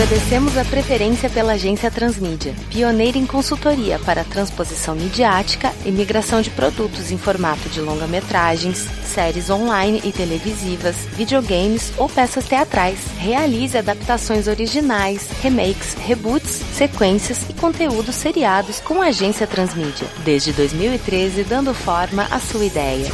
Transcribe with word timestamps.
Agradecemos 0.00 0.56
a 0.56 0.64
preferência 0.64 1.28
pela 1.28 1.52
agência 1.52 1.90
Transmídia, 1.90 2.54
pioneira 2.70 3.18
em 3.18 3.26
consultoria 3.26 3.98
para 3.98 4.24
transposição 4.24 4.94
midiática 4.94 5.74
e 5.84 5.92
migração 5.92 6.40
de 6.40 6.48
produtos 6.48 7.10
em 7.10 7.18
formato 7.18 7.68
de 7.68 7.82
longa-metragens, 7.82 8.78
séries 9.04 9.50
online 9.50 10.00
e 10.02 10.10
televisivas, 10.10 10.96
videogames 11.12 11.92
ou 11.98 12.08
peças 12.08 12.46
teatrais. 12.46 12.98
Realize 13.18 13.76
adaptações 13.76 14.48
originais, 14.48 15.28
remakes, 15.42 15.92
reboots, 15.92 16.62
sequências 16.72 17.44
e 17.50 17.52
conteúdos 17.52 18.14
seriados 18.14 18.80
com 18.80 19.02
a 19.02 19.08
agência 19.08 19.46
Transmídia. 19.46 20.08
Desde 20.24 20.50
2013, 20.54 21.44
dando 21.44 21.74
forma 21.74 22.26
à 22.30 22.40
sua 22.40 22.64
ideia. 22.64 23.10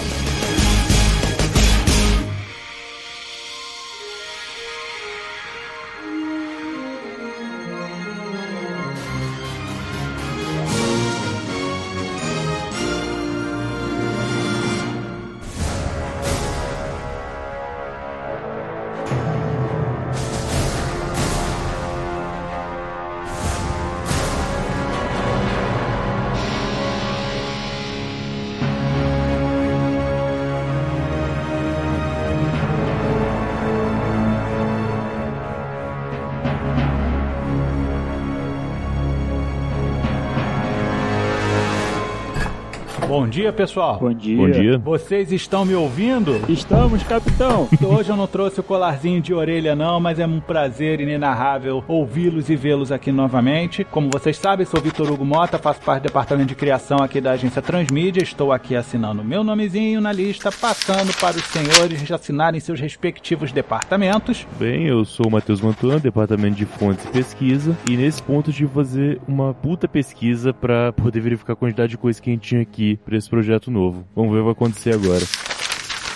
Dia, 43.37 43.53
pessoal. 43.53 43.99
Bom 43.99 44.15
dia. 44.15 44.37
Bom 44.37 44.51
dia. 44.51 44.79
Vocês 44.79 45.31
estão 45.31 45.67
me 45.67 45.75
ouvindo? 45.75 46.41
Estamos, 46.49 47.03
capitão. 47.03 47.69
Hoje 47.87 48.09
eu 48.09 48.17
não 48.17 48.27
trouxe 48.27 48.61
o 48.61 48.63
colarzinho 48.63 49.21
de 49.21 49.35
orelha, 49.35 49.77
não, 49.77 50.01
mas 50.01 50.19
é 50.19 50.27
um 50.27 50.41
prazer 50.41 51.03
inenarrável 51.03 51.85
ouvi-los 51.87 52.49
e 52.49 52.57
vê-los 52.57 52.91
aqui 52.91 53.13
novamente. 53.13 53.85
Como 53.85 54.09
vocês 54.11 54.39
sabem, 54.39 54.65
sou 54.65 54.81
Vitor 54.81 55.13
Hugo 55.13 55.23
Mota, 55.23 55.59
faço 55.59 55.83
parte 55.83 56.01
do 56.01 56.07
departamento 56.07 56.49
de 56.49 56.55
criação 56.55 56.97
aqui 57.03 57.21
da 57.21 57.33
agência 57.33 57.61
Transmídia. 57.61 58.23
Estou 58.23 58.53
aqui 58.53 58.75
assinando 58.75 59.23
meu 59.23 59.45
nomezinho 59.45 60.01
na 60.01 60.13
lista, 60.13 60.51
passando 60.51 61.15
para 61.21 61.37
os 61.37 61.45
senhores 61.45 62.11
assinarem 62.11 62.59
seus 62.59 62.81
respectivos 62.81 63.53
departamentos. 63.53 64.47
Bem, 64.59 64.87
eu 64.87 65.05
sou 65.05 65.27
o 65.27 65.31
Matheus 65.31 65.61
Mantuan, 65.61 65.99
departamento 65.99 66.57
de 66.57 66.65
fontes 66.65 67.05
e 67.05 67.09
pesquisa, 67.09 67.77
e 67.87 67.99
nesse 67.99 68.23
ponto 68.23 68.51
de 68.51 68.67
fazer 68.67 69.21
uma 69.29 69.53
puta 69.53 69.87
pesquisa 69.87 70.55
para 70.55 70.91
poder 70.95 71.21
verificar 71.21 71.53
a 71.53 71.57
quantidade 71.57 71.91
de 71.91 71.99
coisa 71.99 72.23
que 72.23 72.31
a 72.31 72.33
gente 72.33 72.49
tinha 72.49 72.63
aqui 72.63 72.99
projeto 73.29 73.71
novo. 73.71 74.05
Vamos 74.15 74.33
ver 74.33 74.39
o 74.39 74.41
que 74.41 74.45
vai 74.45 74.53
acontecer 74.53 74.95
agora. 74.95 75.25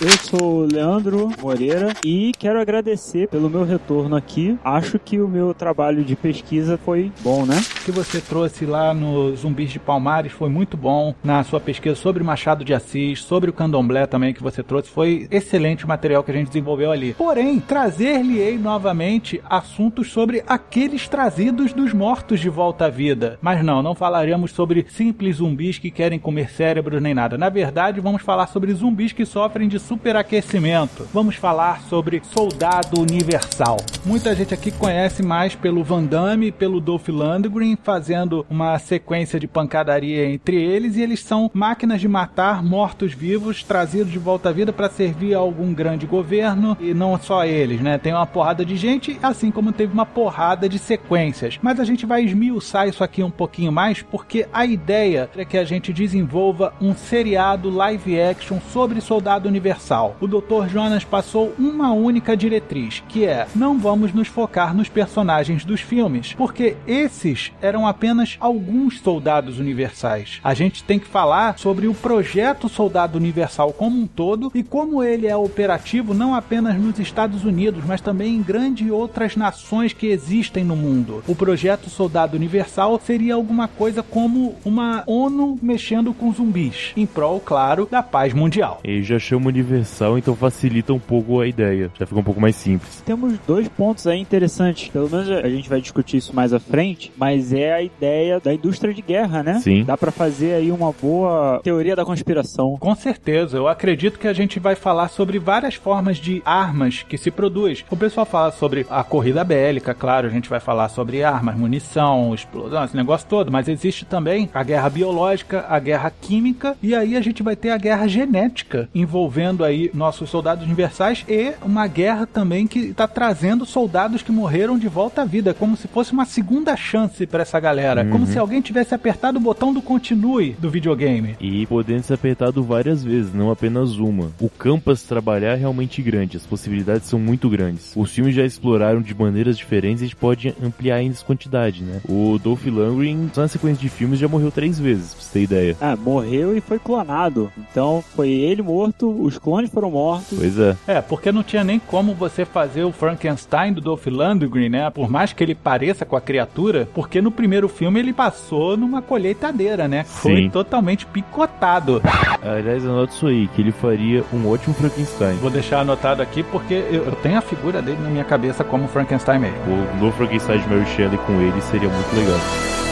Eu 0.01 0.09
sou 0.09 0.53
o 0.55 0.65
Leandro 0.65 1.29
Moreira 1.39 1.93
e 2.03 2.31
quero 2.39 2.59
agradecer 2.59 3.27
pelo 3.27 3.47
meu 3.51 3.63
retorno 3.63 4.15
aqui. 4.15 4.57
Acho 4.63 4.97
que 4.97 5.19
o 5.19 5.27
meu 5.27 5.53
trabalho 5.53 6.03
de 6.03 6.15
pesquisa 6.15 6.75
foi 6.75 7.11
bom, 7.21 7.45
né? 7.45 7.55
O 7.81 7.85
que 7.85 7.91
você 7.91 8.19
trouxe 8.19 8.65
lá 8.65 8.95
no 8.95 9.35
Zumbis 9.35 9.69
de 9.69 9.77
Palmares 9.77 10.31
foi 10.31 10.49
muito 10.49 10.75
bom. 10.75 11.13
Na 11.23 11.43
sua 11.43 11.59
pesquisa 11.59 11.93
sobre 11.93 12.23
Machado 12.23 12.65
de 12.65 12.73
Assis, 12.73 13.21
sobre 13.21 13.51
o 13.51 13.53
candomblé 13.53 14.07
também 14.07 14.33
que 14.33 14.41
você 14.41 14.63
trouxe, 14.63 14.89
foi 14.89 15.27
excelente 15.29 15.85
o 15.85 15.87
material 15.87 16.23
que 16.23 16.31
a 16.31 16.33
gente 16.33 16.47
desenvolveu 16.47 16.91
ali. 16.91 17.13
Porém, 17.13 17.59
trazer-lhe-ei 17.59 18.57
novamente 18.57 19.39
assuntos 19.47 20.11
sobre 20.11 20.43
aqueles 20.47 21.07
trazidos 21.07 21.73
dos 21.73 21.93
mortos 21.93 22.39
de 22.39 22.49
volta 22.49 22.85
à 22.85 22.89
vida. 22.89 23.37
Mas 23.39 23.63
não, 23.63 23.83
não 23.83 23.93
falaremos 23.93 24.49
sobre 24.49 24.83
simples 24.89 25.35
zumbis 25.35 25.77
que 25.77 25.91
querem 25.91 26.17
comer 26.17 26.49
cérebros 26.49 26.99
nem 26.99 27.13
nada. 27.13 27.37
Na 27.37 27.49
verdade, 27.49 28.01
vamos 28.01 28.23
falar 28.23 28.47
sobre 28.47 28.73
zumbis 28.73 29.11
que 29.11 29.27
sofrem 29.27 29.67
de 29.67 29.90
superaquecimento. 29.91 31.05
Vamos 31.13 31.35
falar 31.35 31.81
sobre 31.81 32.21
Soldado 32.23 33.01
Universal. 33.01 33.75
Muita 34.05 34.33
gente 34.33 34.53
aqui 34.53 34.71
conhece 34.71 35.21
mais 35.21 35.53
pelo 35.53 35.83
Van 35.83 36.05
Damme 36.05 36.47
e 36.47 36.51
pelo 36.51 36.79
Dolph 36.79 37.09
Lundgren 37.09 37.75
fazendo 37.75 38.45
uma 38.49 38.79
sequência 38.79 39.37
de 39.37 39.49
pancadaria 39.49 40.29
entre 40.29 40.55
eles 40.55 40.95
e 40.95 41.01
eles 41.01 41.19
são 41.19 41.51
máquinas 41.53 41.99
de 41.99 42.07
matar 42.07 42.63
mortos-vivos 42.63 43.63
trazidos 43.63 44.13
de 44.13 44.17
volta 44.17 44.47
à 44.47 44.51
vida 44.53 44.71
para 44.71 44.89
servir 44.89 45.35
a 45.35 45.39
algum 45.39 45.73
grande 45.73 46.05
governo 46.05 46.77
e 46.79 46.93
não 46.93 47.19
só 47.19 47.43
eles, 47.43 47.81
né? 47.81 47.97
Tem 47.97 48.13
uma 48.13 48.25
porrada 48.25 48.63
de 48.63 48.77
gente, 48.77 49.19
assim 49.21 49.51
como 49.51 49.73
teve 49.73 49.91
uma 49.91 50.05
porrada 50.05 50.69
de 50.69 50.79
sequências. 50.79 51.59
Mas 51.61 51.81
a 51.81 51.83
gente 51.83 52.05
vai 52.05 52.23
esmiuçar 52.23 52.87
isso 52.87 53.03
aqui 53.03 53.21
um 53.21 53.29
pouquinho 53.29 53.73
mais 53.73 54.01
porque 54.01 54.47
a 54.53 54.65
ideia 54.65 55.29
é 55.35 55.43
que 55.43 55.57
a 55.57 55.65
gente 55.65 55.91
desenvolva 55.91 56.73
um 56.79 56.95
seriado 56.95 57.69
live 57.69 58.21
action 58.21 58.57
sobre 58.71 59.01
Soldado 59.01 59.49
Universal 59.49 59.80
universal. 59.81 60.15
O 60.21 60.27
Dr. 60.27 60.67
Jonas 60.69 61.03
passou 61.03 61.53
uma 61.57 61.91
única 61.91 62.37
diretriz, 62.37 63.03
que 63.07 63.25
é: 63.25 63.47
não 63.55 63.79
vamos 63.79 64.13
nos 64.13 64.27
focar 64.27 64.75
nos 64.75 64.87
personagens 64.87 65.65
dos 65.65 65.81
filmes, 65.81 66.33
porque 66.33 66.77
esses 66.87 67.51
eram 67.61 67.87
apenas 67.87 68.37
alguns 68.39 68.99
soldados 68.99 69.59
universais. 69.59 70.39
A 70.43 70.53
gente 70.53 70.83
tem 70.83 70.99
que 70.99 71.07
falar 71.07 71.57
sobre 71.57 71.87
o 71.87 71.93
projeto 71.93 72.69
Soldado 72.69 73.17
Universal 73.17 73.73
como 73.73 73.99
um 73.99 74.07
todo 74.07 74.51
e 74.53 74.63
como 74.63 75.03
ele 75.03 75.27
é 75.27 75.35
operativo 75.35 76.13
não 76.13 76.35
apenas 76.35 76.75
nos 76.75 76.99
Estados 76.99 77.43
Unidos, 77.43 77.83
mas 77.85 78.01
também 78.01 78.35
em 78.35 78.41
grandes 78.41 78.89
outras 78.91 79.35
nações 79.35 79.93
que 79.93 80.07
existem 80.07 80.63
no 80.63 80.75
mundo. 80.75 81.23
O 81.27 81.35
projeto 81.35 81.89
Soldado 81.89 82.35
Universal 82.35 82.99
seria 83.03 83.35
alguma 83.35 83.67
coisa 83.67 84.03
como 84.03 84.55
uma 84.63 85.03
ONU 85.07 85.57
mexendo 85.61 86.13
com 86.13 86.31
zumbis, 86.31 86.91
em 86.95 87.05
prol, 87.05 87.39
claro, 87.39 87.87
da 87.89 88.03
paz 88.03 88.33
mundial. 88.33 88.79
E 88.83 89.01
já 89.01 89.17
chama 89.17 89.51
universal, 89.61 90.17
então 90.17 90.35
facilita 90.35 90.93
um 90.93 90.99
pouco 90.99 91.39
a 91.39 91.47
ideia. 91.47 91.91
Já 91.97 92.05
fica 92.05 92.19
um 92.19 92.23
pouco 92.23 92.41
mais 92.41 92.55
simples. 92.55 93.01
Temos 93.05 93.37
dois 93.47 93.67
pontos 93.67 94.07
aí 94.07 94.19
interessantes. 94.19 94.89
Pelo 94.89 95.09
menos 95.09 95.29
a 95.29 95.49
gente 95.49 95.69
vai 95.69 95.79
discutir 95.79 96.17
isso 96.17 96.35
mais 96.35 96.53
à 96.53 96.59
frente, 96.59 97.11
mas 97.15 97.53
é 97.53 97.73
a 97.73 97.81
ideia 97.81 98.39
da 98.39 98.53
indústria 98.53 98.93
de 98.93 99.01
guerra, 99.01 99.43
né? 99.43 99.59
Sim. 99.59 99.83
Dá 99.83 99.95
pra 99.95 100.11
fazer 100.11 100.53
aí 100.53 100.71
uma 100.71 100.91
boa 100.91 101.59
teoria 101.63 101.95
da 101.95 102.03
conspiração. 102.03 102.77
Com 102.79 102.95
certeza, 102.95 103.57
eu 103.57 103.67
acredito 103.67 104.19
que 104.19 104.27
a 104.27 104.33
gente 104.33 104.59
vai 104.59 104.75
falar 104.75 105.09
sobre 105.09 105.39
várias 105.39 105.75
formas 105.75 106.17
de 106.17 106.41
armas 106.45 107.03
que 107.07 107.17
se 107.17 107.29
produz. 107.31 107.85
O 107.89 107.97
pessoal 107.97 108.25
fala 108.25 108.51
sobre 108.51 108.85
a 108.89 109.03
corrida 109.03 109.43
bélica, 109.43 109.93
claro, 109.93 110.27
a 110.27 110.31
gente 110.31 110.49
vai 110.49 110.59
falar 110.59 110.89
sobre 110.89 111.23
armas, 111.23 111.57
munição, 111.57 112.33
explosão, 112.33 112.83
esse 112.83 112.95
negócio 112.95 113.27
todo, 113.27 113.51
mas 113.51 113.67
existe 113.67 114.05
também 114.05 114.49
a 114.53 114.63
guerra 114.63 114.89
biológica, 114.89 115.65
a 115.69 115.79
guerra 115.79 116.11
química 116.21 116.75
e 116.81 116.95
aí 116.95 117.15
a 117.15 117.21
gente 117.21 117.43
vai 117.43 117.55
ter 117.55 117.69
a 117.69 117.77
guerra 117.77 118.07
genética 118.07 118.89
envolvendo 118.93 119.50
aí 119.59 119.91
nossos 119.93 120.29
soldados 120.29 120.65
universais 120.65 121.25
e 121.27 121.53
uma 121.63 121.87
guerra 121.87 122.25
também 122.25 122.67
que 122.67 122.79
está 122.79 123.07
trazendo 123.07 123.65
soldados 123.65 124.21
que 124.21 124.31
morreram 124.31 124.77
de 124.77 124.87
volta 124.87 125.21
à 125.21 125.25
vida, 125.25 125.53
como 125.53 125.75
se 125.75 125.87
fosse 125.87 126.13
uma 126.13 126.25
segunda 126.25 126.75
chance 126.75 127.25
para 127.27 127.41
essa 127.41 127.59
galera, 127.59 128.05
como 128.05 128.25
se 128.25 128.37
alguém 128.37 128.61
tivesse 128.61 128.93
apertado 128.95 129.37
o 129.37 129.41
botão 129.41 129.73
do 129.73 129.81
continue 129.81 130.55
do 130.59 130.69
videogame. 130.69 131.35
E 131.39 131.65
podendo 131.65 132.03
ser 132.03 132.13
apertado 132.13 132.63
várias 132.63 133.03
vezes, 133.03 133.33
não 133.33 133.51
apenas 133.51 133.97
uma. 133.97 134.31
O 134.39 134.49
campo 134.49 134.91
a 134.91 134.95
se 134.95 135.07
trabalhar 135.07 135.53
é 135.53 135.55
realmente 135.55 136.01
grande, 136.01 136.37
as 136.37 136.45
possibilidades 136.45 137.07
são 137.07 137.19
muito 137.19 137.49
grandes. 137.49 137.93
Os 137.95 138.11
filmes 138.11 138.35
já 138.35 138.45
exploraram 138.45 139.01
de 139.01 139.13
maneiras 139.13 139.57
diferentes 139.57 140.01
e 140.01 140.05
a 140.05 140.07
gente 140.07 140.15
pode 140.15 140.55
ampliar 140.61 140.95
ainda 140.95 141.15
essa 141.15 141.25
quantidade, 141.25 141.83
né? 141.83 142.01
O 142.07 142.39
Dolph 142.41 142.65
Lundgren, 142.65 143.29
só 143.33 143.41
na 143.41 143.47
sequência 143.47 143.81
de 143.81 143.89
filmes, 143.89 144.19
já 144.19 144.27
morreu 144.27 144.51
três 144.51 144.79
vezes, 144.79 145.13
pra 145.13 145.23
você 145.23 145.31
ter 145.33 145.43
ideia. 145.43 145.77
Ah, 145.81 145.95
morreu 145.95 146.55
e 146.55 146.61
foi 146.61 146.79
clonado. 146.79 147.51
Então 147.57 148.03
foi 148.15 148.29
ele 148.29 148.61
morto, 148.61 149.09
os 149.09 149.37
clones 149.43 149.69
foram 149.69 149.91
mortos. 149.91 150.37
Pois 150.37 150.57
é. 150.59 150.75
É, 150.87 151.01
porque 151.01 151.31
não 151.31 151.43
tinha 151.43 151.63
nem 151.63 151.79
como 151.79 152.13
você 152.13 152.45
fazer 152.45 152.83
o 152.83 152.91
Frankenstein 152.91 153.73
do 153.73 153.81
Dolph 153.81 154.07
Lundgren, 154.07 154.69
né? 154.69 154.89
Por 154.89 155.09
mais 155.09 155.33
que 155.33 155.43
ele 155.43 155.55
pareça 155.55 156.05
com 156.05 156.15
a 156.15 156.21
criatura, 156.21 156.87
porque 156.93 157.21
no 157.21 157.31
primeiro 157.31 157.67
filme 157.67 157.99
ele 157.99 158.13
passou 158.13 158.77
numa 158.77 159.01
colheitadeira, 159.01 159.87
né? 159.87 160.03
Foi 160.03 160.35
Sim. 160.35 160.49
totalmente 160.49 161.05
picotado. 161.05 162.01
Aliás, 162.41 162.85
anota 162.85 163.13
isso 163.13 163.27
aí, 163.27 163.47
que 163.49 163.61
ele 163.61 163.71
faria 163.71 164.23
um 164.33 164.47
ótimo 164.49 164.73
Frankenstein. 164.73 165.35
Vou 165.37 165.49
deixar 165.49 165.81
anotado 165.81 166.21
aqui 166.21 166.43
porque 166.43 166.73
eu, 166.73 167.05
eu 167.05 167.15
tenho 167.15 167.37
a 167.37 167.41
figura 167.41 167.81
dele 167.81 168.01
na 168.01 168.09
minha 168.09 168.23
cabeça 168.23 168.63
como 168.63 168.87
Frankenstein 168.87 169.39
mesmo. 169.39 169.57
O 169.67 169.97
novo 169.97 170.15
Frankenstein 170.17 170.59
de 170.59 170.69
Mary 170.69 170.85
Shelley 170.95 171.17
com 171.19 171.33
ele 171.41 171.61
seria 171.61 171.89
muito 171.89 172.15
legal. 172.15 172.90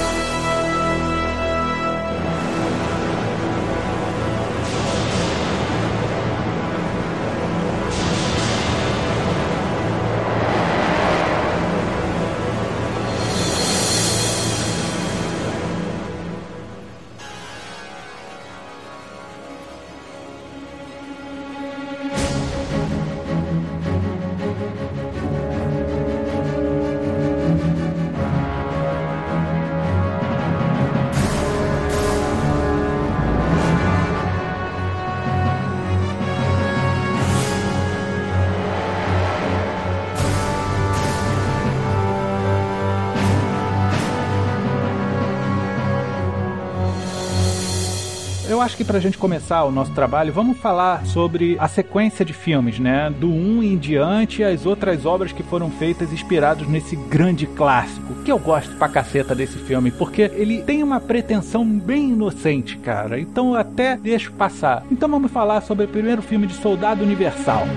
Que 48.90 48.94
pra 48.94 49.00
gente 49.00 49.20
começar 49.20 49.64
o 49.66 49.72
nosso 49.72 49.92
trabalho, 49.92 50.34
vamos 50.34 50.58
falar 50.58 51.06
sobre 51.06 51.56
a 51.60 51.68
sequência 51.68 52.26
de 52.26 52.34
filmes, 52.34 52.80
né? 52.80 53.14
Do 53.20 53.30
1 53.30 53.64
em 53.64 53.78
diante, 53.78 54.44
as 54.44 54.66
outras 54.66 55.06
obras 55.06 55.32
que 55.32 55.44
foram 55.44 55.70
feitas 55.70 56.12
inspirados 56.12 56.68
nesse 56.68 56.96
grande 56.96 57.46
clássico. 57.46 58.16
Que 58.24 58.32
eu 58.32 58.40
gosto 58.40 58.76
pra 58.78 58.90
caceta 58.90 59.36
desse 59.36 59.60
filme, 59.60 59.92
porque 59.92 60.32
ele 60.34 60.64
tem 60.64 60.82
uma 60.82 61.00
pretensão 61.00 61.64
bem 61.64 62.10
inocente, 62.10 62.78
cara. 62.78 63.20
Então 63.20 63.52
eu 63.54 63.60
até 63.60 63.96
deixo 63.96 64.32
passar. 64.32 64.84
Então 64.90 65.08
vamos 65.08 65.32
falar 65.32 65.62
sobre 65.62 65.86
o 65.86 65.90
primeiro 65.90 66.24
filme 66.24 66.48
de 66.48 66.54
Soldado 66.56 67.04
Universal. 67.04 67.68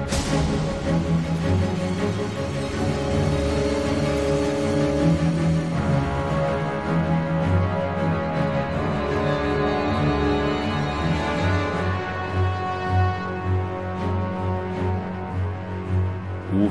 O 1.11 1.12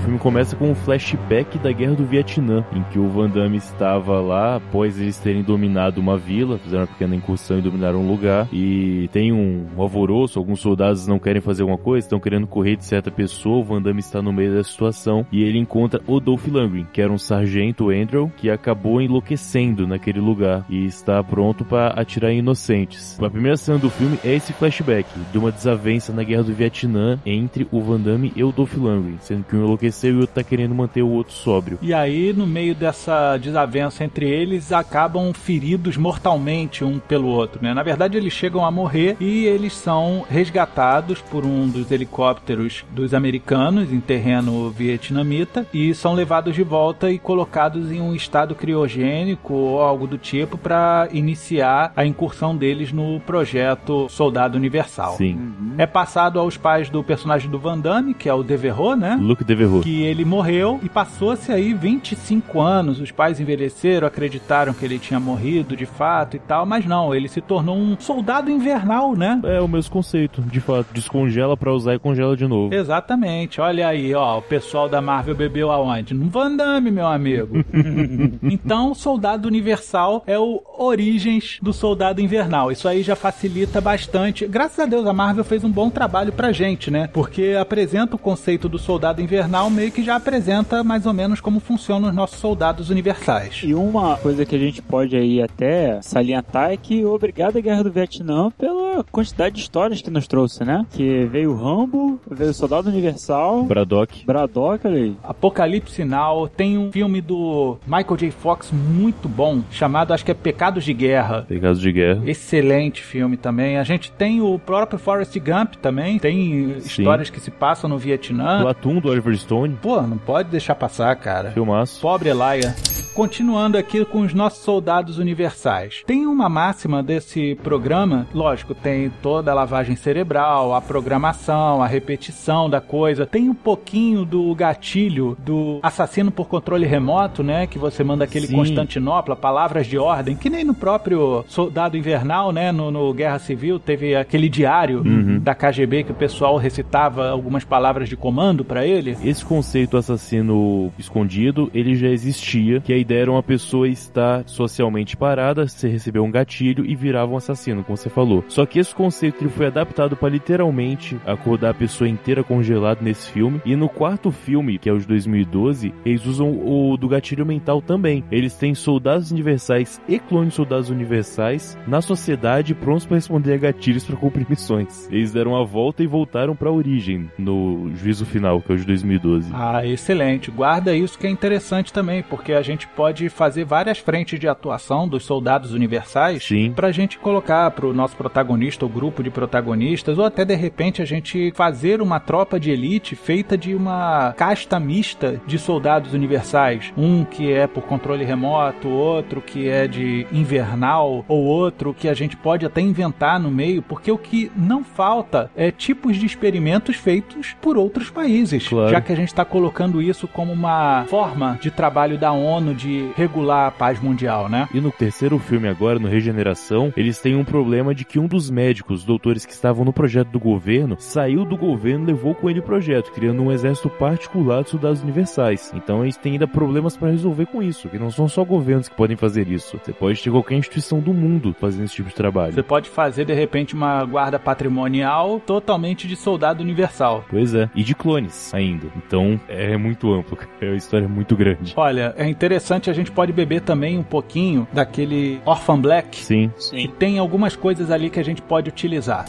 filme 0.01 0.18
começa 0.18 0.56
com 0.56 0.71
um 0.71 0.75
flashback 0.75 1.59
da 1.59 1.71
Guerra 1.71 1.94
do 1.94 2.06
Vietnã, 2.06 2.65
em 2.74 2.81
que 2.83 2.98
o 2.98 3.07
Van 3.07 3.30
Damme 3.30 3.57
estava 3.57 4.19
lá 4.19 4.56
após 4.56 5.00
eles 5.00 5.19
terem 5.19 5.44
dominado 5.44 6.01
uma 6.01 6.18
vila, 6.18 6.57
fizeram 6.57 6.81
uma 6.83 6.88
pequena 6.88 7.15
incursão 7.15 7.59
e 7.59 7.62
dominaram 7.62 8.01
um 8.01 8.07
lugar, 8.07 8.48
e 8.51 9.07
tem 9.12 9.31
um, 9.31 9.68
alvoroço, 9.77 10.39
alguns 10.39 10.59
soldados 10.59 11.06
não 11.06 11.19
querem 11.19 11.42
fazer 11.42 11.62
alguma 11.62 11.77
coisa, 11.77 12.06
estão 12.06 12.19
querendo 12.19 12.48
correr 12.48 12.75
de 12.75 12.86
certa 12.86 13.12
pessoa, 13.12 13.59
o 13.59 13.63
Van 13.63 13.81
Damme 13.81 14.00
está 14.00 14.21
no 14.21 14.33
meio 14.33 14.56
da 14.56 14.63
situação, 14.63 15.25
e 15.31 15.44
ele 15.44 15.59
encontra 15.59 16.01
o 16.07 16.19
Dolph 16.19 16.48
Lundgren, 16.48 16.88
que 16.92 17.01
era 17.01 17.12
um 17.12 17.19
sargento 17.19 17.89
Andrew, 17.92 18.31
que 18.38 18.50
acabou 18.50 19.01
enlouquecendo 19.01 19.86
naquele 19.86 20.19
lugar, 20.19 20.65
e 20.68 20.86
está 20.86 21.24
pronto 21.24 21.63
para 21.63 21.89
atirar 21.89 22.31
em 22.31 22.39
inocentes. 22.39 23.19
A 23.21 23.30
primeira 23.30 23.57
cena 23.57 23.77
do 23.77 23.89
filme 23.89 24.18
é 24.24 24.33
esse 24.33 24.51
flashback, 24.51 25.07
de 25.31 25.38
uma 25.38 25.51
desavença 25.51 26.12
na 26.12 26.24
Guerra 26.24 26.44
do 26.44 26.53
Vietnã 26.53 27.19
entre 27.24 27.68
o 27.71 27.81
Van 27.81 28.00
Damme 28.00 28.33
e 28.36 28.44
o 28.44 28.51
Dolph 28.51 28.75
Lundgren, 28.75 29.18
sendo 29.19 29.44
que 29.44 29.56
um 29.56 29.62
enlouqueceu 29.92 30.14
e 30.14 30.16
o 30.16 30.20
outro 30.22 30.36
tá 30.36 30.44
querendo 30.44 30.74
manter 30.74 31.04
o 31.04 31.10
outro 31.10 31.34
sóbrio. 31.34 31.78
E 31.82 31.94
aí, 31.94 32.34
no 32.34 32.48
meio 32.48 32.74
dessa 32.74 33.38
desavença 33.38 34.04
entre 34.04 34.28
eles, 34.28 34.72
acabam 34.72 35.34
feridos 35.34 35.98
mortalmente 35.98 36.84
um 36.84 36.98
pelo 36.98 37.28
outro, 37.28 37.62
né? 37.62 37.74
Na 37.74 37.84
verdade, 37.84 38.18
eles 38.18 38.34
chegam 38.34 38.66
a 38.66 38.72
morrer 38.72 39.18
e 39.20 39.46
eles 39.46 39.74
são 39.74 40.26
resgatados 40.28 41.22
por 41.22 41.46
um 41.46 41.68
dos 41.68 41.92
helicópteros 41.92 42.86
dos 42.92 43.14
americanos 43.14 43.92
em 43.92 44.00
terreno 44.00 44.70
vietnamita 44.70 45.68
e 45.74 45.94
são 45.94 46.14
levados 46.14 46.56
de 46.56 46.64
volta 46.64 47.12
e 47.12 47.20
colocados 47.20 47.92
em 47.92 48.02
um 48.02 48.16
estado 48.16 48.56
criogênico 48.56 49.54
ou 49.54 49.82
algo 49.82 50.08
do 50.08 50.18
tipo 50.18 50.58
para 50.58 51.10
iniciar 51.12 51.92
a 51.96 52.06
incursão 52.06 52.56
deles 52.56 52.92
no 52.92 53.20
projeto 53.22 54.08
Soldado 54.10 54.58
Universal. 54.58 55.18
Sim. 55.18 55.52
É 55.78 55.86
passado 55.86 56.40
aos 56.40 56.58
pais 56.58 56.90
do 56.90 57.04
personagem 57.04 57.50
do 57.50 57.60
Van 57.60 57.78
Damme, 57.78 58.14
que 58.14 58.30
é 58.30 58.34
o 58.34 58.44
Devereux, 58.44 58.98
né? 58.98 59.18
Luke 59.20 59.44
Que 59.81 60.04
ele 60.04 60.24
morreu 60.24 60.80
e 60.83 60.89
passou-se 60.89 61.51
aí 61.51 61.74
25 61.74 62.60
anos. 62.62 63.00
Os 63.00 63.12
pais 63.12 63.39
envelheceram, 63.39 64.07
acreditaram 64.07 64.74
que 64.74 64.86
ele 64.86 65.00
tinha 65.00 65.19
morrido 65.19 65.75
de 65.75 65.86
fato 65.86 66.36
e 66.36 66.39
tal, 66.39 66.66
mas 66.66 66.86
não, 66.86 67.13
ele 67.16 67.28
se 67.28 67.42
tornou 67.42 67.75
um 67.75 67.98
soldado 68.00 68.51
invernal, 68.51 69.16
né? 69.16 69.39
É 69.44 69.60
o 69.60 69.68
mesmo 69.68 69.92
conceito, 69.92 70.42
de 70.42 70.60
fato. 70.60 70.88
Descongela 70.94 71.57
pra 71.57 71.74
usar 71.74 71.95
e 71.95 72.00
congela 72.00 72.38
de 72.38 72.48
novo. 72.48 72.74
Exatamente. 72.74 73.60
Olha 73.60 73.88
aí, 73.88 74.13
ó, 74.13 74.38
o 74.38 74.42
pessoal 74.42 74.88
da 74.88 75.01
Marvel 75.01 75.36
bebeu 75.36 75.72
aonde? 75.72 76.13
No 76.13 76.30
Van 76.30 76.56
Damme, 76.56 76.92
meu 76.92 77.07
amigo. 77.07 77.63
então, 78.44 78.94
Soldado 78.94 79.48
Universal 79.48 80.24
é 80.27 80.38
o 80.38 80.62
Origens 80.77 81.57
do 81.62 81.74
Soldado 81.74 82.22
Invernal. 82.22 82.72
Isso 82.72 82.88
aí 82.88 83.01
já 83.01 83.16
facilita 83.16 83.81
bastante. 83.81 84.45
Graças 84.45 84.80
a 84.80 84.86
Deus 84.86 85.07
a 85.07 85.13
Marvel 85.13 85.44
fez 85.44 85.63
um 85.63 85.72
bom 85.72 85.89
trabalho 85.89 86.31
pra 86.31 86.51
gente, 86.51 86.92
né? 86.92 87.10
Porque 87.12 87.56
apresenta 87.60 88.16
o 88.16 88.19
conceito 88.19 88.69
do 88.69 88.77
Soldado 88.77 89.22
Invernal 89.22 89.71
meio 89.72 89.92
que 89.92 90.04
já 90.04 90.16
apresenta 90.16 90.84
mais 90.84 91.06
ou 91.06 91.14
menos 91.14 91.40
como 91.40 91.60
funcionam 91.60 92.10
os 92.10 92.16
nossos 92.16 92.40
soldados 92.40 92.90
universais. 92.90 93.62
E 93.64 93.74
uma 93.74 94.18
coisa 94.18 94.46
que 94.46 94.56
a 94.56 94.60
gente 94.60 94.82
pode 94.82 95.16
aí 95.16 95.42
até 95.42 96.02
salientar 96.02 96.72
é 96.72 96.78
que 96.78 97.06
obrigado 97.06 97.58
à 97.58 97.62
Guerra 97.62 97.84
do 97.84 97.92
Vietnã 97.92 98.52
pela 98.52 99.04
quantidade 99.12 99.56
de 99.56 99.62
histórias 99.62 100.02
que 100.02 100.10
nos 100.10 100.28
trouxe, 100.28 100.64
né? 100.64 100.86
Que 100.92 101.26
veio 101.26 101.52
o 101.52 101.56
Rambo, 101.56 102.20
veio 102.30 102.52
o 102.52 102.54
Soldado 102.54 102.90
Universal, 102.90 103.64
Braddock. 103.64 104.26
Braddock, 104.26 104.88
olha 104.88 104.98
aí. 104.98 105.16
Apocalipse 105.24 106.04
Now 106.04 106.48
tem 106.48 106.78
um 106.78 106.92
filme 106.92 107.22
do 107.22 107.78
Michael 107.86 108.18
J. 108.18 108.32
Fox 108.32 108.72
muito 108.72 109.28
bom, 109.28 109.62
chamado 109.72 110.14
acho 110.14 110.26
que 110.26 110.32
é 110.32 110.34
Pecados 110.34 110.84
de 110.84 110.94
Guerra. 110.94 111.46
Pegados 111.48 111.80
de 111.80 111.92
guerra. 111.92 112.22
Excelente 112.26 113.02
filme 113.02 113.38
também. 113.38 113.78
A 113.78 113.84
gente 113.84 114.12
tem 114.12 114.42
o 114.42 114.58
próprio 114.60 115.00
Forrest 115.00 115.38
Gump 115.40 115.76
também. 115.82 116.20
Tem 116.20 116.76
Sim. 116.80 117.02
histórias 117.02 117.30
que 117.30 117.40
se 117.40 117.52
passam 117.52 117.90
no 117.90 117.98
Vietnã. 117.98 118.62
Platum 118.62 119.00
do 119.00 119.10
Oliver 119.10 119.38
Stone. 119.38 119.61
Pô, 119.81 120.02
não 120.02 120.18
pode 120.18 120.50
deixar 120.50 120.75
passar, 120.75 121.16
cara. 121.16 121.52
Filmaço. 121.52 122.00
Pobre 122.02 122.30
Elaia. 122.30 122.75
Continuando 123.13 123.78
aqui 123.78 124.06
com 124.06 124.22
os 124.22 124.34
nossos 124.34 124.63
soldados 124.63 125.18
universais. 125.19 126.02
Tem 126.08 126.25
uma 126.25 126.48
máxima 126.48 127.04
desse 127.04 127.56
programa, 127.56 128.25
lógico, 128.34 128.74
tem 128.74 129.12
toda 129.22 129.52
a 129.52 129.54
lavagem 129.54 129.98
cerebral, 129.98 130.74
a 130.74 130.80
programação, 130.81 131.84
a 131.84 131.88
repetição 131.88 132.69
da 132.69 132.80
coisa, 132.80 133.25
tem 133.25 133.50
um 133.50 133.54
pouquinho 133.54 134.24
do 134.24 134.56
gatilho 134.56 135.36
do 135.44 135.80
assassino 135.84 136.31
por 136.31 136.48
controle 136.48 136.86
remoto, 136.86 137.44
né? 137.44 137.68
Que 137.68 137.78
você 137.78 138.02
manda 138.02 138.24
aquele 138.24 138.48
Sim. 138.48 138.56
Constantinopla, 138.56 139.36
palavras 139.36 139.88
de 139.88 139.98
ordem, 139.98 140.38
que 140.38 140.50
nem 140.50 140.63
no 140.63 140.74
próprio 140.74 141.44
Soldado 141.50 141.98
Invernal, 141.98 142.54
né? 142.54 142.72
No, 142.72 142.90
no 142.92 143.13
Guerra 143.13 143.40
Civil 143.40 143.78
teve 143.78 144.16
aquele 144.16 144.48
diário 144.48 145.02
Uhum. 145.06 145.38
da 145.40 145.54
KGB 145.54 146.06
que 146.06 146.12
o 146.13 146.16
pessoal 146.16 146.56
recitava 146.56 147.30
algumas 147.30 147.66
palavras 147.66 148.08
de 148.08 148.16
comando 148.16 148.63
pra 148.63 148.86
ele. 148.88 149.18
Esse 149.22 149.44
conceito 149.51 149.98
assassino 149.98 150.93
escondido, 150.98 151.70
ele 151.74 151.93
já 151.93 152.08
existia, 152.08 152.79
que 152.79 152.93
a 152.93 152.98
ideia 152.98 153.24
era 153.24 153.31
uma 153.31 153.43
pessoa 153.43 153.86
estar 153.86 154.48
socialmente 154.48 155.17
parada, 155.17 155.67
você 155.67 155.89
recebeu 155.89 156.24
um 156.24 156.31
gatilho 156.31 156.86
e 156.86 156.96
virava 156.96 157.34
um 157.34 157.36
assassino, 157.36 157.84
como 157.84 157.98
você 157.98 158.10
falou. 158.10 158.46
Só 158.48 158.65
que 158.65 158.79
esse 158.79 158.96
conceito 158.96 159.43
ele 159.43 159.50
foi 159.50 159.65
adaptado 159.65 160.15
para 160.15 160.29
literalmente 160.29 161.20
acordar 161.25 161.72
a 161.72 161.74
pessoa 161.74 162.08
inteira 162.08 162.46
congelada 162.46 163.01
nesse 163.01 163.29
filme. 163.29 163.60
E 163.65 163.75
no 163.75 163.89
quarto 163.89 164.31
filme, 164.31 164.77
que 164.77 164.88
é 164.88 164.93
o 164.93 164.98
de 164.98 165.05
2012, 165.05 165.93
eles 166.05 166.25
usam 166.25 166.50
o 166.65 166.96
do 166.96 167.10
gatilho 167.10 167.46
mental 167.46 167.81
também. 167.81 168.24
Eles 168.31 168.55
têm 168.55 168.74
soldados 168.74 169.31
universais 169.31 170.00
e 170.08 170.17
clones 170.17 170.53
soldados 170.53 170.89
universais 170.89 171.77
na 171.86 172.00
sociedade 172.00 172.74
prontos 172.74 173.05
para 173.05 173.17
responder 173.17 173.55
a 173.55 173.58
gatilhos 173.58 174.05
para 174.05 174.15
cumprir 174.15 174.48
missões. 174.50 175.10
Eles 175.12 175.34
deram 175.34 175.58
a 175.58 175.65
volta 175.65 176.01
e 176.01 176.08
voltaram 176.08 176.55
para 176.55 176.70
a 176.70 176.74
origem 176.74 177.29
no 177.38 177.91
juízo 177.96 178.25
final, 178.25 178.62
que 178.62 178.72
é 178.72 178.75
o 178.75 178.77
de 178.77 178.86
2012. 178.86 179.40
Ah, 179.53 179.86
excelente. 179.86 180.51
Guarda 180.51 180.95
isso 180.95 181.17
que 181.17 181.27
é 181.27 181.29
interessante 181.29 181.91
também, 181.93 182.24
porque 182.24 182.53
a 182.53 182.62
gente 182.62 182.88
pode 182.88 183.29
fazer 183.29 183.63
várias 183.63 183.98
frentes 183.98 184.39
de 184.39 184.48
atuação 184.48 185.07
dos 185.07 185.24
soldados 185.24 185.74
universais 185.74 186.43
Sim. 186.43 186.74
pra 186.75 186.91
gente 186.91 187.17
colocar 187.19 187.69
pro 187.71 187.93
nosso 187.93 188.15
protagonista 188.15 188.86
ou 188.86 188.91
grupo 188.91 189.24
de 189.24 189.29
protagonistas, 189.29 190.17
ou 190.17 190.25
até 190.25 190.45
de 190.45 190.55
repente 190.55 191.01
a 191.01 191.05
gente 191.05 191.51
fazer 191.55 192.01
uma 192.01 192.19
tropa 192.19 192.60
de 192.60 192.71
elite 192.71 193.15
feita 193.15 193.57
de 193.57 193.75
uma 193.75 194.33
casta 194.33 194.79
mista 194.79 195.41
de 195.45 195.57
soldados 195.57 196.13
universais. 196.13 196.93
Um 196.98 197.24
que 197.24 197.51
é 197.51 197.67
por 197.67 197.83
controle 197.83 198.24
remoto, 198.24 198.89
outro 198.89 199.41
que 199.41 199.67
é 199.67 199.88
de 199.88 200.27
invernal, 200.31 201.25
ou 201.27 201.43
outro 201.43 201.93
que 201.93 202.07
a 202.07 202.13
gente 202.13 202.36
pode 202.36 202.65
até 202.65 202.81
inventar 202.81 203.39
no 203.39 203.51
meio, 203.51 203.81
porque 203.81 204.12
o 204.12 204.17
que 204.17 204.51
não 204.55 204.83
falta 204.83 205.50
é 205.55 205.71
tipos 205.71 206.17
de 206.17 206.25
experimentos 206.25 206.95
feitos 206.95 207.55
por 207.62 207.77
outros 207.77 208.10
países. 208.10 208.67
Claro. 208.67 208.89
Já 208.89 209.01
que 209.01 209.12
a 209.12 209.15
gente 209.15 209.31
está 209.32 209.46
colocando 209.46 210.02
isso 210.02 210.28
como 210.28 210.52
uma 210.52 211.06
forma 211.08 211.58
de 211.62 211.72
trabalho 211.72 212.18
da 212.18 212.32
ONU 212.32 212.74
de 212.74 213.12
regular 213.16 213.68
a 213.68 213.72
paz 213.72 214.00
mundial, 214.00 214.50
né? 214.50 214.68
E 214.74 214.80
no 214.80 214.92
terceiro 214.92 215.40
filme 215.40 215.68
agora, 215.68 216.00
no 216.00 216.08
Regeneração, 216.08 216.94
eles 216.96 217.20
têm 217.20 217.36
um 217.36 217.44
problema 217.44 217.96
de 217.96 218.06
que 218.06 218.20
um 218.20 218.28
dos 218.28 218.50
médicos, 218.50 219.04
doutores 219.04 219.46
que 219.46 219.54
estavam 219.54 219.86
no 219.86 219.94
projeto 219.94 220.30
do 220.30 220.40
governo, 220.40 220.96
saiu 221.00 221.46
do 221.46 221.58
governo 221.58 222.06
e 222.06 222.08
levou 222.08 222.36
com 222.36 222.50
ele 222.50 222.60
o 222.60 222.64
projeto, 222.64 223.12
criando 223.12 223.42
um 223.42 223.52
exército 223.52 223.90
particular 223.90 224.64
de 224.64 224.70
soldados 224.70 225.02
universais. 225.02 225.72
Então 225.76 226.04
eles 226.04 226.18
têm 226.18 226.34
ainda 226.34 226.48
problemas 226.48 226.98
para 226.98 227.12
resolver 227.12 227.46
com 227.48 227.64
isso, 227.64 227.90
que 227.90 228.00
não 228.00 228.12
são 228.12 228.28
só 228.28 228.44
governos 228.44 228.90
que 228.90 228.96
podem 228.96 229.18
fazer 229.18 229.48
isso. 229.48 229.80
Você 229.84 229.94
pode 229.94 230.22
ter 230.22 230.32
qualquer 230.32 230.56
instituição 230.56 231.00
do 231.00 231.14
mundo 231.14 231.56
fazendo 231.60 231.86
esse 231.86 231.96
tipo 231.96 232.10
de 232.10 232.16
trabalho. 232.16 232.54
Você 232.54 232.64
pode 232.64 232.90
fazer 232.90 233.26
de 233.26 233.34
repente 233.34 233.74
uma 233.74 234.04
guarda 234.06 234.40
patrimonial 234.40 235.40
totalmente 235.40 236.08
de 236.08 236.16
soldado 236.16 236.62
universal. 236.62 237.24
Pois 237.30 237.54
é. 237.54 237.70
E 237.76 237.84
de 237.84 237.96
clones 237.96 238.54
ainda. 238.54 238.88
Então 238.96 239.21
é 239.48 239.78
muito 239.78 240.12
amplo. 240.13 240.38
É 240.60 240.66
uma 240.66 240.75
história 240.75 241.08
muito 241.08 241.36
grande. 241.36 241.74
Olha, 241.75 242.13
é 242.18 242.28
interessante, 242.28 242.90
a 242.90 242.94
gente 242.94 243.12
pode 243.12 243.32
beber 243.32 243.62
também 243.62 243.98
um 243.98 244.04
pouquinho 244.04 244.68
daquele 244.72 245.42
Orphan 245.46 245.80
Black. 245.80 246.18
Sim. 246.18 246.51
que 246.72 246.88
tem 246.88 247.20
algumas 247.20 247.56
coisas 247.56 247.92
ali 247.92 248.10
que 248.10 248.20
a 248.20 248.24
gente 248.24 248.42
pode 248.42 248.70
utilizar. 248.70 249.25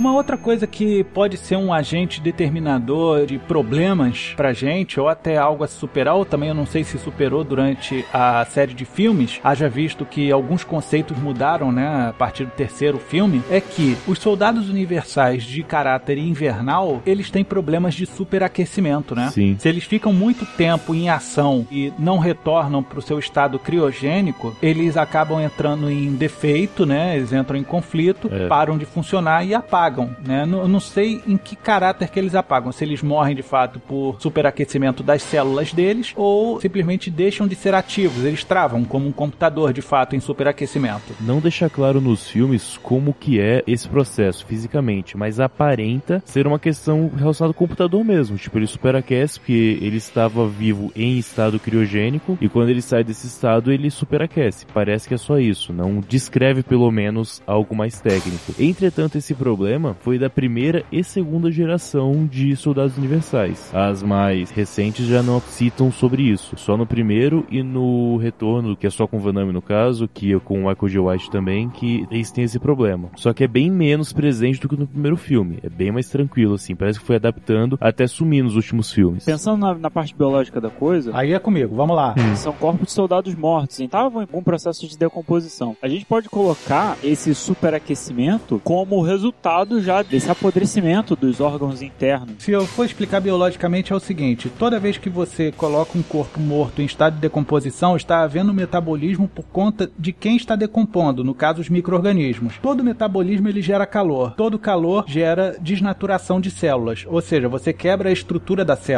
Uma 0.00 0.14
outra 0.14 0.38
coisa 0.38 0.66
que 0.66 1.04
pode 1.04 1.36
ser 1.36 1.56
um 1.56 1.74
agente 1.74 2.22
determinador 2.22 3.26
de 3.26 3.38
problemas 3.38 4.32
pra 4.34 4.50
gente, 4.54 4.98
ou 4.98 5.10
até 5.10 5.36
algo 5.36 5.62
a 5.62 5.68
se 5.68 5.74
superar, 5.74 6.14
ou 6.14 6.24
também 6.24 6.48
eu 6.48 6.54
não 6.54 6.64
sei 6.64 6.82
se 6.82 6.96
superou 6.96 7.44
durante 7.44 8.02
a 8.10 8.42
série 8.46 8.72
de 8.72 8.86
filmes, 8.86 9.38
haja 9.44 9.68
visto 9.68 10.06
que 10.06 10.32
alguns 10.32 10.64
conceitos 10.64 11.18
mudaram, 11.18 11.70
né, 11.70 12.08
a 12.08 12.14
partir 12.14 12.46
do 12.46 12.50
terceiro 12.50 12.98
filme, 12.98 13.42
é 13.50 13.60
que 13.60 13.94
os 14.08 14.18
soldados 14.18 14.70
universais 14.70 15.42
de 15.42 15.62
caráter 15.62 16.16
invernal, 16.16 17.02
eles 17.04 17.30
têm 17.30 17.44
problemas 17.44 17.92
de 17.92 18.06
superaquecimento, 18.06 19.14
né? 19.14 19.19
Sim. 19.28 19.56
Se 19.58 19.68
eles 19.68 19.84
ficam 19.84 20.12
muito 20.12 20.44
tempo 20.56 20.94
em 20.94 21.08
ação 21.08 21.66
e 21.70 21.92
não 21.98 22.18
retornam 22.18 22.82
para 22.82 22.98
o 22.98 23.02
seu 23.02 23.18
estado 23.18 23.58
criogênico, 23.58 24.54
eles 24.62 24.96
acabam 24.96 25.40
entrando 25.40 25.90
em 25.90 26.12
defeito, 26.14 26.86
né? 26.86 27.16
Eles 27.16 27.32
entram 27.32 27.58
em 27.58 27.62
conflito, 27.64 28.28
É. 28.32 28.46
param 28.46 28.78
de 28.78 28.84
funcionar 28.84 29.44
e 29.44 29.54
apagam, 29.54 30.14
né? 30.24 30.46
Não, 30.46 30.60
eu 30.60 30.68
não 30.68 30.80
sei 30.80 31.20
em 31.26 31.36
que 31.36 31.56
caráter 31.56 32.08
que 32.08 32.18
eles 32.18 32.34
apagam, 32.34 32.72
se 32.72 32.84
eles 32.84 33.02
morrem 33.02 33.34
de 33.34 33.42
fato 33.42 33.78
por 33.80 34.16
superaquecimento 34.20 35.02
das 35.02 35.22
células 35.22 35.72
deles 35.72 36.12
ou 36.16 36.60
simplesmente 36.60 37.10
deixam 37.10 37.46
de 37.46 37.54
ser 37.54 37.74
ativos, 37.74 38.24
eles 38.24 38.44
travam 38.44 38.84
como 38.84 39.06
um 39.06 39.12
computador 39.12 39.72
de 39.72 39.82
fato 39.82 40.14
em 40.16 40.20
superaquecimento. 40.20 41.14
Não 41.20 41.40
deixa 41.40 41.68
claro 41.68 42.00
nos 42.00 42.28
filmes 42.28 42.78
como 42.82 43.12
que 43.14 43.40
é 43.40 43.62
esse 43.66 43.88
processo 43.88 44.44
fisicamente, 44.46 45.16
mas 45.16 45.40
aparenta 45.40 46.22
ser 46.24 46.46
uma 46.46 46.58
questão 46.58 47.10
relacionada 47.16 47.50
ao 47.50 47.54
computador 47.54 48.04
mesmo. 48.04 48.36
Tipo, 48.36 48.58
ele 48.58 48.66
superaquece 49.10 49.40
porque 49.40 49.78
ele 49.80 49.96
estava 49.96 50.46
vivo 50.46 50.92
em 50.94 51.18
estado 51.18 51.58
criogênico 51.58 52.38
e 52.40 52.48
quando 52.48 52.68
ele 52.68 52.80
sai 52.80 53.02
desse 53.02 53.26
estado 53.26 53.72
ele 53.72 53.90
superaquece. 53.90 54.66
Parece 54.72 55.08
que 55.08 55.14
é 55.14 55.16
só 55.16 55.38
isso, 55.38 55.72
não 55.72 56.00
descreve 56.00 56.62
pelo 56.62 56.90
menos 56.90 57.42
algo 57.46 57.74
mais 57.74 58.00
técnico. 58.00 58.54
Entretanto, 58.58 59.18
esse 59.18 59.34
problema 59.34 59.96
foi 60.00 60.18
da 60.18 60.30
primeira 60.30 60.84
e 60.92 61.02
segunda 61.02 61.50
geração 61.50 62.26
de 62.26 62.54
soldados 62.54 62.96
universais. 62.96 63.70
As 63.74 64.02
mais 64.02 64.50
recentes 64.50 65.06
já 65.06 65.22
não 65.22 65.40
citam 65.40 65.90
sobre 65.90 66.22
isso. 66.22 66.56
Só 66.56 66.76
no 66.76 66.86
primeiro 66.86 67.46
e 67.50 67.62
no 67.62 68.16
retorno, 68.16 68.76
que 68.76 68.86
é 68.86 68.90
só 68.90 69.06
com 69.06 69.18
o 69.18 69.30
no 69.30 69.62
caso, 69.62 70.08
que 70.12 70.34
é 70.34 70.38
com 70.38 70.64
o 70.64 70.68
Michael 70.68 70.88
J. 70.88 71.00
White 71.00 71.30
também, 71.30 71.70
que 71.70 72.06
eles 72.10 72.30
têm 72.30 72.44
esse 72.44 72.58
problema. 72.58 73.10
Só 73.16 73.32
que 73.32 73.44
é 73.44 73.48
bem 73.48 73.70
menos 73.70 74.12
presente 74.12 74.60
do 74.60 74.68
que 74.68 74.76
no 74.76 74.86
primeiro 74.86 75.16
filme. 75.16 75.58
É 75.62 75.68
bem 75.68 75.90
mais 75.90 76.08
tranquilo, 76.08 76.54
assim. 76.54 76.74
Parece 76.74 76.98
que 76.98 77.06
foi 77.06 77.16
adaptando 77.16 77.78
até 77.80 78.06
sumir 78.06 78.42
nos 78.42 78.56
últimos 78.56 78.92
filmes. 78.92 78.99
Pensando 79.24 79.58
na, 79.58 79.74
na 79.74 79.90
parte 79.90 80.14
biológica 80.14 80.60
da 80.60 80.70
coisa, 80.70 81.10
Aí 81.14 81.32
é 81.32 81.38
comigo, 81.38 81.74
vamos 81.74 81.96
lá. 81.96 82.14
são 82.36 82.52
corpos 82.52 82.86
de 82.86 82.92
soldados 82.92 83.34
mortos, 83.34 83.80
então 83.80 84.00
estavam 84.00 84.22
em 84.22 84.24
algum 84.24 84.42
processo 84.42 84.86
de 84.86 84.96
decomposição. 84.96 85.76
A 85.82 85.88
gente 85.88 86.04
pode 86.04 86.28
colocar 86.28 86.96
esse 87.02 87.34
superaquecimento 87.34 88.60
como 88.64 89.00
resultado 89.02 89.80
já 89.82 90.02
desse 90.02 90.30
apodrecimento 90.30 91.16
dos 91.16 91.40
órgãos 91.40 91.82
internos. 91.82 92.34
Se 92.38 92.52
eu 92.52 92.66
for 92.66 92.84
explicar 92.84 93.20
biologicamente, 93.20 93.92
é 93.92 93.96
o 93.96 94.00
seguinte: 94.00 94.50
toda 94.58 94.78
vez 94.78 94.96
que 94.96 95.08
você 95.10 95.52
coloca 95.52 95.98
um 95.98 96.02
corpo 96.02 96.40
morto 96.40 96.82
em 96.82 96.84
estado 96.84 97.14
de 97.14 97.20
decomposição, 97.20 97.96
está 97.96 98.22
havendo 98.22 98.54
metabolismo 98.54 99.28
por 99.28 99.44
conta 99.46 99.90
de 99.98 100.12
quem 100.12 100.36
está 100.36 100.56
decompondo, 100.56 101.24
no 101.24 101.34
caso, 101.34 101.60
os 101.60 101.68
micro-organismos. 101.68 102.58
Todo 102.62 102.84
metabolismo 102.84 103.48
ele 103.48 103.62
gera 103.62 103.86
calor. 103.86 104.34
Todo 104.36 104.58
calor 104.58 105.04
gera 105.06 105.56
desnaturação 105.60 106.40
de 106.40 106.50
células, 106.50 107.04
ou 107.06 107.20
seja, 107.20 107.48
você 107.48 107.72
quebra 107.72 108.08
a 108.08 108.12
estrutura 108.12 108.64
da 108.64 108.76
célula. 108.76 108.89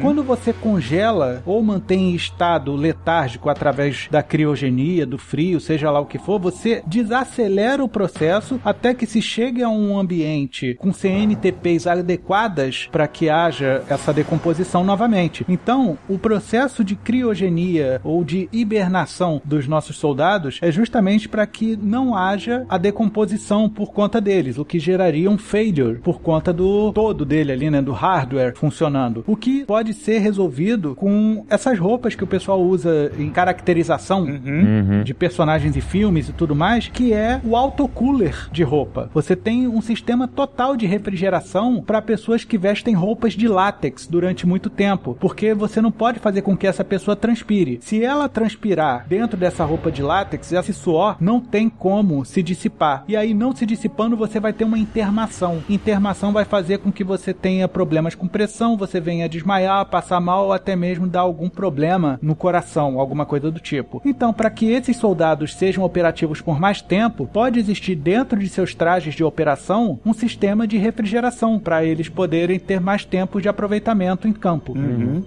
Quando 0.00 0.22
você 0.22 0.52
congela 0.52 1.42
ou 1.44 1.62
mantém 1.62 2.10
em 2.10 2.14
estado 2.14 2.74
letárgico 2.74 3.48
através 3.48 4.08
da 4.10 4.22
criogenia, 4.22 5.06
do 5.06 5.18
frio, 5.18 5.60
seja 5.60 5.90
lá 5.90 6.00
o 6.00 6.06
que 6.06 6.18
for, 6.18 6.38
você 6.38 6.82
desacelera 6.86 7.82
o 7.82 7.88
processo 7.88 8.60
até 8.64 8.94
que 8.94 9.06
se 9.06 9.20
chegue 9.20 9.62
a 9.62 9.68
um 9.68 9.98
ambiente 9.98 10.74
com 10.74 10.92
CNTPs 10.92 11.86
adequadas 11.86 12.88
para 12.90 13.08
que 13.08 13.28
haja 13.28 13.82
essa 13.88 14.12
decomposição 14.12 14.84
novamente. 14.84 15.44
Então, 15.48 15.98
o 16.08 16.18
processo 16.18 16.84
de 16.84 16.94
criogenia 16.94 18.00
ou 18.04 18.24
de 18.24 18.48
hibernação 18.52 19.40
dos 19.44 19.66
nossos 19.66 19.96
soldados 19.96 20.58
é 20.62 20.70
justamente 20.70 21.28
para 21.28 21.46
que 21.46 21.76
não 21.76 22.14
haja 22.14 22.64
a 22.68 22.78
decomposição 22.78 23.68
por 23.68 23.92
conta 23.92 24.20
deles, 24.20 24.58
o 24.58 24.64
que 24.64 24.78
geraria 24.78 25.30
um 25.30 25.38
failure 25.38 25.98
por 25.98 26.20
conta 26.20 26.52
do 26.52 26.92
todo 26.92 27.24
dele 27.24 27.52
ali, 27.52 27.70
né, 27.70 27.82
do 27.82 27.92
hardware 27.92 28.54
funcionando. 28.56 29.24
O 29.28 29.36
que 29.36 29.64
pode 29.66 29.92
ser 29.92 30.18
resolvido 30.20 30.94
com 30.94 31.44
essas 31.50 31.78
roupas 31.78 32.14
que 32.14 32.24
o 32.24 32.26
pessoal 32.26 32.60
usa 32.60 33.12
em 33.18 33.28
caracterização 33.28 34.22
Uhum. 34.22 35.02
de 35.04 35.12
personagens 35.12 35.76
e 35.76 35.80
filmes 35.82 36.28
e 36.30 36.32
tudo 36.32 36.54
mais, 36.56 36.88
que 36.88 37.12
é 37.12 37.40
o 37.44 37.54
autocooler 37.54 38.48
de 38.50 38.62
roupa. 38.62 39.10
Você 39.12 39.36
tem 39.36 39.68
um 39.68 39.82
sistema 39.82 40.26
total 40.26 40.76
de 40.76 40.86
refrigeração 40.86 41.82
para 41.86 42.00
pessoas 42.00 42.42
que 42.44 42.56
vestem 42.56 42.94
roupas 42.94 43.34
de 43.34 43.46
látex 43.46 44.06
durante 44.06 44.46
muito 44.46 44.70
tempo, 44.70 45.16
porque 45.20 45.52
você 45.52 45.80
não 45.80 45.92
pode 45.92 46.18
fazer 46.18 46.40
com 46.42 46.56
que 46.56 46.66
essa 46.66 46.82
pessoa 46.84 47.14
transpire. 47.14 47.78
Se 47.82 48.02
ela 48.02 48.28
transpirar 48.28 49.06
dentro 49.08 49.36
dessa 49.36 49.64
roupa 49.64 49.90
de 49.92 50.02
látex, 50.02 50.52
esse 50.52 50.72
suor 50.72 51.16
não 51.20 51.38
tem 51.40 51.68
como 51.68 52.24
se 52.24 52.42
dissipar. 52.42 53.04
E 53.06 53.16
aí, 53.16 53.34
não 53.34 53.54
se 53.54 53.66
dissipando, 53.66 54.16
você 54.16 54.40
vai 54.40 54.52
ter 54.54 54.64
uma 54.64 54.78
intermação. 54.78 55.62
Intermação 55.68 56.32
vai 56.32 56.44
fazer 56.44 56.78
com 56.78 56.90
que 56.90 57.04
você 57.04 57.34
tenha 57.34 57.68
problemas 57.68 58.14
com 58.14 58.26
pressão, 58.26 58.76
você 58.76 59.00
venha 59.00 59.17
desmaiar, 59.26 59.86
passar 59.86 60.20
mal 60.20 60.46
ou 60.46 60.52
até 60.52 60.76
mesmo 60.76 61.06
dar 61.06 61.20
algum 61.20 61.48
problema 61.48 62.18
no 62.20 62.36
coração, 62.36 63.00
alguma 63.00 63.24
coisa 63.24 63.50
do 63.50 63.58
tipo. 63.58 64.02
Então, 64.04 64.32
para 64.32 64.50
que 64.50 64.70
esses 64.70 64.96
soldados 64.96 65.54
sejam 65.54 65.82
operativos 65.82 66.42
por 66.42 66.60
mais 66.60 66.82
tempo, 66.82 67.26
pode 67.26 67.58
existir 67.58 67.96
dentro 67.96 68.38
de 68.38 68.48
seus 68.48 68.74
trajes 68.74 69.14
de 69.14 69.24
operação 69.24 69.98
um 70.04 70.12
sistema 70.12 70.66
de 70.66 70.76
refrigeração 70.76 71.58
para 71.58 71.84
eles 71.84 72.08
poderem 72.08 72.58
ter 72.58 72.80
mais 72.80 73.04
tempo 73.04 73.40
de 73.40 73.48
aproveitamento 73.48 74.28
em 74.28 74.32
campo. 74.32 74.72
Uma 74.72 75.22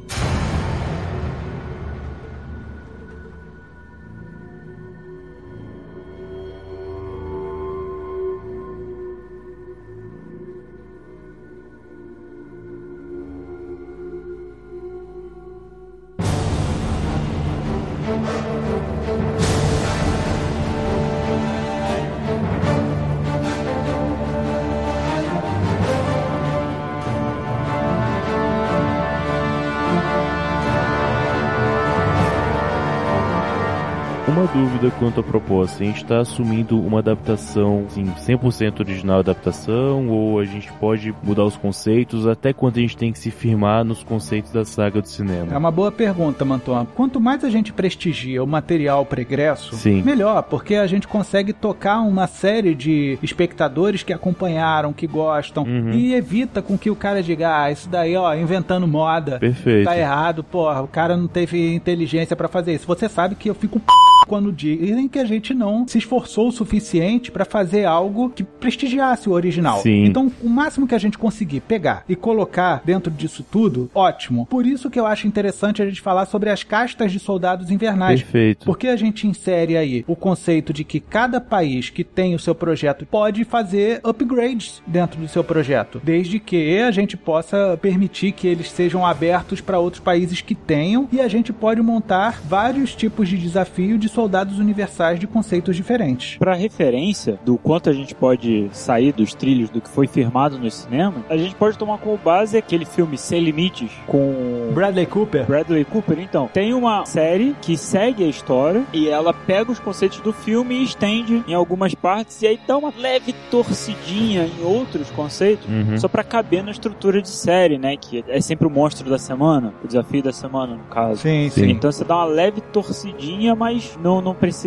quanto 35.01 35.19
à 35.19 35.23
proposta. 35.23 35.81
A 35.83 35.85
gente 35.87 36.03
está 36.03 36.19
assumindo 36.19 36.79
uma 36.79 36.99
adaptação, 36.99 37.85
assim, 37.87 38.05
100% 38.05 38.81
original 38.81 39.17
adaptação, 39.19 40.07
ou 40.09 40.39
a 40.39 40.45
gente 40.45 40.71
pode 40.73 41.11
mudar 41.23 41.43
os 41.43 41.57
conceitos? 41.57 42.27
Até 42.27 42.53
quanto 42.53 42.77
a 42.77 42.81
gente 42.83 42.95
tem 42.95 43.11
que 43.11 43.17
se 43.17 43.31
firmar 43.31 43.83
nos 43.83 44.03
conceitos 44.03 44.51
da 44.51 44.63
saga 44.63 45.01
do 45.01 45.05
É 45.05 45.09
cinema? 45.09 45.57
uma 45.57 45.71
boa 45.71 45.91
pergunta, 45.91 46.45
Manton. 46.45 46.85
Quanto 46.93 47.19
mais 47.19 47.43
a 47.43 47.49
gente 47.49 47.73
prestigia 47.73 48.43
o 48.43 48.47
material 48.47 49.03
pregresso, 49.03 49.75
Sim. 49.75 50.03
melhor, 50.03 50.43
porque 50.43 50.75
a 50.75 50.85
gente 50.85 51.07
consegue 51.07 51.51
tocar 51.51 52.01
uma 52.01 52.27
série 52.27 52.75
de 52.75 53.17
espectadores 53.23 54.03
que 54.03 54.13
acompanharam, 54.13 54.93
que 54.93 55.07
gostam, 55.07 55.63
Uhum. 55.63 55.93
e 55.93 56.13
evita 56.13 56.61
com 56.61 56.77
que 56.77 56.91
o 56.91 56.95
cara 56.95 57.23
diga, 57.23 57.63
ah, 57.63 57.71
isso 57.71 57.89
daí, 57.89 58.15
ó, 58.15 58.35
inventando 58.35 58.87
moda. 58.87 59.39
Perfeito. 59.39 59.85
Tá 59.85 59.97
errado, 59.97 60.43
porra, 60.43 60.83
o 60.83 60.87
cara 60.87 61.17
não 61.17 61.27
teve 61.27 61.73
inteligência 61.73 62.35
pra 62.35 62.47
fazer 62.47 62.75
isso. 62.75 62.85
Você 62.85 63.09
sabe 63.09 63.33
que 63.33 63.49
eu 63.49 63.55
fico 63.55 63.79
p... 63.79 63.85
quando 64.27 64.51
dizem 64.91 65.07
que 65.07 65.19
a 65.19 65.25
gente 65.25 65.53
não 65.53 65.87
se 65.87 65.97
esforçou 65.97 66.49
o 66.49 66.51
suficiente 66.51 67.31
pra 67.31 67.45
fazer 67.45 67.85
algo 67.85 68.29
que 68.29 68.43
prestigiasse 68.43 69.29
o 69.29 69.31
original. 69.31 69.79
Sim. 69.79 70.05
Então, 70.05 70.31
o 70.41 70.49
máximo 70.49 70.87
que 70.87 70.95
a 70.95 70.99
gente 70.99 71.17
conseguir 71.17 71.61
pegar 71.61 72.03
e 72.07 72.15
colocar 72.15 72.81
dentro 72.83 73.11
disso 73.11 73.45
tudo, 73.49 73.89
ótimo. 73.95 74.45
Por 74.45 74.65
isso 74.65 74.89
que 74.89 74.99
eu 74.99 75.05
acho 75.05 75.27
interessante 75.27 75.81
a 75.81 75.85
gente 75.85 76.01
falar 76.01 76.25
sobre 76.25 76.49
as 76.49 76.63
castas 76.63 77.11
de 77.11 77.19
soldados 77.19 77.71
invernais. 77.71 78.21
Perfeito. 78.21 78.65
Porque 78.65 78.87
a 78.87 78.95
gente 78.95 79.27
insere 79.27 79.77
aí 79.77 80.03
o 80.07 80.15
conceito 80.15 80.73
de 80.73 80.83
que 80.83 80.99
cada 80.99 81.39
país 81.39 81.89
que 81.89 82.03
tem 82.03 82.35
o 82.35 82.39
seu 82.39 82.53
projeto 82.53 83.05
pode 83.05 83.43
fazer 83.43 84.01
upgrades 84.03 84.81
dentro 84.85 85.19
do 85.19 85.27
seu 85.27 85.43
projeto, 85.43 86.01
desde 86.03 86.39
que 86.39 86.79
a 86.79 86.91
gente 86.91 87.15
possa 87.15 87.77
permitir 87.81 88.31
que 88.31 88.47
eles 88.47 88.69
sejam 88.71 89.05
abertos 89.05 89.61
para 89.61 89.79
outros 89.79 90.03
países 90.03 90.41
que 90.41 90.55
tenham 90.55 91.07
e 91.11 91.19
a 91.19 91.27
gente 91.27 91.53
pode 91.53 91.81
montar 91.81 92.41
vários 92.43 92.95
tipos 92.95 93.29
de 93.29 93.37
desafio 93.37 93.97
de 93.97 94.09
soldados 94.09 94.59
universais 94.81 95.19
de 95.19 95.27
conceitos 95.27 95.75
diferentes. 95.75 96.37
Para 96.37 96.53
referência 96.55 97.39
do 97.45 97.57
quanto 97.57 97.89
a 97.89 97.93
gente 97.93 98.15
pode 98.15 98.67
sair 98.71 99.11
dos 99.13 99.33
trilhos 99.33 99.69
do 99.69 99.79
que 99.79 99.89
foi 99.89 100.07
firmado 100.07 100.57
no 100.57 100.69
cinema, 100.71 101.23
a 101.29 101.37
gente 101.37 101.55
pode 101.55 101.77
tomar 101.77 101.97
como 101.99 102.17
base 102.17 102.57
aquele 102.57 102.85
filme 102.85 103.17
Sem 103.17 103.41
Limites 103.41 103.91
com 104.07 104.71
Bradley 104.73 105.05
Cooper. 105.05 105.45
Bradley 105.45 105.85
Cooper, 105.85 106.19
então, 106.19 106.49
tem 106.53 106.73
uma 106.73 107.05
série 107.05 107.55
que 107.61 107.77
segue 107.77 108.23
a 108.23 108.27
história 108.27 108.83
e 108.93 109.07
ela 109.07 109.33
pega 109.33 109.71
os 109.71 109.79
conceitos 109.79 110.19
do 110.21 110.33
filme 110.33 110.75
e 110.75 110.83
estende 110.83 111.43
em 111.47 111.53
algumas 111.53 111.93
partes 111.93 112.41
e 112.41 112.47
aí 112.47 112.59
dá 112.67 112.77
uma 112.77 112.91
leve 112.97 113.33
torcidinha 113.49 114.45
em 114.59 114.63
outros 114.63 115.09
conceitos, 115.11 115.67
Uhum. 115.67 115.97
só 115.97 116.07
pra 116.07 116.23
caber 116.23 116.63
na 116.63 116.71
estrutura 116.71 117.21
de 117.21 117.29
série, 117.29 117.77
né? 117.77 117.95
Que 117.97 118.23
é 118.27 118.41
sempre 118.41 118.65
o 118.65 118.69
monstro 118.69 119.09
da 119.09 119.17
semana, 119.17 119.73
o 119.83 119.87
desafio 119.87 120.23
da 120.23 120.31
semana, 120.33 120.75
no 120.75 120.83
caso. 120.85 121.21
Sim, 121.21 121.49
sim. 121.49 121.61
Sim. 121.61 121.69
Então 121.71 121.91
você 121.91 122.03
dá 122.03 122.15
uma 122.15 122.25
leve 122.25 122.61
torcidinha, 122.61 123.55
mas 123.55 123.97
não, 124.01 124.21
não 124.21 124.33
precisa 124.33 124.60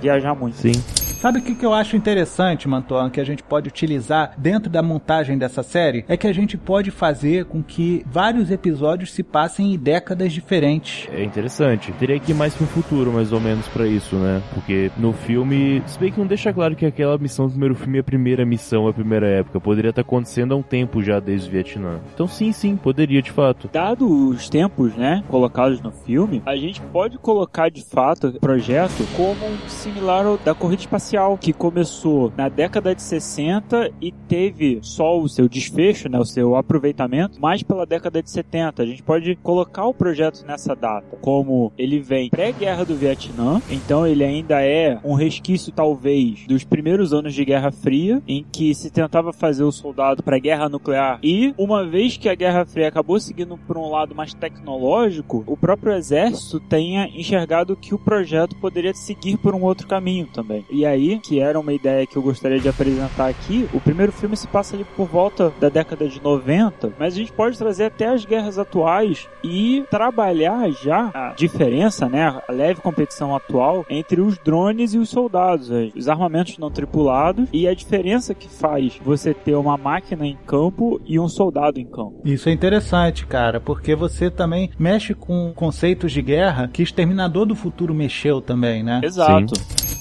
viajar 0.00 0.34
muito. 0.34 0.56
Sim. 0.56 0.72
Sabe 1.20 1.40
o 1.40 1.42
que, 1.42 1.52
que 1.52 1.66
eu 1.66 1.74
acho 1.74 1.96
interessante, 1.96 2.68
Mantoan, 2.68 3.10
que 3.10 3.20
a 3.20 3.24
gente 3.24 3.42
pode 3.42 3.68
utilizar 3.68 4.34
dentro 4.38 4.70
da 4.70 4.80
montagem 4.80 5.36
dessa 5.36 5.64
série? 5.64 6.04
É 6.06 6.16
que 6.16 6.28
a 6.28 6.32
gente 6.32 6.56
pode 6.56 6.92
fazer 6.92 7.46
com 7.46 7.60
que 7.60 8.04
vários 8.06 8.52
episódios 8.52 9.12
se 9.12 9.24
passem 9.24 9.74
em 9.74 9.76
décadas 9.76 10.32
diferentes. 10.32 11.08
É 11.12 11.24
interessante. 11.24 11.90
Teria 11.98 12.20
que 12.20 12.30
ir 12.30 12.36
mais 12.36 12.54
pro 12.54 12.66
futuro, 12.66 13.12
mais 13.12 13.32
ou 13.32 13.40
menos, 13.40 13.66
pra 13.66 13.84
isso, 13.84 14.14
né? 14.14 14.40
Porque 14.54 14.92
no 14.96 15.12
filme, 15.12 15.82
se 15.86 15.98
bem 15.98 16.12
que 16.12 16.20
não 16.20 16.26
deixa 16.26 16.52
claro 16.52 16.76
que 16.76 16.86
aquela 16.86 17.18
missão 17.18 17.46
do 17.46 17.50
primeiro 17.50 17.74
filme 17.74 17.98
é 17.98 18.00
a 18.00 18.04
primeira 18.04 18.46
missão, 18.46 18.86
a 18.86 18.94
primeira 18.94 19.26
época. 19.26 19.60
Poderia 19.60 19.90
estar 19.90 20.02
acontecendo 20.02 20.54
há 20.54 20.56
um 20.56 20.62
tempo 20.62 21.02
já 21.02 21.18
desde 21.18 21.48
o 21.48 21.50
Vietnã. 21.50 21.98
Então 22.14 22.28
sim, 22.28 22.52
sim, 22.52 22.76
poderia 22.76 23.20
de 23.20 23.32
fato. 23.32 23.68
Dado 23.72 24.06
os 24.28 24.48
tempos, 24.48 24.94
né, 24.94 25.24
colocados 25.26 25.80
no 25.80 25.90
filme, 25.90 26.40
a 26.46 26.54
gente 26.54 26.80
pode 26.80 27.18
colocar 27.18 27.70
de 27.70 27.82
fato 27.82 28.28
o 28.28 28.38
projeto 28.38 29.04
como 29.16 29.36
similar 29.66 30.24
ao 30.24 30.38
da 30.38 30.54
corrida 30.54 30.82
espacial, 30.82 31.07
que 31.40 31.52
começou 31.52 32.30
na 32.36 32.48
década 32.48 32.94
de 32.94 33.00
60 33.00 33.90
e 34.00 34.12
teve 34.12 34.78
só 34.82 35.18
o 35.18 35.28
seu 35.28 35.48
desfecho, 35.48 36.08
né, 36.08 36.18
o 36.18 36.24
seu 36.24 36.54
aproveitamento, 36.54 37.40
mais 37.40 37.62
pela 37.62 37.86
década 37.86 38.22
de 38.22 38.30
70. 38.30 38.82
A 38.82 38.86
gente 38.86 39.02
pode 39.02 39.34
colocar 39.36 39.86
o 39.86 39.94
projeto 39.94 40.44
nessa 40.46 40.74
data, 40.76 41.16
como 41.22 41.72
ele 41.78 41.98
vem 41.98 42.28
pré-guerra 42.28 42.84
do 42.84 42.94
Vietnã, 42.94 43.62
então 43.70 44.06
ele 44.06 44.22
ainda 44.22 44.62
é 44.62 44.98
um 45.02 45.14
resquício 45.14 45.72
talvez 45.72 46.46
dos 46.46 46.62
primeiros 46.62 47.14
anos 47.14 47.32
de 47.32 47.44
Guerra 47.44 47.72
Fria, 47.72 48.22
em 48.28 48.44
que 48.44 48.74
se 48.74 48.90
tentava 48.90 49.32
fazer 49.32 49.64
o 49.64 49.72
soldado 49.72 50.22
para 50.22 50.38
guerra 50.38 50.68
nuclear 50.68 51.18
e 51.22 51.54
uma 51.56 51.86
vez 51.86 52.16
que 52.16 52.28
a 52.28 52.34
Guerra 52.34 52.66
Fria 52.66 52.88
acabou 52.88 53.18
seguindo 53.18 53.56
por 53.56 53.78
um 53.78 53.88
lado 53.88 54.14
mais 54.14 54.34
tecnológico, 54.34 55.42
o 55.46 55.56
próprio 55.56 55.94
exército 55.94 56.60
tenha 56.60 57.08
enxergado 57.08 57.76
que 57.76 57.94
o 57.94 57.98
projeto 57.98 58.56
poderia 58.56 58.92
seguir 58.92 59.38
por 59.38 59.54
um 59.54 59.62
outro 59.62 59.86
caminho 59.86 60.26
também. 60.26 60.64
E 60.70 60.84
aí, 60.84 60.97
que 61.22 61.40
era 61.40 61.58
uma 61.58 61.72
ideia 61.72 62.06
que 62.06 62.16
eu 62.16 62.22
gostaria 62.22 62.58
de 62.58 62.68
apresentar 62.68 63.28
aqui, 63.28 63.68
o 63.72 63.80
primeiro 63.80 64.12
filme 64.12 64.36
se 64.36 64.46
passa 64.48 64.74
ali 64.74 64.84
por 64.96 65.06
volta 65.06 65.52
da 65.60 65.68
década 65.68 66.08
de 66.08 66.22
90, 66.22 66.92
mas 66.98 67.14
a 67.14 67.16
gente 67.16 67.32
pode 67.32 67.56
trazer 67.56 67.84
até 67.84 68.08
as 68.08 68.24
guerras 68.24 68.58
atuais 68.58 69.28
e 69.42 69.84
trabalhar 69.90 70.70
já 70.70 71.10
a 71.14 71.34
diferença, 71.36 72.08
né, 72.08 72.40
a 72.46 72.52
leve 72.52 72.80
competição 72.80 73.34
atual 73.34 73.86
entre 73.88 74.20
os 74.20 74.36
drones 74.38 74.94
e 74.94 74.98
os 74.98 75.08
soldados, 75.08 75.70
os 75.96 76.08
armamentos 76.08 76.58
não 76.58 76.70
tripulados 76.70 77.48
e 77.52 77.68
a 77.68 77.74
diferença 77.74 78.34
que 78.34 78.48
faz 78.48 78.98
você 79.04 79.32
ter 79.32 79.54
uma 79.54 79.76
máquina 79.76 80.26
em 80.26 80.36
campo 80.46 81.00
e 81.06 81.18
um 81.18 81.28
soldado 81.28 81.78
em 81.78 81.86
campo. 81.86 82.20
Isso 82.24 82.48
é 82.48 82.52
interessante, 82.52 83.26
cara, 83.26 83.60
porque 83.60 83.94
você 83.94 84.30
também 84.30 84.70
mexe 84.78 85.14
com 85.14 85.52
conceitos 85.54 86.12
de 86.12 86.22
guerra 86.22 86.68
que 86.72 86.82
Exterminador 86.82 87.46
do 87.46 87.54
Futuro 87.54 87.94
mexeu 87.94 88.40
também, 88.40 88.82
né? 88.82 89.00
Exato. 89.02 89.54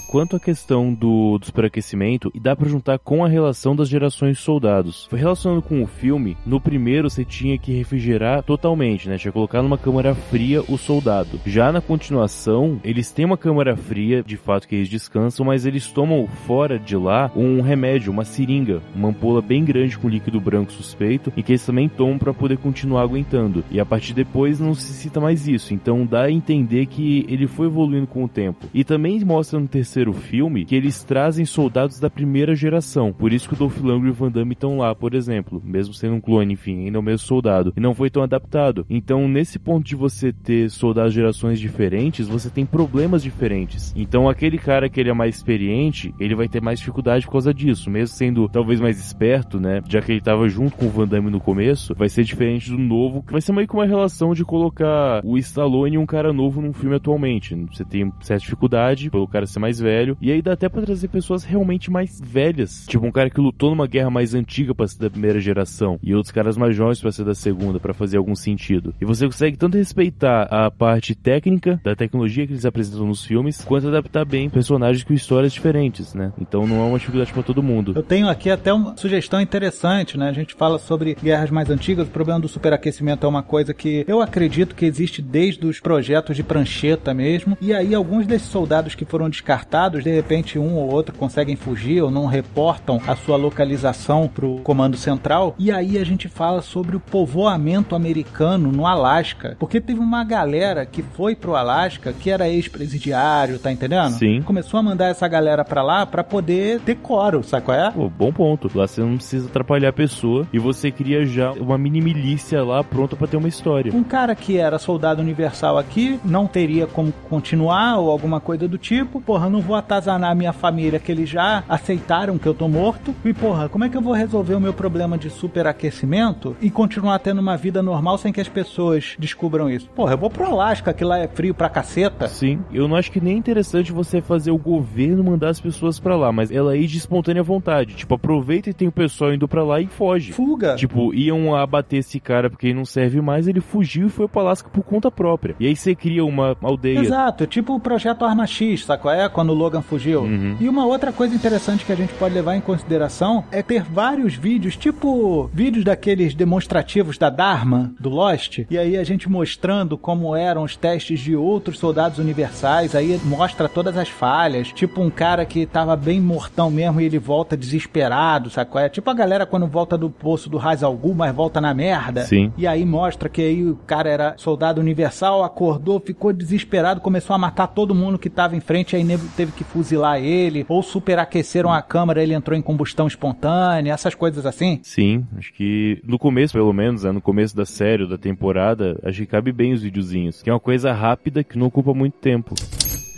Quanto 0.08 0.38
à 0.38 0.40
questão 0.40 0.94
do, 0.94 1.38
do 1.38 1.46
superaquecimento, 1.46 2.32
e 2.34 2.40
dá 2.40 2.56
pra 2.56 2.70
juntar 2.70 2.98
com 2.98 3.26
a 3.26 3.28
relação 3.28 3.76
das 3.76 3.90
gerações 3.90 4.40
soldados. 4.40 5.06
Foi 5.10 5.20
relacionando 5.20 5.62
com 5.62 5.84
o 5.84 5.88
filme, 5.88 6.38
no 6.46 6.62
primeiro 6.62 7.10
você 7.10 7.26
tinha 7.26 7.58
que 7.58 7.74
refrigerar 7.74 8.42
totalmente, 8.44 9.10
né? 9.10 9.18
Tinha 9.18 9.32
que 9.32 9.36
colocar 9.36 9.62
numa 9.62 9.78
câmara 9.78 10.16
fria 10.16 10.62
o 10.62 10.78
soldado. 10.78 11.40
Já 11.46 11.72
na 11.72 11.82
continuação, 11.82 12.80
eles 12.84 13.12
têm 13.12 13.26
uma 13.26 13.38
câmara 13.38 13.76
fria, 13.76 14.24
de 14.24 14.38
fato 14.38 14.68
que 14.68 14.76
eles 14.76 14.88
descansam, 14.88 15.46
mas 15.46 15.66
eles 15.66 15.88
tomam 15.88 16.26
fora 16.46 16.80
de 16.80 16.96
lá 16.96 17.30
um 17.36 17.62
remédio, 17.62 18.12
uma 18.12 18.24
seringa, 18.24 18.82
uma 18.96 19.10
ampola 19.10 19.42
bem 19.42 19.66
grande 19.66 19.98
com 19.98 20.08
líquido 20.08 20.40
branco 20.40 20.72
suspeito, 20.72 21.34
e 21.36 21.44
que 21.44 21.52
eles 21.52 21.66
também 21.66 21.90
tomam 21.90 22.18
para 22.18 22.34
poder 22.34 22.58
continuar 22.58 23.02
aguentando. 23.02 23.64
E 23.70 23.80
a 23.80 23.86
partir 23.86 24.08
de 24.08 24.24
depois 24.24 24.60
não 24.60 24.74
se 24.74 24.94
cita 24.94 25.20
mais 25.20 25.48
isso, 25.48 25.74
então 25.74 26.06
dá 26.06 26.24
a 26.24 26.32
entender 26.32 26.86
que 26.86 27.26
ele 27.30 27.48
foi 27.48 27.68
evoluindo 27.68 28.08
com 28.08 28.24
o 28.24 28.28
tempo. 28.28 28.68
E 28.74 28.84
também 28.84 29.24
mostra 29.24 29.60
no 29.60 29.68
terceiro 29.68 29.97
filme 30.14 30.66
que 30.66 30.76
eles 30.76 31.04
trazem 31.04 31.46
soldados 31.46 32.00
da 32.00 32.10
primeira 32.10 32.56
geração. 32.56 33.14
Por 33.14 33.32
isso 33.32 33.48
que 33.48 33.56
o 33.56 33.58
Dolph 33.58 33.80
Lundgren 33.80 34.08
e 34.08 34.12
o 34.12 34.14
Van 34.14 34.32
Damme 34.32 34.54
estão 34.54 34.78
lá, 34.78 34.94
por 34.94 35.14
exemplo, 35.14 35.62
mesmo 35.64 35.94
sendo 35.94 36.16
um 36.16 36.22
clone, 36.22 36.54
enfim, 36.54 36.86
ainda 36.86 36.98
é 36.98 37.00
o 37.00 37.04
mesmo 37.04 37.26
soldado. 37.26 37.74
E 37.76 37.80
não 37.80 37.94
foi 37.94 38.10
tão 38.10 38.24
adaptado. 38.24 38.86
Então, 38.90 39.28
nesse 39.28 39.60
ponto 39.60 39.86
de 39.86 39.96
você 39.96 40.32
ter 40.32 40.70
soldados 40.70 41.14
de 41.14 41.20
gerações 41.20 41.60
diferentes, 41.60 42.28
você 42.28 42.50
tem 42.50 42.66
problemas 42.66 43.24
diferentes. 43.24 43.94
Então, 43.96 44.30
aquele 44.30 44.58
cara 44.58 44.90
que 44.90 45.00
ele 45.00 45.10
é 45.10 45.14
mais 45.14 45.36
experiente, 45.36 46.14
ele 46.20 46.36
vai 46.36 46.48
ter 46.48 46.62
mais 46.62 46.80
dificuldade 46.80 47.26
por 47.26 47.34
causa 47.34 47.54
disso, 47.54 47.90
mesmo 47.90 48.16
sendo 48.16 48.48
talvez 48.50 48.80
mais 48.80 49.00
esperto, 49.00 49.60
né? 49.60 49.82
Já 49.88 50.02
que 50.02 50.12
ele 50.12 50.22
tava 50.22 50.48
junto 50.48 50.76
com 50.76 50.86
o 50.86 50.90
Van 50.90 51.08
Damme 51.08 51.30
no 51.30 51.40
começo, 51.40 51.94
vai 51.96 52.10
ser 52.10 52.24
diferente 52.24 52.70
do 52.70 52.78
novo, 52.78 53.24
vai 53.30 53.42
ser 53.42 53.54
meio 53.54 53.68
que 53.68 53.74
uma 53.74 53.86
relação 53.86 54.34
de 54.34 54.44
colocar 54.44 55.22
o 55.24 55.38
Stallone 55.38 55.96
e 55.96 55.98
um 55.98 56.06
cara 56.06 56.32
novo 56.34 56.62
num 56.62 56.74
filme 56.74 56.96
atualmente. 56.96 57.56
Você 57.72 57.84
tem 57.84 58.12
certa 58.22 58.44
dificuldade 58.44 59.10
pelo 59.10 59.28
cara 59.28 59.46
ser 59.46 59.60
mais 59.60 59.80
velho, 59.80 59.87
e 60.22 60.32
aí 60.32 60.42
dá 60.42 60.54
até 60.54 60.68
pra 60.70 60.82
trazer 60.82 61.08
pessoas 61.08 61.44
realmente 61.44 61.90
mais 61.90 62.20
velhas. 62.22 62.86
Tipo, 62.88 63.06
um 63.06 63.12
cara 63.12 63.30
que 63.30 63.40
lutou 63.40 63.70
numa 63.70 63.88
guerra 63.88 64.10
mais 64.10 64.34
antiga 64.34 64.74
pra 64.74 64.88
ser 64.88 65.00
da 65.00 65.10
primeira 65.10 65.40
geração, 65.40 66.00
e 66.04 66.14
outros 66.14 66.32
caras 66.32 66.58
mais 66.58 66.76
jovens 66.76 67.00
pra 67.02 67.12
ser 67.12 67.24
da 67.24 67.36
segunda, 67.36 67.80
pra 67.80 67.94
fazer 67.94 68.18
algum 68.18 68.36
sentido. 68.36 68.94
E 69.00 69.06
você 69.06 69.26
consegue 69.26 69.58
tanto 69.58 69.78
respeitar 69.78 70.44
a 70.44 70.70
parte 70.70 71.16
técnica 71.16 71.80
da 71.84 71.96
tecnologia 71.96 72.46
que 72.46 72.54
eles 72.54 72.66
apresentam 72.66 73.08
nos 73.08 73.24
filmes, 73.24 73.64
quanto 73.64 73.88
adaptar 73.88 74.26
bem 74.26 74.50
personagens 74.50 75.04
com 75.04 75.14
histórias 75.14 75.54
diferentes, 75.54 76.14
né? 76.14 76.32
Então 76.40 76.68
não 76.68 76.78
é 76.78 76.90
uma 76.90 76.98
dificuldade 76.98 77.32
pra 77.32 77.44
todo 77.44 77.64
mundo. 77.64 77.94
Eu 77.96 78.04
tenho 78.04 78.30
aqui 78.30 78.50
até 78.50 78.74
uma 78.74 78.96
sugestão 78.98 79.40
interessante, 79.42 80.18
né? 80.18 80.30
A 80.30 80.34
gente 80.34 80.54
fala 80.54 80.78
sobre 80.78 81.16
guerras 81.16 81.50
mais 81.50 81.70
antigas, 81.70 82.08
o 82.08 82.12
problema 82.12 82.40
do 82.40 82.48
superaquecimento 82.48 83.26
é 83.26 83.30
uma 83.30 83.44
coisa 83.44 83.74
que 83.74 84.06
eu 84.08 84.22
acredito 84.22 84.76
que 84.76 84.86
existe 84.86 85.22
desde 85.22 85.66
os 85.66 85.80
projetos 85.80 86.36
de 86.36 86.44
prancheta 86.44 87.14
mesmo, 87.14 87.58
e 87.62 87.74
aí 87.74 87.94
alguns 87.94 88.26
desses 88.26 88.48
soldados 88.48 88.96
que 88.96 89.06
foram 89.06 89.30
descartados, 89.30 89.68
de 90.02 90.10
repente 90.10 90.58
um 90.58 90.76
ou 90.76 90.92
outro 90.92 91.16
conseguem 91.16 91.56
fugir 91.56 92.02
ou 92.02 92.10
não 92.10 92.26
reportam 92.26 93.00
a 93.08 93.16
sua 93.16 93.38
localização 93.38 94.28
pro 94.28 94.58
comando 94.64 94.98
central, 94.98 95.56
e 95.58 95.72
aí 95.72 95.98
a 95.98 96.04
gente 96.04 96.28
fala 96.28 96.62
sobre 96.62 96.96
o 96.96 97.00
povoamento 97.00 97.96
americano 97.96 98.72
no 98.72 98.86
Alasca, 98.86 99.56
porque 99.60 99.80
teve 99.80 100.00
uma 100.00 100.24
galera 100.24 100.86
que 100.86 101.02
foi 101.02 101.36
pro 101.36 101.56
Alasca 101.56 102.14
que 102.14 102.30
era 102.30 102.50
ex-presidiário, 102.50 103.60
tá 103.60 103.72
entendendo? 103.72 104.14
Sim. 104.14 104.42
Começou 104.42 104.80
a 104.80 104.84
mandar 104.84 105.08
essa 105.08 105.28
galera 105.28 105.64
pra 105.64 105.84
lá 105.84 106.06
pra 106.06 106.24
poder 106.24 106.80
ter 106.82 106.96
coro, 106.96 107.44
sabe 107.44 107.66
qual 107.66 107.78
é? 107.78 107.92
Pô, 107.92 108.10
bom 108.10 108.32
ponto. 108.32 108.70
Lá 108.74 108.88
você 108.88 109.02
não 109.02 109.16
precisa 109.16 109.48
atrapalhar 109.48 109.90
a 109.90 109.94
pessoa 109.94 110.48
e 110.52 110.60
você 110.60 110.92
cria 110.92 111.26
já 111.26 111.52
uma 111.52 111.78
mini 111.78 112.02
milícia 112.02 112.64
lá 112.64 112.84
pronta 112.84 113.16
pra 113.16 113.28
ter 113.28 113.38
uma 113.38 113.48
história. 113.48 113.94
Um 113.94 114.04
cara 114.04 114.36
que 114.36 114.58
era 114.58 114.80
soldado 114.80 115.22
universal 115.22 115.78
aqui 115.78 116.20
não 116.24 116.48
teria 116.48 116.88
como 116.88 117.12
continuar 117.30 117.98
ou 117.98 118.10
alguma 118.10 118.40
coisa 118.40 118.68
do 118.68 118.78
tipo. 118.78 119.22
Porra, 119.22 119.50
não 119.50 119.62
vou 119.68 119.76
atazanar 119.76 120.34
minha 120.34 120.54
família 120.54 120.98
que 120.98 121.12
eles 121.12 121.30
já 121.30 121.64
aceitaram 121.68 122.38
que 122.38 122.48
eu 122.48 122.54
tô 122.54 122.68
morto. 122.70 123.14
E 123.26 123.34
porra, 123.34 123.68
como 123.68 123.84
é 123.84 123.90
que 123.90 123.98
eu 123.98 124.02
vou 124.02 124.14
resolver 124.14 124.56
o 124.56 124.62
meu 124.62 124.74
problema 124.74 125.18
de 125.18 125.30
superaquecimento 125.30 126.56
e 126.62 126.72
continuar 126.72 127.20
tendo 127.20 127.42
uma 127.42 127.58
vida 127.58 127.84
normal 127.84 128.18
sem 128.18 128.32
que 128.32 128.40
as 128.40 128.48
pessoas 128.48 129.16
descubram 129.20 129.70
isso? 129.70 129.90
Porra, 129.90 130.14
eu 130.14 130.18
vou 130.18 130.30
pro 130.30 130.46
Alasca, 130.46 130.94
que 130.94 131.04
lá 131.04 131.20
é 131.20 131.28
frio 131.28 131.54
pra 131.54 131.70
caceta. 131.70 132.28
Sim, 132.28 132.62
eu 132.72 132.88
não 132.88 132.96
acho 132.96 133.12
que 133.12 133.20
nem 133.20 133.36
é 133.36 133.38
interessante 133.38 133.92
você 133.92 134.22
fazer 134.22 134.52
o 134.52 134.58
governo 134.58 135.24
mandar 135.24 135.50
as 135.50 135.60
pessoas 135.60 136.00
pra 136.00 136.16
lá, 136.16 136.32
mas 136.32 136.50
ela 136.50 136.78
ir 136.78 136.88
de 136.88 136.98
espontânea 136.98 137.44
vontade. 137.44 137.96
Tipo, 137.96 138.16
aproveita 138.16 138.70
e 138.70 138.74
tem 138.74 138.88
o 138.88 138.92
pessoal 138.92 139.34
indo 139.34 139.48
pra 139.48 139.64
lá 139.64 139.82
e 139.82 139.88
foge. 139.88 140.32
Fuga. 140.32 140.76
Tipo, 140.76 141.14
iam 141.14 141.54
abater 141.54 142.00
esse 142.00 142.20
cara 142.20 142.50
porque 142.50 142.68
ele 142.68 142.76
não 142.76 142.86
serve 142.86 143.20
mais, 143.20 143.48
ele 143.48 143.60
fugiu 143.60 144.08
e 144.08 144.10
foi 144.10 144.28
pra 144.28 144.42
Alasca 144.42 144.70
por 144.70 144.84
conta 144.84 145.12
própria. 145.12 145.56
E 145.60 145.68
aí 145.68 145.76
você 145.76 145.94
cria 145.94 146.24
uma 146.24 146.56
aldeia. 146.62 147.00
Exato, 147.00 147.46
tipo 147.46 147.76
o 147.76 147.80
projeto 147.80 148.24
Arma 148.24 148.48
X, 148.48 148.88
qual 149.02 149.14
é? 149.14 149.28
Quando 149.28 149.54
Logan 149.58 149.82
fugiu. 149.82 150.22
Uhum. 150.22 150.56
E 150.60 150.70
uma 150.70 150.86
outra 150.86 151.12
coisa 151.12 151.36
interessante 151.36 151.86
que 151.86 151.92
a 151.92 151.96
gente 151.96 152.14
pode 152.14 152.34
levar 152.34 152.56
em 152.56 152.62
consideração 152.62 153.44
é 153.52 153.62
ter 153.62 153.84
vários 153.84 154.36
vídeos, 154.36 154.78
tipo 154.78 155.50
vídeos 155.54 155.84
daqueles 155.84 156.34
demonstrativos 156.34 157.18
da 157.18 157.30
Dharma, 157.30 157.92
do 158.00 158.10
Lost, 158.10 158.60
e 158.70 158.78
aí 158.78 158.98
a 158.98 159.04
gente 159.04 159.30
mostrando 159.30 159.98
como 159.98 160.36
eram 160.36 160.64
os 160.64 160.76
testes 160.76 161.20
de 161.20 161.36
outros 161.36 161.80
soldados 161.80 162.20
universais, 162.20 162.96
aí 162.96 163.20
mostra 163.24 163.68
todas 163.68 163.98
as 163.98 164.10
falhas, 164.10 164.70
tipo 164.70 165.02
um 165.02 165.10
cara 165.10 165.46
que 165.46 165.66
tava 165.66 165.96
bem 165.96 166.22
mortão 166.22 166.70
mesmo 166.70 167.02
e 167.02 167.06
ele 167.06 167.20
volta 167.20 167.58
desesperado, 167.58 168.50
sabe 168.50 168.68
é? 168.78 168.90
Tipo 168.90 169.10
a 169.10 169.14
galera 169.14 169.46
quando 169.46 169.68
volta 169.68 169.98
do 169.98 170.10
poço 170.10 170.50
do 170.50 170.58
Raiz 170.58 170.84
Algu, 170.84 171.16
mas 171.16 171.34
volta 171.34 171.60
na 171.62 171.74
merda. 171.74 172.24
Sim. 172.24 172.52
E 172.58 172.68
aí 172.68 172.86
mostra 172.86 173.30
que 173.30 173.42
aí 173.42 173.64
o 173.64 173.76
cara 173.88 174.10
era 174.10 174.34
soldado 174.38 174.82
universal, 174.82 175.44
acordou, 175.44 176.00
ficou 176.00 176.34
desesperado, 176.34 177.02
começou 177.02 177.34
a 177.34 177.40
matar 177.40 177.68
todo 177.68 177.96
mundo 177.96 178.20
que 178.20 178.30
tava 178.30 178.56
em 178.56 178.60
frente, 178.60 178.96
aí 178.96 179.06
teve 179.36 179.47
teve 179.48 179.52
que 179.52 179.64
fuzilar 179.64 180.22
ele, 180.22 180.66
ou 180.68 180.84
superaqueceram 180.84 181.72
a 181.72 181.82
câmara, 181.82 182.22
ele 182.22 182.34
entrou 182.34 182.58
em 182.58 182.62
combustão 182.62 183.08
espontânea, 183.08 183.94
essas 183.94 184.16
coisas 184.16 184.46
assim? 184.46 184.80
Sim, 184.84 185.26
acho 185.38 185.54
que 185.54 186.02
no 186.04 186.20
começo, 186.20 186.54
pelo 186.54 186.74
menos, 186.74 187.04
né, 187.04 187.12
no 187.12 187.22
começo 187.22 187.56
da 187.56 187.66
série 187.66 188.08
da 188.08 188.18
temporada, 188.18 189.00
acho 189.04 189.20
que 189.20 189.26
cabe 189.26 189.52
bem 189.52 189.74
os 189.74 189.82
videozinhos, 189.82 190.42
que 190.42 190.50
é 190.50 190.54
uma 190.54 190.60
coisa 190.60 190.92
rápida 190.92 191.44
que 191.44 191.58
não 191.58 191.68
ocupa 191.68 191.94
muito 191.94 192.18
tempo 192.18 192.56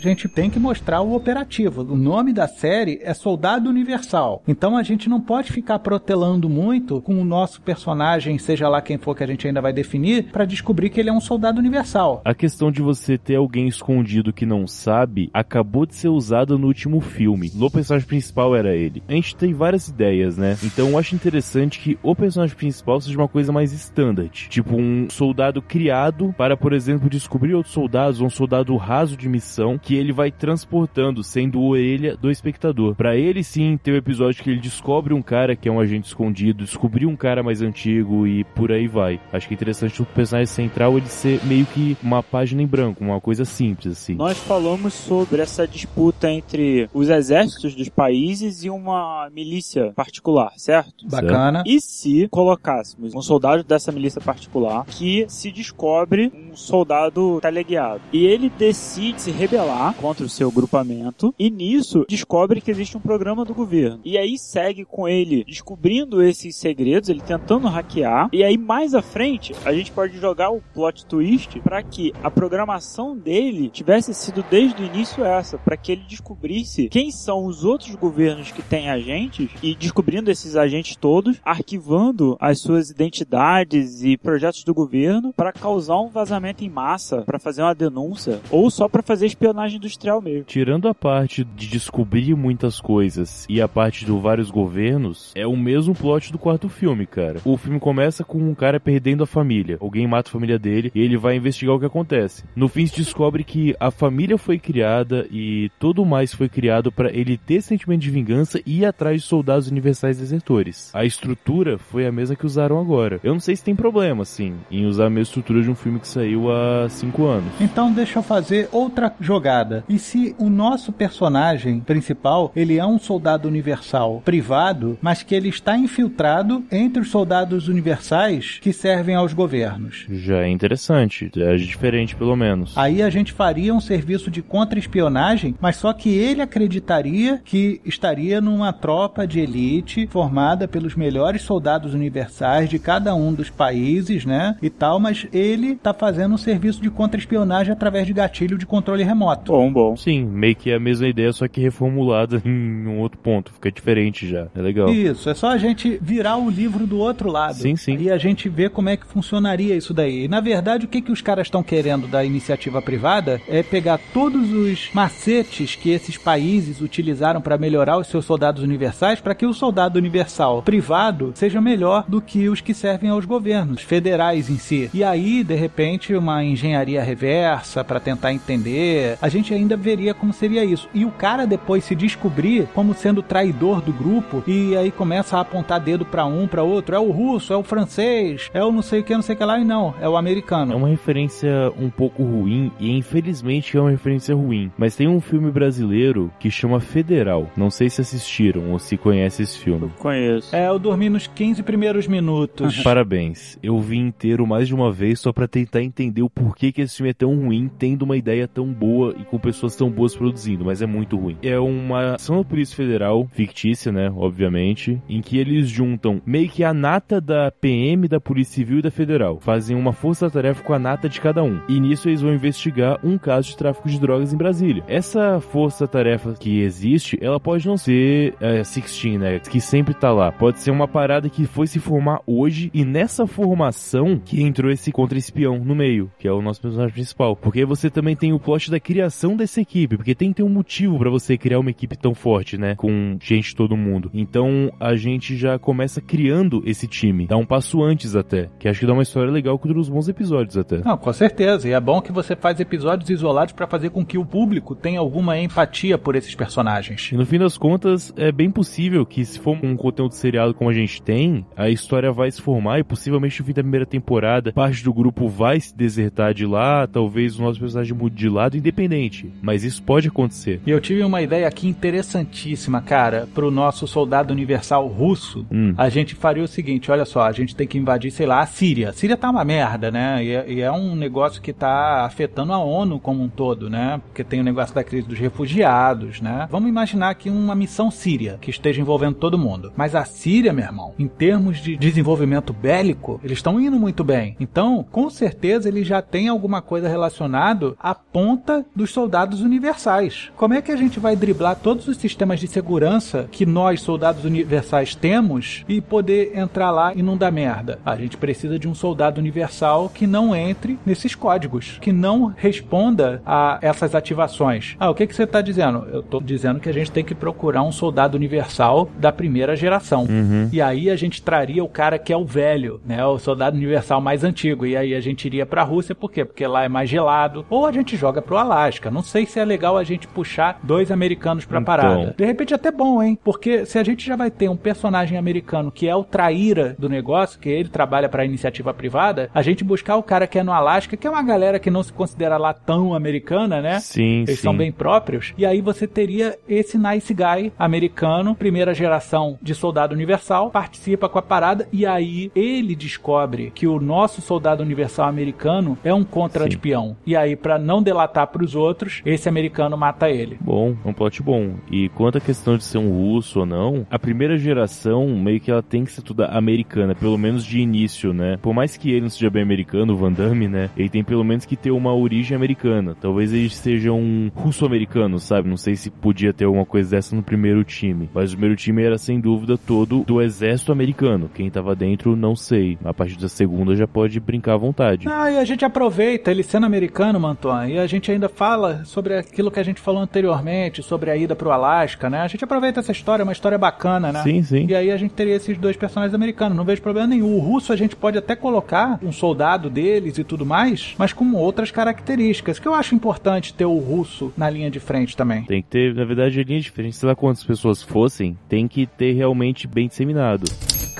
gente 0.00 0.28
tem 0.28 0.48
que 0.48 0.58
mostrar 0.58 1.02
o 1.02 1.14
operativo. 1.14 1.82
O 1.82 1.96
nome 1.96 2.32
da 2.32 2.48
série 2.48 2.98
é 3.02 3.12
Soldado 3.12 3.68
Universal. 3.68 4.42
Então 4.48 4.76
a 4.76 4.82
gente 4.82 5.08
não 5.08 5.20
pode 5.20 5.52
ficar 5.52 5.78
protelando 5.78 6.48
muito 6.48 7.00
com 7.02 7.20
o 7.20 7.24
nosso 7.24 7.60
personagem, 7.60 8.38
seja 8.38 8.68
lá 8.68 8.80
quem 8.80 8.96
for 8.96 9.14
que 9.14 9.22
a 9.22 9.26
gente 9.26 9.46
ainda 9.46 9.60
vai 9.60 9.72
definir, 9.72 10.24
para 10.32 10.44
descobrir 10.44 10.90
que 10.90 10.98
ele 10.98 11.10
é 11.10 11.12
um 11.12 11.20
soldado 11.20 11.58
universal. 11.58 12.22
A 12.24 12.34
questão 12.34 12.70
de 12.70 12.80
você 12.80 13.18
ter 13.18 13.36
alguém 13.36 13.68
escondido 13.68 14.32
que 14.32 14.46
não 14.46 14.66
sabe 14.66 15.30
acabou 15.34 15.84
de 15.84 15.94
ser 15.94 16.08
usada 16.08 16.56
no 16.56 16.66
último 16.66 17.00
filme. 17.00 17.50
No 17.54 17.70
personagem 17.70 18.06
principal 18.06 18.56
era 18.56 18.74
ele. 18.74 19.02
A 19.06 19.12
gente 19.12 19.36
tem 19.36 19.52
várias 19.52 19.88
ideias, 19.88 20.36
né? 20.36 20.56
Então 20.64 20.90
eu 20.90 20.98
acho 20.98 21.14
interessante 21.14 21.78
que 21.78 21.98
o 22.02 22.14
personagem 22.14 22.56
principal 22.56 23.00
seja 23.00 23.18
uma 23.18 23.28
coisa 23.28 23.52
mais 23.52 23.72
standard. 23.72 24.48
Tipo 24.48 24.76
um 24.76 25.08
soldado 25.10 25.60
criado 25.60 26.34
para, 26.38 26.56
por 26.56 26.72
exemplo, 26.72 27.10
descobrir 27.10 27.54
outros 27.54 27.74
soldados, 27.74 28.20
um 28.20 28.30
soldado 28.30 28.74
raso 28.76 29.16
de 29.16 29.28
missão 29.28 29.78
que 29.78 29.89
ele 29.94 30.12
vai 30.12 30.30
transportando, 30.30 31.22
sendo 31.22 31.60
o 31.60 31.68
orelha 31.68 32.16
do 32.16 32.30
espectador. 32.30 32.94
Para 32.94 33.16
ele 33.16 33.42
sim 33.42 33.76
ter 33.76 33.92
o 33.92 33.96
episódio 33.96 34.42
que 34.42 34.50
ele 34.50 34.60
descobre 34.60 35.14
um 35.14 35.22
cara 35.22 35.56
que 35.56 35.68
é 35.68 35.72
um 35.72 35.80
agente 35.80 36.08
escondido, 36.08 36.64
descobrir 36.64 37.06
um 37.06 37.16
cara 37.16 37.42
mais 37.42 37.62
antigo 37.62 38.26
e 38.26 38.44
por 38.44 38.72
aí 38.72 38.86
vai. 38.86 39.20
Acho 39.32 39.48
que 39.48 39.54
é 39.54 39.56
interessante 39.56 40.02
o 40.02 40.06
personagem 40.06 40.46
central 40.46 40.96
ele 40.96 41.06
ser 41.06 41.44
meio 41.44 41.66
que 41.66 41.96
uma 42.02 42.22
página 42.22 42.62
em 42.62 42.66
branco, 42.66 43.02
uma 43.02 43.20
coisa 43.20 43.44
simples 43.44 43.98
assim. 43.98 44.14
Nós 44.14 44.38
falamos 44.38 44.94
sobre 44.94 45.42
essa 45.42 45.66
disputa 45.66 46.30
entre 46.30 46.88
os 46.92 47.08
exércitos 47.08 47.74
dos 47.74 47.88
países 47.88 48.64
e 48.64 48.70
uma 48.70 49.28
milícia 49.32 49.92
particular, 49.92 50.52
certo? 50.56 51.06
Bacana. 51.08 51.62
E 51.66 51.80
se 51.80 52.28
colocássemos 52.28 53.14
um 53.14 53.22
soldado 53.22 53.64
dessa 53.64 53.92
milícia 53.92 54.20
particular 54.20 54.84
que 54.86 55.24
se 55.28 55.50
descobre 55.50 56.32
um 56.34 56.56
soldado 56.56 57.38
teleguiado 57.40 58.02
e 58.12 58.26
ele 58.26 58.50
decide 58.50 59.20
se 59.20 59.30
rebelar 59.30 59.79
contra 59.98 60.24
o 60.24 60.28
seu 60.28 60.50
grupamento 60.50 61.34
e 61.38 61.50
nisso 61.50 62.04
descobre 62.08 62.60
que 62.60 62.70
existe 62.70 62.96
um 62.96 63.00
programa 63.00 63.44
do 63.44 63.54
governo. 63.54 64.00
E 64.04 64.18
aí 64.18 64.38
segue 64.38 64.84
com 64.84 65.08
ele 65.08 65.44
descobrindo 65.44 66.22
esses 66.22 66.56
segredos, 66.56 67.08
ele 67.08 67.20
tentando 67.20 67.68
hackear. 67.68 68.28
E 68.32 68.44
aí 68.44 68.56
mais 68.56 68.94
à 68.94 69.02
frente 69.02 69.54
a 69.64 69.72
gente 69.72 69.90
pode 69.92 70.18
jogar 70.18 70.50
o 70.50 70.62
plot 70.74 71.06
twist 71.06 71.60
para 71.60 71.82
que 71.82 72.12
a 72.22 72.30
programação 72.30 73.16
dele 73.16 73.68
tivesse 73.68 74.12
sido 74.14 74.44
desde 74.50 74.82
o 74.82 74.86
início 74.86 75.24
essa, 75.24 75.58
para 75.58 75.76
que 75.76 75.92
ele 75.92 76.04
descobrisse 76.08 76.88
quem 76.88 77.10
são 77.10 77.44
os 77.46 77.64
outros 77.64 77.94
governos 77.94 78.52
que 78.52 78.62
têm 78.62 78.90
agentes 78.90 79.50
e 79.62 79.74
descobrindo 79.74 80.30
esses 80.30 80.56
agentes 80.56 80.96
todos, 80.96 81.40
arquivando 81.44 82.36
as 82.40 82.60
suas 82.60 82.90
identidades 82.90 84.02
e 84.02 84.16
projetos 84.16 84.64
do 84.64 84.74
governo 84.74 85.32
para 85.32 85.52
causar 85.52 86.00
um 86.00 86.08
vazamento 86.08 86.64
em 86.64 86.68
massa, 86.68 87.22
para 87.22 87.38
fazer 87.38 87.62
uma 87.62 87.74
denúncia 87.74 88.40
ou 88.50 88.70
só 88.70 88.88
para 88.88 89.02
fazer 89.02 89.26
espionagem 89.26 89.69
espionagem 89.70 89.76
industrial 89.76 90.20
mesmo. 90.20 90.44
Tirando 90.44 90.88
a 90.88 90.94
parte 90.94 91.44
de 91.44 91.68
descobrir 91.68 92.34
muitas 92.34 92.80
coisas 92.80 93.46
e 93.48 93.60
a 93.60 93.68
parte 93.68 94.04
do 94.04 94.18
vários 94.18 94.50
governos, 94.50 95.32
é 95.34 95.46
o 95.46 95.56
mesmo 95.56 95.94
plot 95.94 96.32
do 96.32 96.38
quarto 96.38 96.68
filme, 96.68 97.06
cara. 97.06 97.40
O 97.44 97.56
filme 97.56 97.78
começa 97.78 98.24
com 98.24 98.38
um 98.38 98.54
cara 98.54 98.80
perdendo 98.80 99.22
a 99.22 99.26
família. 99.26 99.78
Alguém 99.80 100.06
mata 100.06 100.28
a 100.28 100.32
família 100.32 100.58
dele 100.58 100.90
e 100.94 101.00
ele 101.00 101.16
vai 101.16 101.36
investigar 101.36 101.74
o 101.74 101.80
que 101.80 101.86
acontece. 101.86 102.44
No 102.56 102.68
fim 102.68 102.86
se 102.86 102.96
descobre 102.96 103.44
que 103.44 103.74
a 103.78 103.90
família 103.90 104.36
foi 104.36 104.58
criada 104.58 105.26
e 105.30 105.70
tudo 105.78 106.04
mais 106.04 106.34
foi 106.34 106.48
criado 106.48 106.90
para 106.90 107.10
ele 107.12 107.36
ter 107.36 107.62
sentimento 107.62 108.00
de 108.00 108.10
vingança 108.10 108.60
e 108.66 108.80
ir 108.80 108.84
atrás 108.84 109.22
de 109.22 109.28
soldados 109.28 109.68
universais 109.68 110.18
desertores. 110.18 110.90
A 110.94 111.04
estrutura 111.04 111.78
foi 111.78 112.06
a 112.06 112.12
mesma 112.12 112.36
que 112.36 112.46
usaram 112.46 112.80
agora. 112.80 113.20
Eu 113.22 113.32
não 113.32 113.40
sei 113.40 113.54
se 113.54 113.64
tem 113.64 113.74
problema, 113.74 114.22
assim, 114.22 114.54
em 114.70 114.86
usar 114.86 115.06
a 115.06 115.10
mesma 115.10 115.22
estrutura 115.22 115.62
de 115.62 115.70
um 115.70 115.74
filme 115.74 116.00
que 116.00 116.08
saiu 116.08 116.50
há 116.50 116.88
cinco 116.88 117.26
anos. 117.26 117.52
Então 117.60 117.92
deixa 117.92 118.18
eu 118.18 118.22
fazer 118.22 118.68
outra 118.72 119.14
jogada 119.20 119.59
e 119.88 119.98
se 119.98 120.34
o 120.38 120.48
nosso 120.48 120.92
personagem 120.92 121.80
principal, 121.80 122.52
ele 122.54 122.78
é 122.78 122.86
um 122.86 122.98
soldado 122.98 123.48
universal 123.48 124.22
privado, 124.24 124.98
mas 125.00 125.22
que 125.22 125.34
ele 125.34 125.48
está 125.48 125.76
infiltrado 125.76 126.64
entre 126.70 127.02
os 127.02 127.10
soldados 127.10 127.68
universais 127.68 128.58
que 128.60 128.72
servem 128.72 129.14
aos 129.14 129.32
governos? 129.32 130.06
Já 130.10 130.38
é 130.38 130.48
interessante, 130.48 131.30
é 131.36 131.56
diferente 131.56 132.16
pelo 132.16 132.36
menos. 132.36 132.76
Aí 132.76 133.02
a 133.02 133.10
gente 133.10 133.32
faria 133.32 133.74
um 133.74 133.80
serviço 133.80 134.30
de 134.30 134.42
contra-espionagem, 134.42 135.54
mas 135.60 135.76
só 135.76 135.92
que 135.92 136.10
ele 136.10 136.42
acreditaria 136.42 137.40
que 137.44 137.80
estaria 137.84 138.40
numa 138.40 138.72
tropa 138.72 139.26
de 139.26 139.40
elite 139.40 140.06
formada 140.06 140.66
pelos 140.66 140.94
melhores 140.94 141.42
soldados 141.42 141.94
universais 141.94 142.68
de 142.68 142.78
cada 142.78 143.14
um 143.14 143.32
dos 143.32 143.50
países, 143.50 144.24
né? 144.24 144.56
E 144.62 144.70
tal, 144.70 145.00
mas 145.00 145.26
ele 145.32 145.72
está 145.72 145.92
fazendo 145.92 146.34
um 146.34 146.38
serviço 146.38 146.80
de 146.80 146.90
contra-espionagem 146.90 147.72
através 147.72 148.06
de 148.06 148.12
gatilho 148.12 148.58
de 148.58 148.66
controle 148.66 149.02
remoto. 149.02 149.49
Bom, 149.50 149.72
bom. 149.72 149.96
Sim, 149.96 150.24
meio 150.24 150.54
que 150.54 150.70
é 150.70 150.76
a 150.76 150.80
mesma 150.80 151.08
ideia, 151.08 151.32
só 151.32 151.48
que 151.48 151.60
reformulada 151.60 152.40
em 152.46 152.86
um 152.86 153.00
outro 153.00 153.18
ponto. 153.18 153.52
Fica 153.52 153.72
diferente 153.72 154.28
já. 154.28 154.46
É 154.54 154.62
legal. 154.62 154.88
Isso, 154.90 155.28
é 155.28 155.34
só 155.34 155.48
a 155.48 155.58
gente 155.58 155.98
virar 156.00 156.36
o 156.36 156.48
livro 156.48 156.86
do 156.86 156.98
outro 156.98 157.28
lado. 157.28 157.54
Sim, 157.54 157.74
sim. 157.74 157.96
E 157.98 158.08
a 158.12 158.16
gente 158.16 158.48
vê 158.48 158.68
como 158.68 158.88
é 158.88 158.96
que 158.96 159.04
funcionaria 159.04 159.74
isso 159.74 159.92
daí. 159.92 160.24
E, 160.24 160.28
na 160.28 160.40
verdade, 160.40 160.84
o 160.84 160.88
que, 160.88 161.02
que 161.02 161.10
os 161.10 161.20
caras 161.20 161.48
estão 161.48 161.64
querendo 161.64 162.06
da 162.06 162.24
iniciativa 162.24 162.80
privada 162.80 163.40
é 163.48 163.60
pegar 163.60 163.98
todos 164.14 164.52
os 164.52 164.88
macetes 164.94 165.74
que 165.74 165.90
esses 165.90 166.16
países 166.16 166.80
utilizaram 166.80 167.40
para 167.40 167.58
melhorar 167.58 167.98
os 167.98 168.06
seus 168.06 168.24
soldados 168.24 168.62
universais 168.62 169.20
para 169.20 169.34
que 169.34 169.46
o 169.46 169.52
soldado 169.52 169.98
universal 169.98 170.62
privado 170.62 171.32
seja 171.34 171.60
melhor 171.60 172.04
do 172.06 172.20
que 172.20 172.48
os 172.48 172.60
que 172.60 172.72
servem 172.72 173.10
aos 173.10 173.24
governos 173.24 173.82
federais 173.82 174.48
em 174.48 174.58
si. 174.58 174.88
E 174.94 175.02
aí, 175.02 175.42
de 175.42 175.56
repente, 175.56 176.14
uma 176.14 176.44
engenharia 176.44 177.02
reversa 177.02 177.82
para 177.82 177.98
tentar 177.98 178.32
entender. 178.32 179.18
A 179.20 179.28
gente 179.28 179.39
gente 179.40 179.54
ainda 179.54 179.76
veria 179.76 180.14
como 180.14 180.32
seria 180.32 180.64
isso. 180.64 180.88
E 180.94 181.04
o 181.04 181.10
cara 181.10 181.46
depois 181.46 181.84
se 181.84 181.94
descobrir 181.94 182.68
como 182.74 182.94
sendo 182.94 183.22
traidor 183.22 183.80
do 183.80 183.92
grupo 183.92 184.42
e 184.46 184.76
aí 184.76 184.90
começa 184.90 185.36
a 185.36 185.40
apontar 185.40 185.80
dedo 185.80 186.04
para 186.04 186.24
um, 186.24 186.46
para 186.46 186.62
outro, 186.62 186.94
é 186.94 186.98
o 186.98 187.10
russo, 187.10 187.52
é 187.52 187.56
o 187.56 187.62
francês, 187.62 188.50
é 188.52 188.62
o 188.62 188.72
não 188.72 188.82
sei 188.82 189.00
o 189.00 189.04
que, 189.04 189.14
não 189.14 189.22
sei 189.22 189.34
o 189.34 189.38
que 189.38 189.44
lá, 189.44 189.58
e 189.58 189.64
não, 189.64 189.94
é 190.00 190.08
o 190.08 190.16
americano. 190.16 190.72
É 190.72 190.76
uma 190.76 190.88
referência 190.88 191.72
um 191.78 191.90
pouco 191.90 192.22
ruim 192.22 192.70
e 192.78 192.90
infelizmente 192.90 193.76
é 193.76 193.80
uma 193.80 193.90
referência 193.90 194.34
ruim. 194.34 194.70
Mas 194.76 194.96
tem 194.96 195.08
um 195.08 195.20
filme 195.20 195.50
brasileiro 195.50 196.30
que 196.38 196.50
chama 196.50 196.80
Federal. 196.80 197.50
Não 197.56 197.70
sei 197.70 197.88
se 197.90 198.00
assistiram 198.00 198.72
ou 198.72 198.78
se 198.78 198.96
conhece 198.96 199.42
esse 199.42 199.58
filme. 199.58 199.84
Eu 199.84 199.90
conheço. 199.98 200.54
É, 200.54 200.68
eu 200.68 200.78
dormi 200.78 201.08
nos 201.08 201.26
15 201.26 201.62
primeiros 201.62 202.06
minutos. 202.06 202.80
Parabéns. 202.82 203.58
Eu 203.62 203.78
vi 203.78 203.98
inteiro 203.98 204.46
mais 204.46 204.68
de 204.68 204.74
uma 204.74 204.92
vez 204.92 205.20
só 205.20 205.32
para 205.32 205.48
tentar 205.48 205.82
entender 205.82 206.22
o 206.22 206.30
porquê 206.30 206.72
que 206.72 206.80
esse 206.80 206.96
filme 206.96 207.10
é 207.10 207.14
tão 207.14 207.34
ruim, 207.36 207.70
tendo 207.78 208.02
uma 208.02 208.16
ideia 208.16 208.48
tão 208.48 208.66
boa 208.66 209.14
e 209.20 209.24
com 209.24 209.38
pessoas 209.38 209.76
tão 209.76 209.90
boas 209.90 210.14
produzindo, 210.14 210.64
mas 210.64 210.82
é 210.82 210.86
muito 210.86 211.16
ruim. 211.16 211.36
É 211.42 211.58
uma 211.58 212.14
ação 212.14 212.38
da 212.38 212.44
Polícia 212.44 212.76
Federal, 212.76 213.28
fictícia, 213.32 213.92
né? 213.92 214.12
Obviamente, 214.14 215.00
em 215.08 215.20
que 215.20 215.38
eles 215.38 215.68
juntam 215.68 216.20
meio 216.24 216.48
que 216.48 216.64
a 216.64 216.72
nata 216.72 217.20
da 217.20 217.50
PM, 217.50 218.08
da 218.08 218.20
Polícia 218.20 218.54
Civil 218.54 218.78
e 218.78 218.82
da 218.82 218.90
Federal. 218.90 219.38
Fazem 219.40 219.76
uma 219.76 219.92
força-tarefa 219.92 220.62
com 220.62 220.72
a 220.72 220.78
nata 220.78 221.08
de 221.08 221.20
cada 221.20 221.42
um. 221.42 221.60
E 221.68 221.78
nisso 221.80 222.08
eles 222.08 222.20
vão 222.20 222.34
investigar 222.34 222.98
um 223.04 223.18
caso 223.18 223.48
de 223.48 223.56
tráfico 223.56 223.88
de 223.88 223.98
drogas 223.98 224.32
em 224.32 224.36
Brasília. 224.36 224.84
Essa 224.86 225.40
força-tarefa 225.40 226.34
que 226.34 226.60
existe, 226.60 227.18
ela 227.20 227.38
pode 227.38 227.66
não 227.66 227.76
ser 227.76 228.34
é, 228.40 228.58
16, 228.58 229.18
né? 229.18 229.38
Que 229.38 229.60
sempre 229.60 229.94
tá 229.94 230.12
lá. 230.12 230.32
Pode 230.32 230.60
ser 230.60 230.70
uma 230.70 230.88
parada 230.88 231.28
que 231.28 231.46
foi 231.46 231.66
se 231.66 231.78
formar 231.78 232.20
hoje 232.26 232.70
e 232.72 232.84
nessa 232.84 233.26
formação 233.26 234.20
que 234.24 234.42
entrou 234.42 234.70
esse 234.70 234.92
contra-espião 234.92 235.58
no 235.58 235.74
meio, 235.74 236.10
que 236.18 236.26
é 236.26 236.32
o 236.32 236.42
nosso 236.42 236.60
personagem 236.60 236.94
principal. 236.94 237.36
Porque 237.36 237.64
você 237.64 237.90
também 237.90 238.16
tem 238.16 238.32
o 238.32 238.40
plot 238.40 238.70
da 238.70 238.80
criação 238.80 239.09
criação 239.10 239.36
dessa 239.36 239.60
equipe, 239.60 239.96
porque 239.96 240.14
tem 240.14 240.30
que 240.30 240.36
ter 240.36 240.42
um 240.44 240.48
motivo 240.48 240.96
para 240.96 241.10
você 241.10 241.36
criar 241.36 241.58
uma 241.58 241.70
equipe 241.70 241.96
tão 241.96 242.14
forte, 242.14 242.56
né? 242.56 242.76
Com 242.76 243.18
gente 243.20 243.48
de 243.48 243.56
todo 243.56 243.76
mundo. 243.76 244.08
Então 244.14 244.72
a 244.78 244.94
gente 244.94 245.36
já 245.36 245.58
começa 245.58 246.00
criando 246.00 246.62
esse 246.64 246.86
time, 246.86 247.26
dá 247.26 247.36
um 247.36 247.44
passo 247.44 247.82
antes 247.82 248.14
até, 248.14 248.48
que 248.58 248.68
acho 248.68 248.78
que 248.78 248.86
dá 248.86 248.92
uma 248.92 249.02
história 249.02 249.30
legal 249.30 249.58
com 249.58 249.68
os 249.68 249.88
bons 249.88 250.08
episódios 250.08 250.56
até. 250.56 250.78
Não, 250.78 250.96
com 250.96 251.12
certeza. 251.12 251.68
E 251.68 251.72
é 251.72 251.80
bom 251.80 252.00
que 252.00 252.12
você 252.12 252.36
faz 252.36 252.60
episódios 252.60 253.10
isolados 253.10 253.52
para 253.52 253.66
fazer 253.66 253.90
com 253.90 254.04
que 254.04 254.16
o 254.16 254.24
público 254.24 254.76
tenha 254.76 255.00
alguma 255.00 255.36
empatia 255.38 255.98
por 255.98 256.14
esses 256.14 256.34
personagens. 256.34 257.10
E 257.12 257.16
no 257.16 257.26
fim 257.26 257.38
das 257.38 257.58
contas, 257.58 258.12
é 258.16 258.30
bem 258.30 258.50
possível 258.50 259.04
que 259.04 259.24
se 259.24 259.40
for 259.40 259.58
um 259.60 259.76
conteúdo 259.76 260.14
seriado 260.14 260.54
como 260.54 260.70
a 260.70 260.74
gente 260.74 261.02
tem, 261.02 261.44
a 261.56 261.68
história 261.68 262.12
vai 262.12 262.30
se 262.30 262.40
formar 262.40 262.78
e 262.78 262.84
possivelmente 262.84 263.40
no 263.40 263.46
fim 263.46 263.52
da 263.52 263.62
primeira 263.62 263.86
temporada, 263.86 264.52
parte 264.52 264.84
do 264.84 264.94
grupo 264.94 265.28
vai 265.28 265.58
se 265.58 265.76
desertar 265.76 266.32
de 266.32 266.46
lá, 266.46 266.86
talvez 266.86 267.38
o 267.38 267.42
nosso 267.42 267.58
personagem 267.58 267.94
mude 267.94 268.14
de 268.14 268.28
lado, 268.28 268.56
independente 268.56 268.99
mas 269.40 269.64
isso 269.64 269.82
pode 269.82 270.08
acontecer. 270.08 270.60
E 270.66 270.70
eu 270.70 270.80
tive 270.80 271.02
uma 271.02 271.22
ideia 271.22 271.46
aqui 271.46 271.68
interessantíssima, 271.68 272.80
cara, 272.80 273.28
pro 273.34 273.50
nosso 273.50 273.86
soldado 273.86 274.32
universal 274.32 274.86
russo. 274.86 275.46
Hum. 275.50 275.74
A 275.76 275.88
gente 275.88 276.14
faria 276.14 276.42
o 276.42 276.48
seguinte: 276.48 276.90
olha 276.90 277.04
só, 277.04 277.22
a 277.22 277.32
gente 277.32 277.54
tem 277.54 277.66
que 277.66 277.78
invadir, 277.78 278.10
sei 278.10 278.26
lá, 278.26 278.40
a 278.40 278.46
Síria. 278.46 278.90
A 278.90 278.92
Síria 278.92 279.16
tá 279.16 279.30
uma 279.30 279.44
merda, 279.44 279.90
né? 279.90 280.24
E 280.24 280.30
é, 280.30 280.52
e 280.52 280.60
é 280.60 280.70
um 280.70 280.94
negócio 280.94 281.40
que 281.40 281.52
tá 281.52 282.04
afetando 282.04 282.52
a 282.52 282.58
ONU 282.58 282.98
como 282.98 283.22
um 283.22 283.28
todo, 283.28 283.70
né? 283.70 284.00
Porque 284.06 284.24
tem 284.24 284.40
o 284.40 284.44
negócio 284.44 284.74
da 284.74 284.84
crise 284.84 285.06
dos 285.06 285.18
refugiados, 285.18 286.20
né? 286.20 286.46
Vamos 286.50 286.68
imaginar 286.68 287.10
aqui 287.10 287.30
uma 287.30 287.54
missão 287.54 287.90
síria 287.90 288.38
que 288.40 288.50
esteja 288.50 288.80
envolvendo 288.80 289.14
todo 289.16 289.38
mundo. 289.38 289.72
Mas 289.76 289.94
a 289.94 290.04
Síria, 290.04 290.52
meu 290.52 290.64
irmão, 290.64 290.94
em 290.98 291.08
termos 291.08 291.58
de 291.58 291.76
desenvolvimento 291.76 292.52
bélico, 292.52 293.20
eles 293.22 293.38
estão 293.38 293.60
indo 293.60 293.78
muito 293.78 294.04
bem. 294.04 294.36
Então, 294.40 294.84
com 294.90 295.08
certeza, 295.08 295.68
ele 295.68 295.84
já 295.84 296.02
tem 296.02 296.28
alguma 296.28 296.60
coisa 296.60 296.88
relacionado 296.88 297.76
à 297.78 297.94
ponta 297.94 298.64
dos 298.74 298.89
soldados 298.90 299.40
universais. 299.40 300.30
Como 300.36 300.54
é 300.54 300.62
que 300.62 300.72
a 300.72 300.76
gente 300.76 301.00
vai 301.00 301.16
driblar 301.16 301.56
todos 301.56 301.88
os 301.88 301.96
sistemas 301.96 302.40
de 302.40 302.46
segurança 302.46 303.28
que 303.30 303.46
nós, 303.46 303.80
soldados 303.80 304.24
universais, 304.24 304.94
temos 304.94 305.64
e 305.68 305.80
poder 305.80 306.36
entrar 306.36 306.70
lá 306.70 306.92
e 306.94 307.02
não 307.02 307.16
dar 307.16 307.30
merda? 307.30 307.78
A 307.84 307.96
gente 307.96 308.16
precisa 308.16 308.58
de 308.58 308.68
um 308.68 308.74
soldado 308.74 309.20
universal 309.20 309.88
que 309.88 310.06
não 310.06 310.34
entre 310.34 310.78
nesses 310.84 311.14
códigos, 311.14 311.78
que 311.80 311.92
não 311.92 312.32
responda 312.36 313.22
a 313.24 313.58
essas 313.62 313.94
ativações. 313.94 314.76
Ah, 314.78 314.90
o 314.90 314.94
que, 314.94 315.06
que 315.06 315.14
você 315.14 315.24
está 315.24 315.40
dizendo? 315.40 315.86
Eu 315.92 316.00
estou 316.00 316.20
dizendo 316.20 316.60
que 316.60 316.68
a 316.68 316.72
gente 316.72 316.90
tem 316.90 317.04
que 317.04 317.14
procurar 317.14 317.62
um 317.62 317.72
soldado 317.72 318.16
universal 318.16 318.88
da 318.98 319.12
primeira 319.12 319.56
geração. 319.56 320.04
Uhum. 320.04 320.48
E 320.52 320.60
aí 320.60 320.90
a 320.90 320.96
gente 320.96 321.22
traria 321.22 321.62
o 321.62 321.68
cara 321.68 321.98
que 321.98 322.12
é 322.12 322.16
o 322.16 322.24
velho, 322.24 322.80
né? 322.84 323.04
O 323.04 323.18
soldado 323.18 323.56
universal 323.56 324.00
mais 324.00 324.24
antigo. 324.24 324.66
E 324.66 324.76
aí 324.76 324.94
a 324.94 325.00
gente 325.00 325.24
iria 325.24 325.46
pra 325.46 325.62
Rússia, 325.62 325.94
por 325.94 326.10
quê? 326.10 326.24
Porque 326.24 326.46
lá 326.46 326.64
é 326.64 326.68
mais 326.68 326.88
gelado. 326.88 327.44
Ou 327.50 327.66
a 327.66 327.72
gente 327.72 327.96
joga 327.96 328.22
pro 328.22 328.36
Alasca. 328.36 328.79
Não 328.88 329.02
sei 329.02 329.26
se 329.26 329.40
é 329.40 329.44
legal 329.44 329.76
a 329.76 329.82
gente 329.82 330.06
puxar 330.06 330.60
dois 330.62 330.92
americanos 330.92 331.44
pra 331.44 331.58
Então. 331.58 331.64
parada. 331.64 332.14
De 332.16 332.24
repente 332.24 332.52
é 332.52 332.56
até 332.56 332.70
bom, 332.70 333.02
hein? 333.02 333.18
Porque 333.24 333.66
se 333.66 333.78
a 333.80 333.82
gente 333.82 334.06
já 334.06 334.14
vai 334.14 334.30
ter 334.30 334.48
um 334.48 334.56
personagem 334.56 335.18
americano 335.18 335.72
que 335.72 335.88
é 335.88 335.96
o 335.96 336.04
traíra 336.04 336.76
do 336.78 336.88
negócio, 336.88 337.40
que 337.40 337.48
ele 337.48 337.68
trabalha 337.68 338.08
pra 338.08 338.24
iniciativa 338.24 338.72
privada, 338.72 339.28
a 339.34 339.42
gente 339.42 339.64
buscar 339.64 339.96
o 339.96 340.02
cara 340.02 340.26
que 340.28 340.38
é 340.38 340.42
no 340.44 340.52
Alasca, 340.52 340.96
que 340.96 341.06
é 341.06 341.10
uma 341.10 341.22
galera 341.22 341.58
que 341.58 341.70
não 341.70 341.82
se 341.82 341.92
considera 341.92 342.36
lá 342.36 342.54
tão 342.54 342.94
americana, 342.94 343.60
né? 343.60 343.80
Sim, 343.80 344.20
Eles 344.20 344.36
sim. 344.36 344.42
são 344.44 344.56
bem 344.56 344.70
próprios. 344.70 345.32
E 345.36 345.44
aí 345.44 345.60
você 345.60 345.86
teria 345.86 346.38
esse 346.48 346.78
nice 346.78 347.12
guy 347.12 347.52
americano, 347.58 348.34
primeira 348.34 348.72
geração 348.74 349.38
de 349.42 349.54
soldado 349.54 349.94
universal, 349.94 350.50
participa 350.50 351.08
com 351.08 351.18
a 351.18 351.22
parada 351.22 351.66
e 351.72 351.84
aí 351.86 352.30
ele 352.36 352.74
descobre 352.74 353.50
que 353.54 353.66
o 353.66 353.80
nosso 353.80 354.20
soldado 354.20 354.62
universal 354.62 355.08
americano 355.08 355.76
é 355.82 355.92
um 355.92 356.04
contra-espião. 356.04 356.96
E 357.06 357.16
aí, 357.16 357.34
pra 357.34 357.58
não 357.58 357.82
delatar 357.82 358.26
pros 358.28 358.54
outros, 358.54 358.69
esse 359.04 359.28
americano 359.28 359.76
mata 359.76 360.08
ele. 360.08 360.38
Bom, 360.40 360.76
é 360.84 360.88
um 360.88 360.92
plot 360.92 361.22
bom. 361.22 361.54
E 361.70 361.88
quanto 361.90 362.18
à 362.18 362.20
questão 362.20 362.56
de 362.56 362.64
ser 362.64 362.78
um 362.78 362.90
russo 362.90 363.40
ou 363.40 363.46
não, 363.46 363.86
a 363.90 363.98
primeira 363.98 364.36
geração 364.36 365.06
meio 365.08 365.40
que 365.40 365.50
ela 365.50 365.62
tem 365.62 365.84
que 365.84 365.92
ser 365.92 366.02
toda 366.02 366.26
americana, 366.26 366.94
pelo 366.94 367.18
menos 367.18 367.44
de 367.44 367.60
início, 367.60 368.12
né? 368.12 368.36
Por 368.40 368.54
mais 368.54 368.76
que 368.76 368.90
ele 368.90 369.02
não 369.02 369.10
seja 369.10 369.30
bem 369.30 369.42
americano, 369.42 369.92
o 369.92 369.96
Van 369.96 370.12
Damme, 370.12 370.48
né? 370.48 370.70
Ele 370.76 370.88
tem 370.88 371.04
pelo 371.04 371.24
menos 371.24 371.44
que 371.44 371.56
ter 371.56 371.70
uma 371.70 371.94
origem 371.94 372.36
americana. 372.36 372.96
Talvez 373.00 373.32
ele 373.32 373.50
seja 373.50 373.92
um 373.92 374.30
russo-americano, 374.34 375.18
sabe? 375.18 375.48
Não 375.48 375.56
sei 375.56 375.76
se 375.76 375.90
podia 375.90 376.32
ter 376.32 376.44
alguma 376.44 376.66
coisa 376.66 376.90
dessa 376.90 377.14
no 377.14 377.22
primeiro 377.22 377.64
time. 377.64 378.08
Mas 378.14 378.32
o 378.32 378.36
primeiro 378.36 378.56
time 378.56 378.82
era 378.82 378.98
sem 378.98 379.20
dúvida 379.20 379.56
todo 379.56 380.04
do 380.04 380.20
exército 380.20 380.72
americano. 380.72 381.30
Quem 381.32 381.50
tava 381.50 381.74
dentro, 381.74 382.16
não 382.16 382.34
sei. 382.34 382.78
A 382.84 382.92
partir 382.92 383.18
da 383.18 383.28
segunda 383.28 383.76
já 383.76 383.86
pode 383.86 384.18
brincar 384.20 384.54
à 384.54 384.58
vontade. 384.58 385.08
Ah, 385.08 385.30
e 385.30 385.38
a 385.38 385.44
gente 385.44 385.64
aproveita 385.64 386.30
ele 386.30 386.42
sendo 386.42 386.66
americano, 386.66 387.20
Manton, 387.20 387.64
e 387.64 387.78
a 387.78 387.86
gente 387.86 388.10
ainda 388.10 388.28
fala 388.28 388.59
sobre 388.84 389.16
aquilo 389.16 389.50
que 389.50 389.60
a 389.60 389.62
gente 389.62 389.80
falou 389.80 390.02
anteriormente, 390.02 390.82
sobre 390.82 391.10
a 391.10 391.16
ida 391.16 391.34
pro 391.34 391.50
Alasca, 391.50 392.08
né? 392.10 392.20
A 392.20 392.28
gente 392.28 392.44
aproveita 392.44 392.80
essa 392.80 392.92
história, 392.92 393.22
é 393.22 393.24
uma 393.24 393.32
história 393.32 393.58
bacana, 393.58 394.12
né? 394.12 394.22
Sim, 394.22 394.42
sim. 394.42 394.66
E 394.68 394.74
aí 394.74 394.90
a 394.90 394.96
gente 394.96 395.12
teria 395.12 395.34
esses 395.34 395.56
dois 395.58 395.76
personagens 395.76 396.14
americanos, 396.14 396.56
não 396.56 396.64
vejo 396.64 396.82
problema 396.82 397.06
nenhum. 397.06 397.36
O 397.36 397.38
russo 397.38 397.72
a 397.72 397.76
gente 397.76 397.96
pode 397.96 398.18
até 398.18 398.36
colocar 398.36 398.98
um 399.02 399.12
soldado 399.12 399.68
deles 399.70 400.18
e 400.18 400.24
tudo 400.24 400.44
mais, 400.44 400.94
mas 400.98 401.12
com 401.12 401.32
outras 401.34 401.70
características, 401.70 402.58
que 402.58 402.68
eu 402.68 402.74
acho 402.74 402.94
importante 402.94 403.54
ter 403.54 403.64
o 403.64 403.78
russo 403.78 404.32
na 404.36 404.48
linha 404.48 404.70
de 404.70 404.80
frente 404.80 405.16
também. 405.16 405.42
Tem 405.44 405.62
que 405.62 405.68
ter, 405.68 405.94
na 405.94 406.04
verdade, 406.04 406.40
a 406.40 406.44
linha 406.44 406.60
diferente, 406.60 406.96
sei 406.96 407.08
lá 407.08 407.14
quantas 407.14 407.44
pessoas 407.44 407.82
fossem, 407.82 408.36
tem 408.48 408.66
que 408.68 408.86
ter 408.86 409.12
realmente 409.12 409.66
bem 409.66 409.88
disseminado. 409.88 410.44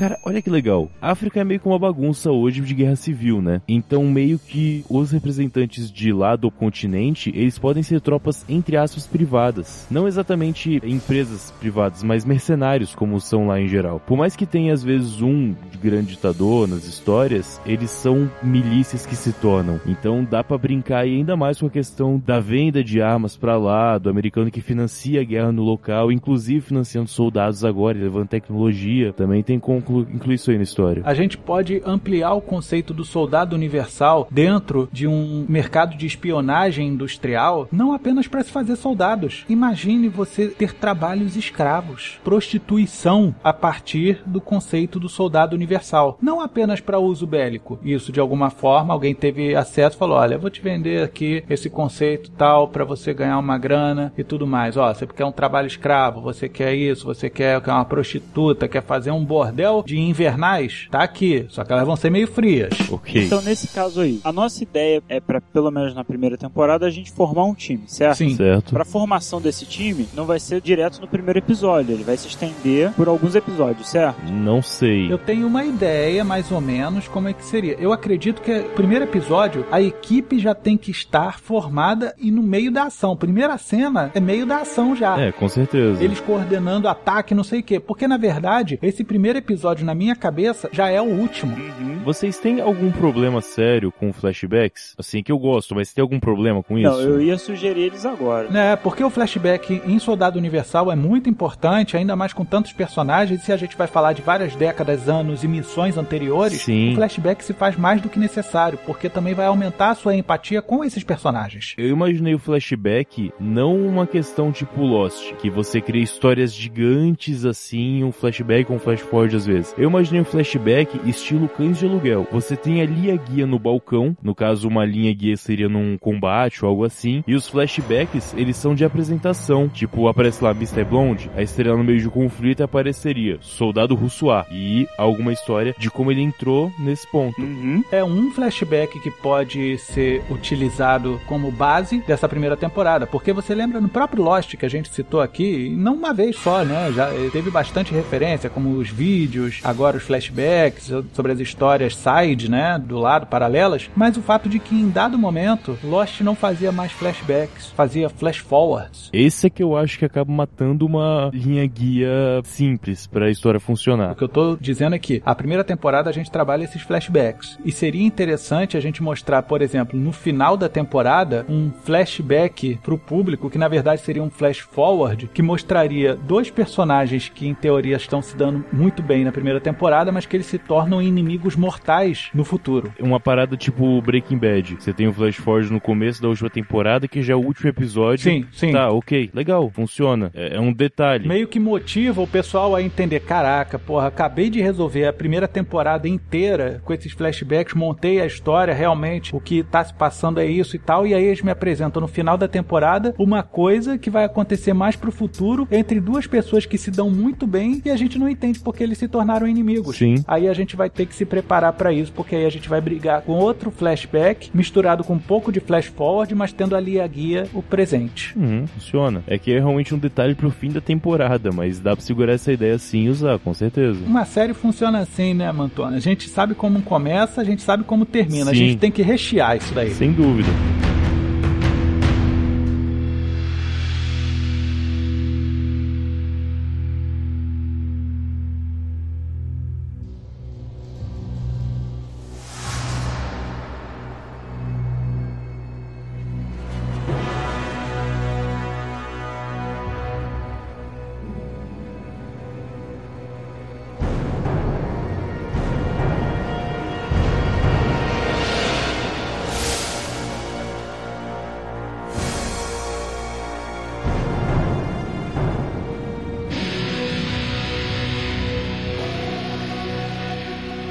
Cara, 0.00 0.18
olha 0.24 0.40
que 0.40 0.48
legal. 0.48 0.90
A 0.98 1.10
África 1.10 1.40
é 1.40 1.44
meio 1.44 1.60
que 1.60 1.68
uma 1.68 1.78
bagunça 1.78 2.32
hoje 2.32 2.62
de 2.62 2.72
guerra 2.72 2.96
civil, 2.96 3.42
né? 3.42 3.60
Então, 3.68 4.02
meio 4.04 4.38
que 4.38 4.82
os 4.88 5.10
representantes 5.10 5.92
de 5.92 6.10
lá 6.10 6.36
do 6.36 6.50
continente, 6.50 7.30
eles 7.36 7.58
podem 7.58 7.82
ser 7.82 8.00
tropas, 8.00 8.42
entre 8.48 8.78
aspas, 8.78 9.06
privadas. 9.06 9.86
Não 9.90 10.08
exatamente 10.08 10.80
empresas 10.82 11.50
privadas, 11.60 12.02
mas 12.02 12.24
mercenários, 12.24 12.94
como 12.94 13.20
são 13.20 13.48
lá 13.48 13.60
em 13.60 13.68
geral. 13.68 14.00
Por 14.00 14.16
mais 14.16 14.34
que 14.34 14.46
tenha, 14.46 14.72
às 14.72 14.82
vezes, 14.82 15.20
um 15.20 15.54
grande 15.82 16.12
ditador 16.12 16.66
nas 16.66 16.86
histórias, 16.86 17.60
eles 17.66 17.90
são 17.90 18.30
milícias 18.42 19.04
que 19.04 19.14
se 19.14 19.34
tornam. 19.34 19.78
Então, 19.84 20.24
dá 20.24 20.42
pra 20.42 20.56
brincar 20.56 21.00
aí 21.00 21.16
ainda 21.16 21.36
mais 21.36 21.60
com 21.60 21.66
a 21.66 21.70
questão 21.70 22.22
da 22.24 22.40
venda 22.40 22.82
de 22.82 23.02
armas 23.02 23.36
pra 23.36 23.58
lá, 23.58 23.98
do 23.98 24.08
americano 24.08 24.50
que 24.50 24.62
financia 24.62 25.20
a 25.20 25.24
guerra 25.24 25.52
no 25.52 25.62
local, 25.62 26.10
inclusive 26.10 26.62
financiando 26.62 27.10
soldados 27.10 27.66
agora, 27.66 27.98
e 27.98 28.00
levando 28.00 28.28
tecnologia. 28.28 29.12
Também 29.12 29.42
tem 29.42 29.58
como 29.58 29.89
incluir 29.98 30.34
isso 30.34 30.50
aí 30.50 30.56
na 30.56 30.62
história. 30.62 31.02
A 31.04 31.14
gente 31.14 31.36
pode 31.36 31.82
ampliar 31.84 32.34
o 32.34 32.40
conceito 32.40 32.94
do 32.94 33.04
soldado 33.04 33.54
universal 33.54 34.28
dentro 34.30 34.88
de 34.92 35.06
um 35.06 35.44
mercado 35.48 35.96
de 35.96 36.06
espionagem 36.06 36.88
industrial, 36.88 37.68
não 37.70 37.92
apenas 37.92 38.26
para 38.26 38.42
se 38.42 38.50
fazer 38.50 38.76
soldados. 38.76 39.44
Imagine 39.48 40.08
você 40.08 40.48
ter 40.48 40.74
trabalhos 40.74 41.36
escravos, 41.36 42.18
prostituição 42.24 43.34
a 43.42 43.52
partir 43.52 44.22
do 44.26 44.40
conceito 44.40 44.98
do 44.98 45.08
soldado 45.08 45.54
universal, 45.54 46.18
não 46.20 46.40
apenas 46.40 46.80
para 46.80 46.98
uso 46.98 47.26
bélico. 47.26 47.78
Isso 47.82 48.12
de 48.12 48.20
alguma 48.20 48.50
forma 48.50 48.92
alguém 48.92 49.14
teve 49.14 49.54
acesso, 49.54 49.96
falou: 49.96 50.16
"Olha, 50.16 50.38
vou 50.38 50.50
te 50.50 50.60
vender 50.60 51.02
aqui 51.02 51.44
esse 51.48 51.68
conceito 51.68 52.30
tal 52.30 52.68
para 52.68 52.84
você 52.84 53.12
ganhar 53.12 53.38
uma 53.38 53.58
grana 53.58 54.12
e 54.16 54.24
tudo 54.24 54.46
mais. 54.46 54.76
Ó, 54.76 54.92
você 54.92 55.06
quer 55.06 55.24
um 55.24 55.32
trabalho 55.32 55.66
escravo, 55.66 56.20
você 56.20 56.48
quer 56.48 56.74
isso, 56.74 57.04
você 57.04 57.28
quer 57.28 57.60
uma 57.66 57.84
prostituta, 57.84 58.68
quer 58.68 58.82
fazer 58.82 59.10
um 59.10 59.24
bordel 59.24 59.69
de 59.84 59.98
invernais, 59.98 60.88
tá 60.90 61.00
aqui. 61.00 61.46
Só 61.48 61.64
que 61.64 61.72
elas 61.72 61.86
vão 61.86 61.96
ser 61.96 62.10
meio 62.10 62.26
frias. 62.26 62.70
Ok. 62.90 63.24
Então, 63.24 63.40
nesse 63.42 63.68
caso 63.68 64.00
aí, 64.00 64.20
a 64.24 64.32
nossa 64.32 64.62
ideia 64.62 65.02
é 65.08 65.20
pra, 65.20 65.40
pelo 65.40 65.70
menos 65.70 65.94
na 65.94 66.04
primeira 66.04 66.36
temporada, 66.36 66.86
a 66.86 66.90
gente 66.90 67.12
formar 67.12 67.44
um 67.44 67.54
time, 67.54 67.84
certo? 67.86 68.18
Sim. 68.18 68.36
Certo. 68.36 68.72
Pra 68.72 68.84
formação 68.84 69.40
desse 69.40 69.66
time, 69.66 70.08
não 70.14 70.24
vai 70.24 70.38
ser 70.40 70.60
direto 70.60 71.00
no 71.00 71.06
primeiro 71.06 71.38
episódio, 71.38 71.94
ele 71.94 72.04
vai 72.04 72.16
se 72.16 72.28
estender 72.28 72.92
por 72.92 73.08
alguns 73.08 73.34
episódios, 73.34 73.88
certo? 73.88 74.20
Não 74.30 74.62
sei. 74.62 75.12
Eu 75.12 75.18
tenho 75.18 75.46
uma 75.46 75.64
ideia, 75.64 76.24
mais 76.24 76.50
ou 76.50 76.60
menos, 76.60 77.08
como 77.08 77.28
é 77.28 77.32
que 77.32 77.44
seria. 77.44 77.76
Eu 77.78 77.92
acredito 77.92 78.40
que 78.42 78.58
no 78.60 78.70
primeiro 78.70 79.04
episódio, 79.04 79.66
a 79.70 79.80
equipe 79.80 80.38
já 80.38 80.54
tem 80.54 80.76
que 80.76 80.90
estar 80.90 81.38
formada 81.40 82.14
e 82.18 82.30
no 82.30 82.42
meio 82.42 82.70
da 82.70 82.84
ação. 82.84 83.16
Primeira 83.16 83.56
cena 83.58 84.10
é 84.14 84.20
meio 84.20 84.46
da 84.46 84.58
ação 84.58 84.94
já. 84.96 85.20
É, 85.20 85.32
com 85.32 85.48
certeza. 85.48 86.02
Eles 86.02 86.20
coordenando 86.20 86.88
ataque, 86.88 87.34
não 87.34 87.44
sei 87.44 87.60
o 87.60 87.62
quê. 87.62 87.78
Porque, 87.80 88.06
na 88.08 88.16
verdade, 88.16 88.78
esse 88.82 89.04
primeiro 89.04 89.38
episódio, 89.38 89.59
na 89.84 89.94
minha 89.94 90.16
cabeça, 90.16 90.68
já 90.72 90.88
é 90.88 91.00
o 91.00 91.04
último. 91.04 91.56
Vocês 92.04 92.38
têm 92.38 92.60
algum 92.60 92.90
problema 92.90 93.40
sério 93.40 93.92
com 93.92 94.12
flashbacks? 94.12 94.94
Assim, 94.98 95.22
que 95.22 95.30
eu 95.30 95.38
gosto, 95.38 95.74
mas 95.74 95.92
tem 95.92 96.02
algum 96.02 96.18
problema 96.18 96.62
com 96.62 96.78
isso? 96.78 96.90
Não, 96.90 97.00
eu 97.00 97.20
ia 97.20 97.36
sugerir 97.38 97.82
eles 97.82 98.04
agora. 98.06 98.48
né? 98.50 98.76
Porque 98.76 99.04
o 99.04 99.10
flashback 99.10 99.82
em 99.84 99.98
Soldado 99.98 100.38
Universal 100.38 100.90
é 100.90 100.96
muito 100.96 101.28
importante, 101.28 101.96
ainda 101.96 102.16
mais 102.16 102.32
com 102.32 102.44
tantos 102.44 102.72
personagens. 102.72 103.42
Se 103.42 103.52
a 103.52 103.56
gente 103.56 103.76
vai 103.76 103.86
falar 103.86 104.12
de 104.12 104.22
várias 104.22 104.54
décadas, 104.56 105.08
anos 105.08 105.44
e 105.44 105.48
missões 105.48 105.96
anteriores, 105.98 106.62
Sim. 106.62 106.92
o 106.92 106.94
flashback 106.96 107.44
se 107.44 107.52
faz 107.52 107.76
mais 107.76 108.00
do 108.00 108.08
que 108.08 108.18
necessário, 108.18 108.78
porque 108.86 109.08
também 109.08 109.34
vai 109.34 109.46
aumentar 109.46 109.90
a 109.90 109.94
sua 109.94 110.14
empatia 110.14 110.62
com 110.62 110.84
esses 110.84 111.04
personagens. 111.04 111.74
Eu 111.76 111.88
imaginei 111.88 112.34
o 112.34 112.38
flashback 112.38 113.32
não 113.38 113.76
uma 113.86 114.06
questão 114.06 114.50
tipo 114.52 114.82
Lost, 114.82 115.34
que 115.34 115.50
você 115.50 115.80
cria 115.80 116.02
histórias 116.02 116.52
gigantes 116.54 117.44
assim, 117.44 118.02
um 118.04 118.12
flashback 118.12 118.70
ou 118.70 118.76
um 118.76 118.80
flash 118.80 119.00
forward 119.00 119.36
às 119.36 119.46
vezes. 119.46 119.49
Eu 119.76 119.88
imaginei 119.88 120.20
um 120.20 120.24
flashback 120.24 121.00
estilo 121.08 121.48
cães 121.48 121.78
de 121.78 121.86
aluguel. 121.86 122.26
Você 122.30 122.56
tem 122.56 122.80
ali 122.80 123.10
a 123.10 123.16
guia 123.16 123.46
no 123.46 123.58
balcão, 123.58 124.16
no 124.22 124.34
caso 124.34 124.68
uma 124.68 124.84
linha 124.84 125.12
guia 125.12 125.36
seria 125.36 125.68
num 125.68 125.98
combate 125.98 126.64
ou 126.64 126.70
algo 126.70 126.84
assim, 126.84 127.24
e 127.26 127.34
os 127.34 127.48
flashbacks, 127.48 128.34
eles 128.36 128.56
são 128.56 128.74
de 128.74 128.84
apresentação, 128.84 129.68
tipo 129.68 130.08
aparece 130.08 130.42
lá 130.42 130.50
Mr. 130.50 130.84
Blonde, 130.84 131.30
a 131.36 131.42
estrela 131.42 131.76
no 131.76 131.84
meio 131.84 132.00
de 132.00 132.08
conflito 132.08 132.62
apareceria 132.62 133.38
Soldado 133.40 133.94
Russo 133.94 134.30
A 134.30 134.46
e 134.50 134.86
alguma 134.96 135.32
história 135.32 135.74
de 135.78 135.90
como 135.90 136.10
ele 136.10 136.22
entrou 136.22 136.70
nesse 136.78 137.10
ponto. 137.10 137.40
Uhum. 137.40 137.82
É 137.90 138.04
um 138.04 138.30
flashback 138.30 139.00
que 139.00 139.10
pode 139.10 139.78
ser 139.78 140.22
utilizado 140.30 141.20
como 141.26 141.50
base 141.50 141.98
dessa 142.06 142.28
primeira 142.28 142.56
temporada, 142.56 143.06
porque 143.06 143.32
você 143.32 143.54
lembra 143.54 143.80
no 143.80 143.88
próprio 143.88 144.22
Lost 144.22 144.56
que 144.56 144.66
a 144.66 144.70
gente 144.70 144.92
citou 144.92 145.20
aqui, 145.20 145.74
não 145.76 145.94
uma 145.94 146.12
vez 146.12 146.36
só, 146.36 146.64
né? 146.64 146.92
Já 146.92 147.08
eh, 147.08 147.30
teve 147.32 147.50
bastante 147.50 147.92
referência, 147.92 148.50
como 148.50 148.76
os 148.76 148.90
vídeos 148.90 149.39
episódios, 149.40 149.60
agora 149.64 149.96
os 149.96 150.02
flashbacks, 150.02 150.92
sobre 151.12 151.32
as 151.32 151.40
histórias 151.40 151.96
side, 151.96 152.50
né, 152.50 152.78
do 152.78 152.98
lado, 152.98 153.26
paralelas, 153.26 153.90
mas 153.96 154.16
o 154.16 154.22
fato 154.22 154.48
de 154.48 154.58
que 154.58 154.74
em 154.74 154.88
dado 154.88 155.18
momento 155.18 155.78
Lost 155.82 156.20
não 156.20 156.34
fazia 156.34 156.70
mais 156.70 156.92
flashbacks, 156.92 157.70
fazia 157.70 158.08
flash 158.08 158.38
forwards. 158.38 159.10
Esse 159.12 159.46
é 159.46 159.50
que 159.50 159.62
eu 159.62 159.76
acho 159.76 159.98
que 159.98 160.04
acaba 160.04 160.30
matando 160.30 160.86
uma 160.86 161.30
linha 161.32 161.66
guia 161.66 162.40
simples 162.44 163.06
para 163.06 163.26
a 163.26 163.30
história 163.30 163.60
funcionar. 163.60 164.12
O 164.12 164.16
que 164.16 164.24
eu 164.24 164.28
tô 164.28 164.56
dizendo 164.56 164.94
é 164.94 164.98
que 164.98 165.22
a 165.24 165.34
primeira 165.34 165.64
temporada 165.64 166.10
a 166.10 166.12
gente 166.12 166.30
trabalha 166.30 166.64
esses 166.64 166.82
flashbacks 166.82 167.58
e 167.64 167.72
seria 167.72 168.04
interessante 168.04 168.76
a 168.76 168.80
gente 168.80 169.02
mostrar, 169.02 169.42
por 169.42 169.62
exemplo, 169.62 169.98
no 169.98 170.12
final 170.12 170.56
da 170.56 170.68
temporada, 170.68 171.44
um 171.48 171.70
flashback 171.84 172.78
pro 172.82 172.98
público 172.98 173.50
que 173.50 173.58
na 173.58 173.68
verdade 173.68 174.00
seria 174.00 174.22
um 174.22 174.30
flash 174.30 174.58
forward 174.58 175.28
que 175.32 175.42
mostraria 175.42 176.14
dois 176.14 176.50
personagens 176.50 177.28
que 177.28 177.46
em 177.46 177.54
teoria 177.54 177.96
estão 177.96 178.22
se 178.22 178.36
dando 178.36 178.64
muito 178.72 179.02
bem 179.02 179.24
na 179.24 179.29
primeira 179.32 179.60
temporada, 179.60 180.12
mas 180.12 180.26
que 180.26 180.36
eles 180.36 180.46
se 180.46 180.58
tornam 180.58 181.00
inimigos 181.02 181.56
mortais 181.56 182.30
no 182.34 182.44
futuro. 182.44 182.92
Uma 182.98 183.20
parada 183.20 183.56
tipo 183.56 184.00
Breaking 184.02 184.38
Bad. 184.38 184.76
Você 184.78 184.92
tem 184.92 185.08
o 185.08 185.12
flash 185.12 185.36
forward 185.36 185.72
no 185.72 185.80
começo 185.80 186.20
da 186.22 186.28
última 186.28 186.50
temporada 186.50 187.08
que 187.08 187.22
já 187.22 187.32
é 187.32 187.36
o 187.36 187.40
último 187.44 187.68
episódio. 187.68 188.24
Sim, 188.24 188.46
sim. 188.52 188.72
Tá, 188.72 188.90
ok, 188.90 189.30
legal, 189.34 189.70
funciona. 189.70 190.30
É, 190.34 190.56
é 190.56 190.60
um 190.60 190.72
detalhe. 190.72 191.28
Meio 191.28 191.48
que 191.48 191.60
motiva 191.60 192.20
o 192.20 192.26
pessoal 192.26 192.74
a 192.74 192.82
entender, 192.82 193.20
caraca, 193.20 193.78
porra, 193.78 194.08
acabei 194.08 194.50
de 194.50 194.60
resolver 194.60 195.06
a 195.06 195.12
primeira 195.12 195.48
temporada 195.48 196.08
inteira 196.08 196.80
com 196.84 196.92
esses 196.92 197.12
flashbacks, 197.12 197.74
montei 197.74 198.20
a 198.20 198.26
história, 198.26 198.74
realmente 198.74 199.34
o 199.34 199.40
que 199.40 199.62
tá 199.62 199.84
se 199.84 199.94
passando 199.94 200.40
é 200.40 200.46
isso 200.46 200.76
e 200.76 200.78
tal, 200.78 201.06
e 201.06 201.14
aí 201.14 201.24
eles 201.24 201.42
me 201.42 201.50
apresentam 201.50 202.00
no 202.00 202.08
final 202.08 202.36
da 202.36 202.48
temporada 202.48 203.14
uma 203.18 203.42
coisa 203.42 203.98
que 203.98 204.10
vai 204.10 204.24
acontecer 204.24 204.72
mais 204.72 204.96
pro 204.96 205.12
futuro 205.12 205.66
entre 205.70 206.00
duas 206.00 206.26
pessoas 206.26 206.66
que 206.66 206.78
se 206.78 206.90
dão 206.90 207.10
muito 207.10 207.46
bem 207.46 207.80
e 207.84 207.90
a 207.90 207.96
gente 207.96 208.18
não 208.18 208.28
entende 208.28 208.60
porque 208.60 208.82
eles 208.82 208.98
se 208.98 209.08
tornaram 209.20 209.46
inimigos. 209.46 209.96
Sim. 209.96 210.24
Aí 210.26 210.48
a 210.48 210.54
gente 210.54 210.74
vai 210.76 210.88
ter 210.88 211.06
que 211.06 211.14
se 211.14 211.24
preparar 211.24 211.72
para 211.74 211.92
isso, 211.92 212.12
porque 212.12 212.34
aí 212.34 212.46
a 212.46 212.50
gente 212.50 212.68
vai 212.68 212.80
brigar 212.80 213.22
com 213.22 213.32
outro 213.32 213.70
flashback 213.70 214.50
misturado 214.54 215.04
com 215.04 215.14
um 215.14 215.18
pouco 215.18 215.52
de 215.52 215.60
flash 215.60 215.86
forward, 215.86 216.34
mas 216.34 216.52
tendo 216.52 216.74
ali 216.74 217.00
a 217.00 217.06
guia 217.06 217.46
o 217.52 217.62
presente. 217.62 218.36
Uhum, 218.38 218.66
funciona. 218.66 219.22
É 219.26 219.38
que 219.38 219.52
é 219.52 219.58
realmente 219.58 219.94
um 219.94 219.98
detalhe 219.98 220.34
pro 220.34 220.50
fim 220.50 220.70
da 220.70 220.80
temporada, 220.80 221.50
mas 221.52 221.78
dá 221.78 221.94
pra 221.94 222.04
segurar 222.04 222.32
essa 222.32 222.52
ideia 222.52 222.78
sim 222.78 223.04
e 223.04 223.08
usar, 223.08 223.38
com 223.38 223.52
certeza. 223.52 223.98
Uma 224.06 224.24
série 224.24 224.54
funciona 224.54 224.98
assim, 225.00 225.34
né, 225.34 225.50
Mantona? 225.52 225.96
A 225.96 226.00
gente 226.00 226.28
sabe 226.28 226.54
como 226.54 226.80
começa, 226.82 227.40
a 227.40 227.44
gente 227.44 227.62
sabe 227.62 227.84
como 227.84 228.06
termina. 228.06 228.50
A 228.50 228.54
Sim. 228.54 228.68
gente 228.68 228.78
tem 228.78 228.90
que 228.90 229.02
rechear 229.02 229.56
isso 229.56 229.74
daí. 229.74 229.90
Sem 229.90 230.12
dúvida. 230.12 230.48